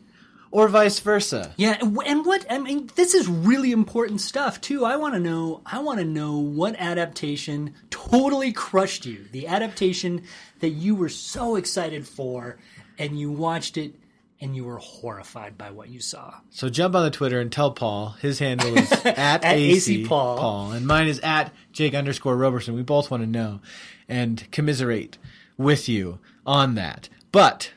or 0.51 0.67
vice 0.67 0.99
versa? 0.99 1.53
Yeah, 1.57 1.77
and 1.81 2.25
what 2.25 2.45
I 2.49 2.57
mean, 2.59 2.89
this 2.95 3.13
is 3.13 3.27
really 3.27 3.71
important 3.71 4.21
stuff 4.21 4.61
too. 4.61 4.85
I 4.85 4.95
want 4.97 5.13
to 5.15 5.19
know. 5.19 5.61
I 5.65 5.79
want 5.79 5.99
to 5.99 6.05
know 6.05 6.37
what 6.37 6.75
adaptation 6.77 7.73
totally 7.89 8.51
crushed 8.51 9.05
you. 9.05 9.25
The 9.31 9.47
adaptation 9.47 10.23
that 10.59 10.69
you 10.69 10.95
were 10.95 11.09
so 11.09 11.55
excited 11.55 12.07
for, 12.07 12.57
and 12.97 13.19
you 13.19 13.31
watched 13.31 13.77
it, 13.77 13.95
and 14.39 14.55
you 14.55 14.63
were 14.63 14.77
horrified 14.77 15.57
by 15.57 15.71
what 15.71 15.89
you 15.89 15.99
saw. 15.99 16.35
So 16.51 16.69
jump 16.69 16.95
on 16.95 17.03
the 17.03 17.11
Twitter 17.11 17.39
and 17.39 17.51
tell 17.51 17.71
Paul. 17.71 18.11
His 18.21 18.39
handle 18.39 18.77
is 18.77 18.91
at, 19.05 19.43
At 19.43 19.55
AC 19.57 20.01
AC 20.01 20.07
Paul. 20.07 20.37
Paul. 20.37 20.71
And 20.71 20.85
mine 20.87 21.07
is 21.07 21.19
at 21.19 21.53
Jake 21.71 21.93
underscore 21.93 22.35
Roberson. 22.37 22.75
We 22.75 22.83
both 22.83 23.11
want 23.11 23.23
to 23.23 23.27
know 23.27 23.59
and 24.07 24.49
commiserate 24.51 25.17
with 25.57 25.87
you 25.89 26.19
on 26.45 26.75
that. 26.75 27.09
But 27.31 27.71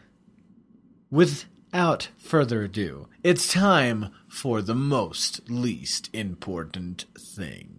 without 1.11 2.09
further 2.16 2.62
ado, 2.62 3.09
it's 3.22 3.53
time 3.53 4.11
for 4.29 4.62
the 4.62 4.74
most 4.74 5.49
least 5.49 6.11
important 6.12 7.07
thing. 7.18 7.74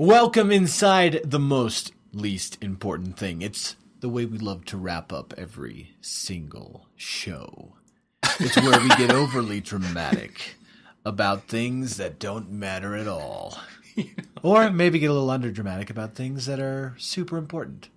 Welcome 0.00 0.52
inside 0.52 1.20
the 1.24 1.40
most 1.40 1.92
least 2.12 2.58
important 2.60 3.18
thing. 3.18 3.42
It's 3.42 3.76
the 4.00 4.08
way 4.08 4.24
we 4.24 4.38
love 4.38 4.64
to 4.66 4.76
wrap 4.76 5.12
up 5.12 5.34
every 5.36 5.94
single 6.00 6.86
show. 6.96 7.74
It's 8.40 8.56
where 8.56 8.80
we 8.80 8.88
get 8.90 9.12
overly 9.12 9.60
dramatic 9.62 10.56
about 11.04 11.48
things 11.48 11.96
that 11.96 12.18
don't 12.18 12.50
matter 12.50 12.94
at 12.94 13.08
all. 13.08 13.58
Or 14.44 14.70
maybe 14.70 15.00
get 15.00 15.10
a 15.10 15.12
little 15.12 15.30
under 15.30 15.50
dramatic 15.50 15.90
about 15.90 16.14
things 16.14 16.46
that 16.46 16.60
are 16.60 16.94
super 16.96 17.36
important. 17.36 17.88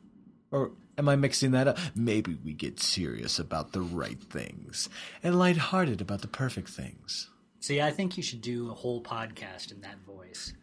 Or 0.50 0.72
am 0.98 1.08
I 1.08 1.16
mixing 1.16 1.52
that 1.52 1.68
up? 1.68 1.78
Maybe 1.94 2.36
we 2.44 2.54
get 2.54 2.80
serious 2.80 3.38
about 3.38 3.74
the 3.74 3.82
right 3.82 4.20
things 4.20 4.90
and 5.22 5.38
lighthearted 5.38 6.02
about 6.02 6.22
the 6.22 6.28
perfect 6.28 6.70
things. 6.70 7.30
See, 7.60 7.80
I 7.80 7.92
think 7.92 8.18
you 8.18 8.24
should 8.24 8.42
do 8.42 8.72
a 8.72 8.74
whole 8.74 9.04
podcast 9.04 9.72
in 9.72 9.82
that 9.82 10.00
voice. 10.00 10.54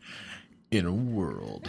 In 0.71 0.85
a 0.85 0.93
world 0.93 1.67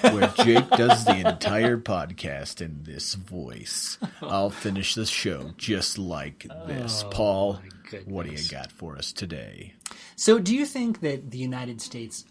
where 0.00 0.32
Jake 0.44 0.68
does 0.70 1.04
the 1.04 1.28
entire 1.28 1.76
podcast 1.76 2.60
in 2.60 2.82
this 2.82 3.14
voice, 3.14 3.98
I'll 4.22 4.50
finish 4.50 4.94
the 4.94 5.06
show 5.06 5.50
just 5.56 5.98
like 5.98 6.46
this. 6.66 7.04
Oh 7.04 7.10
Paul, 7.10 7.60
what 8.06 8.26
do 8.26 8.32
you 8.32 8.48
got 8.48 8.72
for 8.72 8.96
us 8.96 9.12
today? 9.12 9.74
So, 10.16 10.38
do 10.38 10.54
you 10.54 10.64
think 10.64 11.00
that 11.00 11.30
the 11.30 11.38
United 11.38 11.80
States, 11.80 12.24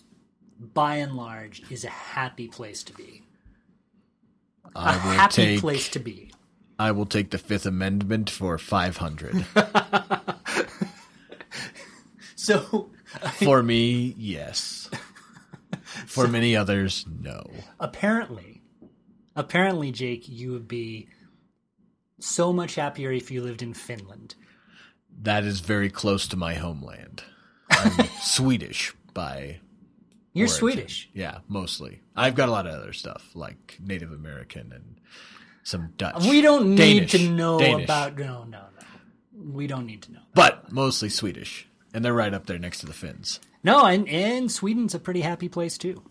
by 0.60 0.96
and 0.96 1.16
large, 1.16 1.62
is 1.72 1.84
a 1.84 1.90
happy 1.90 2.48
place 2.48 2.84
to 2.84 2.94
be? 2.94 3.24
A 4.76 4.80
I 4.80 4.92
will 4.94 5.12
happy 5.14 5.34
take 5.34 5.60
place 5.60 5.90
to 5.90 6.00
be. 6.00 6.32
I 6.78 6.92
will 6.92 7.06
take 7.06 7.32
the 7.32 7.38
Fifth 7.38 7.66
Amendment 7.66 8.30
for 8.30 8.58
five 8.58 8.98
hundred. 8.98 9.46
So, 12.50 12.90
for 13.34 13.62
me, 13.62 14.16
yes. 14.18 14.90
For 16.10 16.28
many 16.28 16.56
others, 16.56 17.06
no. 17.22 17.44
apparently, 17.80 18.62
apparently, 19.36 19.92
Jake, 19.92 20.28
you 20.28 20.52
would 20.52 20.68
be 20.68 21.08
so 22.20 22.52
much 22.52 22.76
happier 22.76 23.12
if 23.12 23.30
you 23.32 23.42
lived 23.42 23.62
in 23.62 23.74
Finland. 23.74 24.36
That 25.22 25.44
is 25.44 25.60
very 25.60 25.90
close 25.90 26.28
to 26.30 26.38
my 26.38 26.56
homeland. 26.56 27.24
I'm 27.70 28.08
Swedish 28.22 28.94
by 29.14 29.60
You're 30.34 30.46
origin. 30.48 30.58
Swedish. 30.60 31.10
Yeah, 31.14 31.40
mostly. 31.48 32.02
I've 32.16 32.36
got 32.36 32.50
a 32.50 32.52
lot 32.52 32.66
of 32.68 32.74
other 32.74 32.94
stuff 32.94 33.30
like 33.36 33.78
Native 33.80 34.12
American 34.12 34.72
and 34.74 34.96
some 35.64 35.94
Dutch. 35.98 36.26
We 36.28 36.42
don't 36.42 36.76
need 36.76 37.08
Danish. 37.08 37.12
to 37.12 37.30
know 37.30 37.60
Danish. 37.60 37.84
about. 37.86 38.18
No, 38.18 38.44
no, 38.46 38.60
no. 38.62 39.52
We 39.54 39.68
don't 39.68 39.86
need 39.86 40.02
to 40.04 40.12
know. 40.14 40.20
but 40.34 40.72
mostly 40.72 41.10
Swedish, 41.10 41.68
and 41.94 42.04
they're 42.04 42.14
right 42.14 42.34
up 42.34 42.46
there 42.48 42.60
next 42.60 42.80
to 42.80 42.86
the 42.86 42.94
Finns. 42.94 43.40
No, 43.64 43.86
and, 43.86 44.08
and 44.08 44.52
Sweden's 44.52 44.96
a 44.96 45.00
pretty 45.00 45.22
happy 45.22 45.50
place 45.50 45.78
too. 45.78 46.02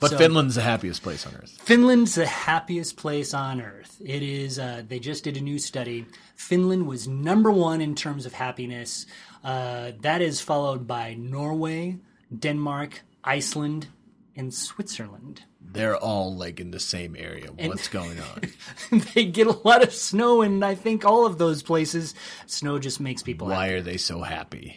But 0.00 0.10
So- 0.10 0.18
Finland's 0.18 0.56
the 0.56 0.62
happiest 0.62 1.02
place 1.02 1.26
on 1.26 1.34
earth. 1.36 1.56
Finland's 1.62 2.16
the 2.16 2.26
happiest 2.26 2.96
place 2.96 3.32
on 3.32 3.60
earth. 3.60 4.00
It 4.04 4.22
is. 4.22 4.58
Uh, 4.58 4.82
they 4.86 4.98
just 4.98 5.24
did 5.24 5.36
a 5.36 5.40
new 5.40 5.58
study. 5.58 6.06
Finland 6.34 6.86
was 6.86 7.06
number 7.08 7.50
one 7.50 7.80
in 7.80 7.94
terms 7.94 8.26
of 8.26 8.32
happiness. 8.34 9.06
Uh, 9.44 9.92
that 10.02 10.20
is 10.20 10.40
followed 10.40 10.86
by 10.86 11.14
Norway, 11.14 11.96
Denmark, 12.36 13.02
Iceland, 13.24 13.86
and 14.34 14.52
Switzerland. 14.52 15.42
They're 15.60 15.96
all 15.96 16.34
like 16.34 16.60
in 16.60 16.70
the 16.72 16.80
same 16.80 17.16
area. 17.16 17.48
What's 17.52 17.88
going 17.88 18.18
on? 18.20 19.00
they 19.14 19.24
get 19.24 19.46
a 19.46 19.58
lot 19.64 19.82
of 19.82 19.92
snow, 19.94 20.42
and 20.42 20.64
I 20.64 20.74
think 20.74 21.04
all 21.04 21.26
of 21.26 21.38
those 21.38 21.62
places, 21.62 22.14
snow 22.46 22.78
just 22.78 23.00
makes 23.00 23.22
people 23.22 23.48
Why 23.48 23.66
happy. 23.66 23.74
are 23.76 23.82
they 23.82 23.96
so 23.96 24.20
happy? 24.22 24.76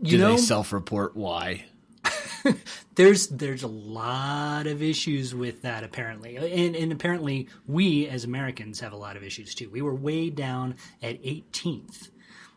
You 0.00 0.02
Do 0.02 0.18
know, 0.18 0.30
they 0.32 0.36
self-report 0.38 1.16
why? 1.16 1.66
there's 2.96 3.28
there's 3.28 3.62
a 3.62 3.68
lot 3.68 4.66
of 4.66 4.82
issues 4.82 5.34
with 5.34 5.62
that 5.62 5.84
apparently. 5.84 6.36
And, 6.36 6.74
and 6.74 6.92
apparently 6.92 7.48
we 7.66 8.08
as 8.08 8.24
americans 8.24 8.80
have 8.80 8.92
a 8.92 8.96
lot 8.96 9.16
of 9.16 9.22
issues 9.22 9.54
too. 9.54 9.70
We 9.70 9.82
were 9.82 9.94
way 9.94 10.30
down 10.30 10.76
at 11.02 11.22
18th 11.22 12.08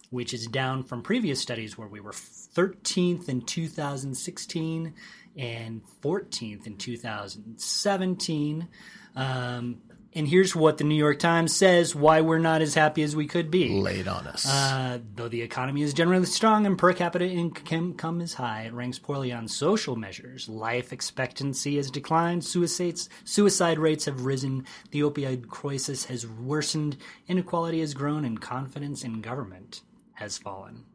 which 0.10 0.34
is 0.34 0.48
down 0.48 0.84
from 0.84 1.02
previous 1.02 1.42
studies 1.42 1.78
where 1.78 1.88
we 1.88 2.00
were 2.00 2.14
13th 2.14 3.28
in 3.28 3.42
2016 3.42 4.94
and 5.36 5.82
14th 6.02 6.66
in 6.66 6.78
2017 6.78 8.68
um, 9.16 9.82
and 10.16 10.28
here's 10.28 10.56
what 10.56 10.78
the 10.78 10.84
new 10.84 10.96
york 10.96 11.20
times 11.20 11.56
says 11.56 11.94
why 11.94 12.22
we're 12.22 12.40
not 12.40 12.62
as 12.62 12.74
happy 12.74 13.04
as 13.04 13.16
we 13.16 13.28
could 13.28 13.52
be 13.52 13.70
Laid 13.80 14.08
on 14.08 14.26
us. 14.28 14.48
uh, 14.50 15.00
though 15.16 15.28
the 15.28 15.42
economy 15.42 15.82
is 15.82 15.94
generally 15.94 16.26
strong 16.26 16.66
and 16.66 16.78
per 16.78 16.94
capita 16.94 17.26
income 17.28 18.22
is 18.22 18.34
high, 18.36 18.64
it 18.64 18.74
ranks 18.74 18.98
poorly 19.00 19.32
on 19.32 19.48
social 19.48 19.96
measures. 19.96 20.48
Life 20.50 20.94
expectancy 20.94 21.76
has 21.78 21.92
declined, 21.92 22.44
suicides, 22.46 23.10
suicide 23.26 23.78
rates 23.78 24.06
have 24.06 24.26
risen, 24.26 24.66
the 24.92 25.02
opioid 25.02 25.48
crisis 25.48 26.06
has 26.06 26.26
worsened, 26.26 26.98
inequality 27.28 27.82
has 27.82 27.94
grown, 27.94 28.24
and 28.26 28.40
confidence 28.42 29.04
in 29.04 29.22
government 29.22 29.82
has 30.14 30.38
fallen. 30.38 30.86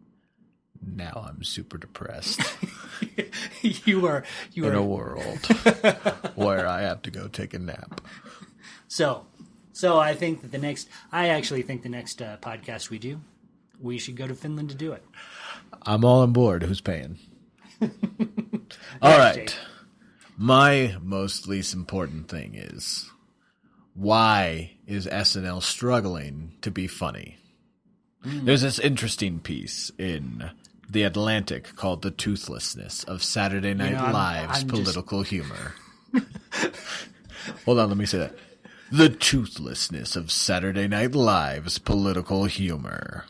now 0.83 1.27
I'm 1.29 1.45
super 1.45 1.77
depressed 1.77 2.41
you 3.62 4.07
are 4.07 4.25
you 4.53 4.64
in 4.66 4.73
are 4.73 4.77
a 4.77 4.83
world 4.83 5.39
where 6.37 6.66
I 6.66 6.83
have 6.83 7.03
to 7.03 7.11
go 7.11 7.29
take 7.29 7.53
a 7.53 7.59
nap. 7.59 8.01
So 8.91 9.24
so. 9.72 9.99
I 9.99 10.14
think 10.14 10.43
that 10.43 10.51
the 10.53 10.59
next, 10.59 10.88
I 11.12 11.28
actually 11.28 11.62
think 11.62 11.82
the 11.82 11.88
next 11.88 12.20
uh, 12.20 12.36
podcast 12.43 12.91
we 12.91 12.99
do, 12.99 13.20
we 13.80 13.99
should 13.99 14.16
go 14.16 14.26
to 14.26 14.34
Finland 14.34 14.68
to 14.70 14.74
do 14.74 14.93
it. 14.93 15.05
I'm 15.86 16.05
all 16.05 16.20
on 16.22 16.32
board. 16.32 16.62
Who's 16.64 16.80
paying? 16.80 17.18
all 19.01 19.18
right. 19.18 19.34
Jake. 19.47 19.55
My 20.36 20.97
most 21.03 21.47
least 21.49 21.72
important 21.74 22.28
thing 22.28 22.55
is 22.55 23.09
why 23.95 24.72
is 24.86 25.07
SNL 25.07 25.62
struggling 25.62 26.55
to 26.62 26.70
be 26.70 26.86
funny? 26.86 27.36
There's 28.24 28.62
this 28.62 28.78
interesting 28.78 29.38
piece 29.41 29.91
in 29.99 30.51
The 30.91 31.05
Atlantic 31.05 31.74
called 31.76 32.03
The 32.03 32.11
Toothlessness 32.11 33.05
of 33.05 33.22
Saturday 33.22 33.72
Night 33.74 33.93
know, 33.93 33.99
I'm- 33.99 34.12
Live's 34.12 34.62
I'm 34.62 34.68
just- 34.68 34.82
political 34.82 35.22
humor. 35.22 35.74
Hold 37.64 37.78
on, 37.78 37.88
let 37.88 37.97
me 37.97 38.05
say 38.07 38.18
that. 38.18 38.34
The 38.93 39.09
toothlessness 39.09 40.16
of 40.16 40.32
Saturday 40.32 40.88
Night 40.88 41.14
Live's 41.14 41.78
political 41.78 42.47
humor. 42.47 43.24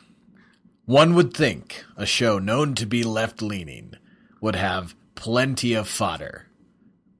One 0.87 1.15
would 1.15 1.35
think 1.35 1.85
a 1.99 2.07
show 2.07 2.39
known 2.39 2.75
to 2.77 2.87
be 2.87 3.05
left 3.05 3.43
leaning 3.43 3.93
would 4.41 4.57
have 4.57 4.95
plenty 5.17 5.75
of 5.75 5.87
fodder 5.87 6.47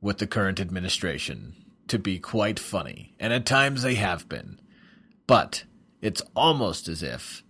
with 0.01 0.17
the 0.17 0.27
current 0.27 0.59
administration 0.59 1.55
to 1.89 1.99
be 1.99 2.19
quite 2.19 2.59
funny, 2.59 3.15
and 3.21 3.35
at 3.35 3.45
times 3.45 3.83
they 3.83 3.97
have 3.97 4.27
been. 4.27 4.59
But 5.27 5.65
it's 6.01 6.23
almost 6.35 6.89
as 6.89 7.03
if 7.03 7.45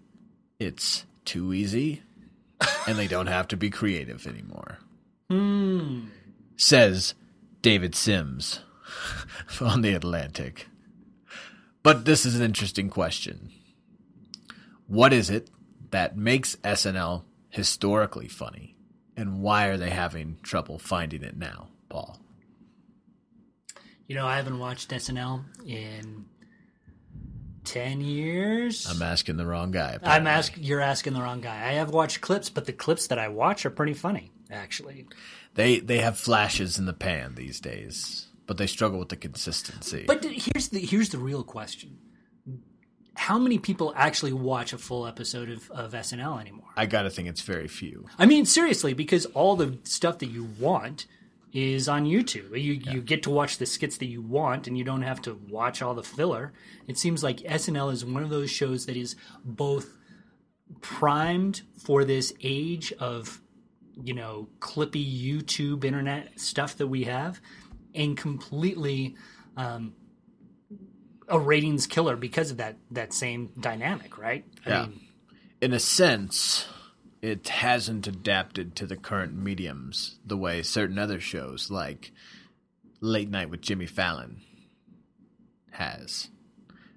it's 0.58 1.04
too 1.24 1.52
easy 1.54 2.02
and 2.88 2.98
they 2.98 3.06
don't 3.06 3.28
have 3.28 3.46
to 3.46 3.56
be 3.56 3.70
creative 3.70 4.26
anymore. 4.26 4.78
Hmm. 5.30 6.06
Says 6.56 7.14
David 7.62 7.94
Sims 7.94 8.58
on 9.60 9.82
The 9.82 9.94
Atlantic. 9.94 10.66
But 11.82 12.04
this 12.04 12.26
is 12.26 12.36
an 12.36 12.42
interesting 12.42 12.90
question. 12.90 13.50
What 14.86 15.12
is 15.12 15.30
it 15.30 15.50
that 15.90 16.16
makes 16.16 16.56
SNL 16.56 17.24
historically 17.48 18.28
funny? 18.28 18.76
And 19.16 19.40
why 19.40 19.66
are 19.66 19.76
they 19.76 19.90
having 19.90 20.38
trouble 20.42 20.78
finding 20.78 21.22
it 21.22 21.36
now, 21.36 21.68
Paul? 21.88 22.18
You 24.06 24.16
know, 24.16 24.26
I 24.26 24.36
haven't 24.36 24.58
watched 24.58 24.90
SNL 24.90 25.44
in 25.66 26.24
ten 27.64 28.00
years. 28.00 28.86
I'm 28.90 29.02
asking 29.02 29.36
the 29.36 29.46
wrong 29.46 29.70
guy. 29.70 29.90
I'm 29.90 29.96
apparently. 29.96 30.30
asking. 30.30 30.64
You're 30.64 30.80
asking 30.80 31.12
the 31.12 31.22
wrong 31.22 31.40
guy. 31.40 31.68
I 31.68 31.72
have 31.74 31.90
watched 31.90 32.20
clips, 32.20 32.50
but 32.50 32.66
the 32.66 32.72
clips 32.72 33.06
that 33.08 33.18
I 33.18 33.28
watch 33.28 33.64
are 33.64 33.70
pretty 33.70 33.94
funny, 33.94 34.32
actually. 34.50 35.06
They 35.54 35.78
they 35.78 35.98
have 35.98 36.18
flashes 36.18 36.78
in 36.78 36.86
the 36.86 36.92
pan 36.92 37.34
these 37.36 37.60
days, 37.60 38.26
but 38.50 38.56
they 38.56 38.66
struggle 38.66 38.98
with 38.98 39.10
the 39.10 39.16
consistency. 39.16 40.02
But 40.08 40.24
here's 40.24 40.70
the 40.70 40.80
here's 40.80 41.10
the 41.10 41.18
real 41.18 41.44
question: 41.44 41.98
How 43.14 43.38
many 43.38 43.60
people 43.60 43.92
actually 43.94 44.32
watch 44.32 44.72
a 44.72 44.78
full 44.78 45.06
episode 45.06 45.50
of, 45.50 45.70
of 45.70 45.92
SNL 45.92 46.40
anymore? 46.40 46.66
I 46.76 46.86
gotta 46.86 47.10
think 47.10 47.28
it's 47.28 47.42
very 47.42 47.68
few. 47.68 48.06
I 48.18 48.26
mean, 48.26 48.44
seriously, 48.44 48.92
because 48.92 49.24
all 49.26 49.54
the 49.54 49.78
stuff 49.84 50.18
that 50.18 50.30
you 50.30 50.48
want 50.58 51.06
is 51.52 51.88
on 51.88 52.06
YouTube. 52.06 52.60
You 52.60 52.72
you 52.72 53.00
get 53.00 53.22
to 53.22 53.30
watch 53.30 53.58
the 53.58 53.66
skits 53.66 53.98
that 53.98 54.06
you 54.06 54.20
want, 54.20 54.66
and 54.66 54.76
you 54.76 54.82
don't 54.82 55.02
have 55.02 55.22
to 55.22 55.38
watch 55.48 55.80
all 55.80 55.94
the 55.94 56.02
filler. 56.02 56.52
It 56.88 56.98
seems 56.98 57.22
like 57.22 57.36
SNL 57.36 57.92
is 57.92 58.04
one 58.04 58.24
of 58.24 58.30
those 58.30 58.50
shows 58.50 58.84
that 58.86 58.96
is 58.96 59.14
both 59.44 59.96
primed 60.80 61.62
for 61.78 62.04
this 62.04 62.32
age 62.42 62.92
of 62.94 63.40
you 64.02 64.14
know 64.14 64.48
clippy 64.58 65.06
YouTube 65.06 65.84
internet 65.84 66.40
stuff 66.40 66.76
that 66.78 66.88
we 66.88 67.04
have, 67.04 67.40
and 67.94 68.16
completely 68.16 69.16
um, 69.56 69.94
a 71.28 71.38
ratings 71.38 71.86
killer 71.86 72.16
because 72.16 72.50
of 72.50 72.56
that 72.58 72.76
that 72.90 73.12
same 73.12 73.50
dynamic, 73.58 74.18
right? 74.18 74.44
I 74.66 74.70
Yeah. 74.70 74.86
mean, 74.86 75.00
in 75.60 75.72
a 75.72 75.80
sense, 75.80 76.66
it 77.22 77.48
hasn't 77.48 78.06
adapted 78.06 78.74
to 78.76 78.86
the 78.86 78.96
current 78.96 79.34
mediums 79.34 80.18
the 80.24 80.36
way 80.36 80.62
certain 80.62 80.98
other 80.98 81.20
shows 81.20 81.70
like 81.70 82.12
Late 83.00 83.28
Night 83.30 83.50
with 83.50 83.60
Jimmy 83.60 83.86
Fallon 83.86 84.40
has. 85.72 86.28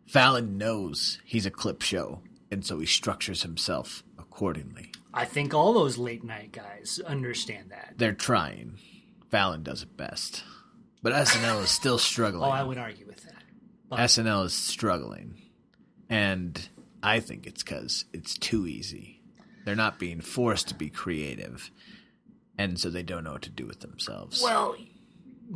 Fallon 0.08 0.58
knows 0.58 1.20
he's 1.26 1.46
a 1.46 1.52
clip 1.52 1.82
show, 1.82 2.22
and 2.52 2.66
so 2.66 2.80
he 2.80 2.86
structures 2.86 3.42
himself 3.44 4.04
accordingly. 4.18 4.92
I 5.14 5.26
think 5.26 5.54
all 5.54 5.74
those 5.74 5.98
late 5.98 6.24
night 6.24 6.52
guys 6.52 7.00
understand 7.06 7.72
that. 7.72 7.94
They're 7.98 8.14
trying. 8.14 8.80
Fallon 9.30 9.64
does 9.64 9.84
it 9.84 9.96
best. 9.98 10.44
But 11.04 11.12
SNL 11.14 11.62
is 11.64 11.70
still 11.70 12.00
struggling. 12.00 12.50
Oh, 12.50 12.54
I 12.54 12.64
would 12.64 12.78
argue 12.78 13.06
with 13.06 13.24
that. 13.24 13.44
SNL 13.92 14.46
is 14.46 14.54
struggling. 14.54 15.36
And 16.10 16.70
I 17.04 17.20
think 17.20 17.46
it's 17.46 17.62
because 17.62 18.06
it's 18.14 18.38
too 18.38 18.66
easy. 18.66 19.22
They're 19.66 19.76
not 19.76 20.00
being 20.00 20.22
forced 20.22 20.70
to 20.70 20.76
be 20.76 20.90
creative. 20.90 21.70
And 22.58 22.80
so 22.80 22.90
they 22.90 23.04
don't 23.04 23.26
know 23.26 23.34
what 23.34 23.42
to 23.44 23.50
do 23.50 23.68
with 23.68 23.82
themselves. 23.82 24.42
Well, 24.42 24.76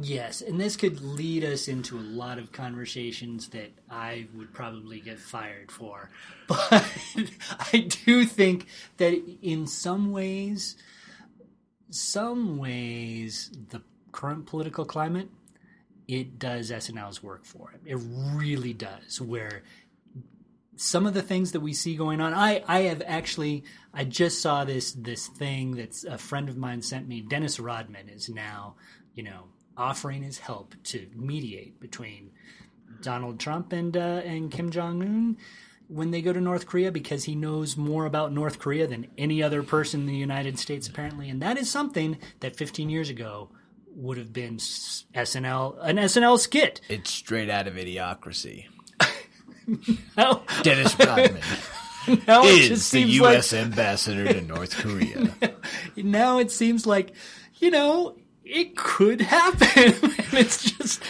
yes, 0.01 0.41
and 0.41 0.59
this 0.59 0.75
could 0.75 0.99
lead 1.01 1.45
us 1.45 1.67
into 1.67 1.97
a 1.97 2.01
lot 2.01 2.39
of 2.39 2.51
conversations 2.51 3.49
that 3.49 3.71
I 3.89 4.27
would 4.35 4.53
probably 4.53 4.99
get 4.99 5.19
fired 5.19 5.71
for. 5.71 6.09
But 6.47 6.85
I 7.73 7.87
do 8.05 8.25
think 8.25 8.67
that 8.97 9.21
in 9.41 9.67
some 9.67 10.11
ways, 10.11 10.75
some 11.89 12.57
ways, 12.57 13.51
the 13.69 13.81
current 14.11 14.45
political 14.45 14.85
climate, 14.85 15.29
it 16.07 16.39
does 16.39 16.71
SNL's 16.71 17.21
work 17.21 17.45
for 17.45 17.71
it. 17.71 17.81
It 17.85 17.99
really 18.35 18.73
does. 18.73 19.19
Where 19.19 19.63
some 20.77 21.07
of 21.07 21.13
the 21.13 21.21
things 21.21 21.51
that 21.51 21.59
we 21.59 21.73
see 21.73 21.95
going 21.95 22.21
on 22.21 22.33
i 22.33 22.63
i 22.67 22.81
have 22.81 23.01
actually 23.05 23.63
i 23.93 24.03
just 24.03 24.41
saw 24.41 24.63
this 24.63 24.91
this 24.91 25.27
thing 25.27 25.75
that's 25.75 26.03
a 26.03 26.17
friend 26.17 26.49
of 26.49 26.55
mine 26.55 26.81
sent 26.81 27.07
me 27.07 27.19
dennis 27.19 27.59
rodman 27.59 28.07
is 28.07 28.29
now 28.29 28.75
you 29.15 29.23
know 29.23 29.45
offering 29.75 30.21
his 30.21 30.37
help 30.37 30.75
to 30.83 31.07
mediate 31.15 31.79
between 31.79 32.29
donald 33.01 33.39
trump 33.39 33.73
and 33.73 33.97
uh, 33.97 34.21
and 34.23 34.51
kim 34.51 34.69
jong-un 34.69 35.35
when 35.87 36.11
they 36.11 36.21
go 36.21 36.31
to 36.31 36.39
north 36.39 36.67
korea 36.67 36.91
because 36.91 37.23
he 37.23 37.33
knows 37.33 37.75
more 37.75 38.05
about 38.05 38.31
north 38.31 38.59
korea 38.59 38.85
than 38.85 39.07
any 39.17 39.41
other 39.41 39.63
person 39.63 40.01
in 40.01 40.05
the 40.05 40.15
united 40.15 40.59
states 40.59 40.87
apparently 40.87 41.27
and 41.27 41.41
that 41.41 41.57
is 41.57 41.69
something 41.69 42.17
that 42.39 42.55
15 42.55 42.89
years 42.89 43.09
ago 43.09 43.49
would 43.97 44.17
have 44.17 44.31
been 44.31 44.57
snl 44.57 45.75
an 45.81 45.97
snl 45.97 46.39
skit 46.39 46.81
it's 46.87 47.09
straight 47.09 47.49
out 47.49 47.67
of 47.67 47.73
idiocracy. 47.73 48.65
Dennis 50.63 50.97
Rodman 50.99 51.41
now 52.27 52.43
it 52.45 52.71
is 52.71 52.91
the 52.91 53.01
U.S. 53.01 53.51
like 53.51 53.61
ambassador 53.63 54.31
to 54.31 54.41
North 54.41 54.75
Korea. 54.75 55.33
now 55.97 56.37
it 56.37 56.51
seems 56.51 56.85
like 56.85 57.11
you 57.55 57.71
know 57.71 58.15
it 58.45 58.77
could 58.77 59.19
happen 59.19 59.59
it's 60.31 60.71
just 60.71 61.01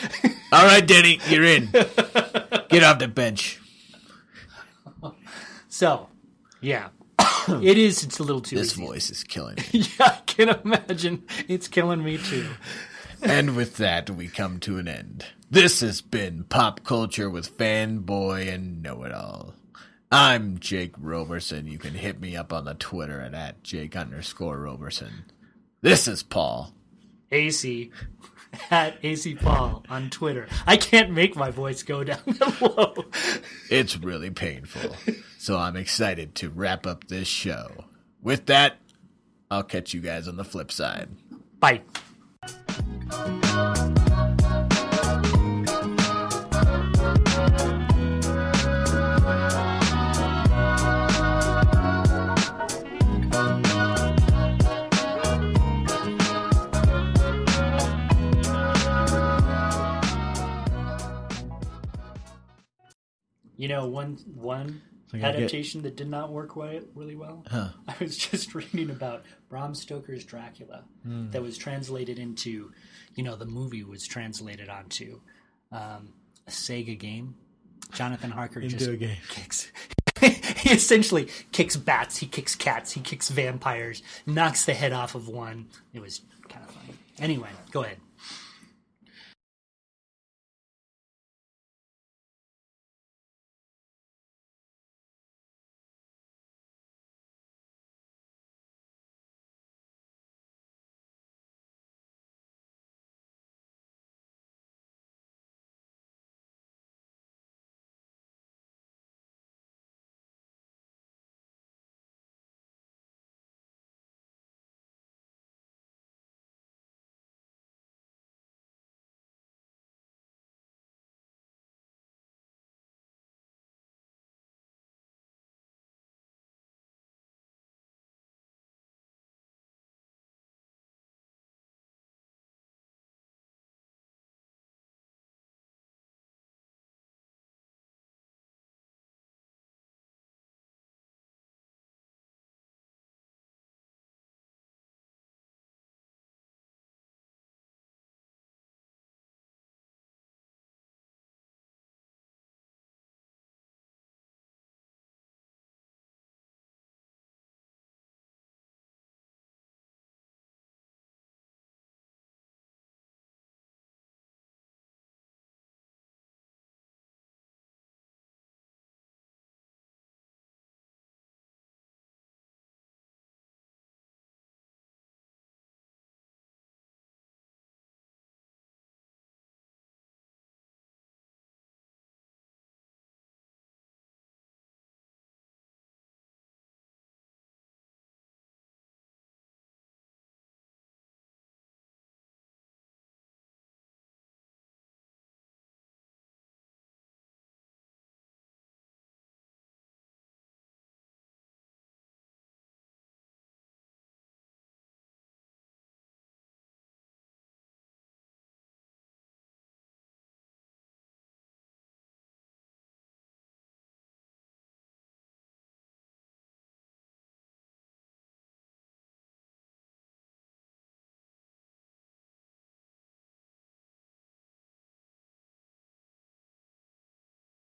All 0.51 0.65
right, 0.65 0.88
Denny, 0.88 1.19
you're 1.27 1.43
in. 1.43 1.65
Get 1.65 2.83
off 2.83 2.99
the 2.99 3.11
bench. 3.13 3.59
so 5.67 6.07
yeah 6.61 6.88
it 7.63 7.78
is 7.78 8.03
it's 8.03 8.20
a 8.20 8.24
little 8.24 8.41
too 8.41 8.55
This 8.55 8.74
easy. 8.74 8.86
voice 8.86 9.09
is 9.09 9.24
killing 9.24 9.55
me. 9.74 9.82
yeah 9.99 10.05
i 10.05 10.22
can 10.26 10.49
imagine 10.49 11.24
it's 11.47 11.68
killing 11.68 12.03
me 12.03 12.18
too 12.18 12.45
and 13.22 13.55
with 13.55 13.78
that, 13.78 14.11
we 14.11 14.28
come 14.28 14.59
to 14.59 14.78
an 14.78 14.88
end. 14.88 15.26
This 15.49 15.80
has 15.80 16.01
been 16.01 16.43
Pop 16.43 16.84
Culture 16.84 17.32
with 17.32 17.57
Fanboy 17.57 18.53
and 18.53 18.84
Know 18.84 19.03
It 19.05 19.11
All. 19.11 19.55
I'm 20.11 20.59
Jake 20.59 20.93
Roberson. 20.99 21.65
You 21.65 21.80
can 21.80 21.95
hit 21.95 22.22
me 22.22 22.36
up 22.36 22.53
on 22.53 22.65
the 22.65 22.76
Twitter 22.76 23.20
at, 23.20 23.34
at 23.34 23.63
Jake 23.63 23.95
underscore 23.95 24.59
Roberson. 24.59 25.26
This 25.82 26.07
is 26.07 26.22
Paul. 26.22 26.74
ac 27.32 27.89
at 28.72 28.98
ac 29.04 29.36
paul 29.36 29.84
on 29.89 30.10
twitter 30.10 30.48
i 30.66 30.78
can't 30.78 31.12
make 31.12 31.36
my 31.36 31.52
voice 31.52 31.84
go 31.84 32.04
down 32.04 32.20
that 32.26 32.62
low 32.62 32.93
It's 33.70 33.98
really 33.98 34.30
painful. 34.32 34.95
So 35.38 35.58
I'm 35.58 35.76
excited 35.76 36.36
to 36.36 36.50
wrap 36.50 36.88
up 36.88 37.08
this 37.08 37.28
show. 37.28 37.86
With 38.22 38.45
that, 38.48 38.78
I'll 39.52 39.64
catch 39.64 39.93
you 39.93 40.00
guys 40.02 40.28
on 40.28 40.38
the 40.38 40.45
flip 40.45 40.72
side. 40.72 41.10
bye 41.60 41.82
You 63.58 63.68
know, 63.68 63.88
one 63.88 64.18
one 64.36 64.82
I 65.14 65.18
get- 65.18 65.36
adaptation 65.36 65.82
that 65.84 65.95
did 65.95 66.10
not 66.10 66.32
work 66.32 66.55
really 66.55 67.16
well. 67.16 67.43
Huh. 67.49 67.70
I 67.88 67.95
was 67.99 68.18
just 68.18 68.53
reading 68.55 68.89
about 68.89 69.24
Bram 69.49 69.74
Stoker's 69.76 70.24
Dracula 70.26 70.84
Hmm. 71.03 71.32
that 71.32 71.41
was 71.41 71.58
translated 71.58 72.20
into, 72.20 72.72
you 73.16 73.24
know, 73.24 73.36
the 73.36 73.45
movie 73.45 73.84
was 73.84 74.05
translated 74.08 74.70
onto 74.70 75.22
um, 75.72 76.14
a 76.47 76.51
Sega 76.51 76.97
game. 76.97 77.36
Jonathan 77.93 78.32
Harker 78.32 78.60
Into 78.60 78.78
just 78.78 78.89
a 78.89 78.97
game. 78.97 79.16
kicks. 79.30 79.72
he 80.22 80.72
essentially 80.72 81.30
kicks 81.53 81.78
bats, 81.78 82.18
he 82.18 82.26
kicks 82.28 82.53
cats, 82.55 82.91
he 82.91 82.99
kicks 82.99 83.30
vampires, 83.30 84.03
knocks 84.26 84.66
the 84.66 84.74
head 84.74 84.91
off 84.91 85.16
of 85.16 85.28
one. 85.30 85.68
It 85.93 86.01
was 86.01 86.22
kind 86.49 86.66
of 86.66 86.72
funny. 86.72 86.93
Anyway, 87.20 87.49
go 87.72 87.84
ahead. 87.84 87.97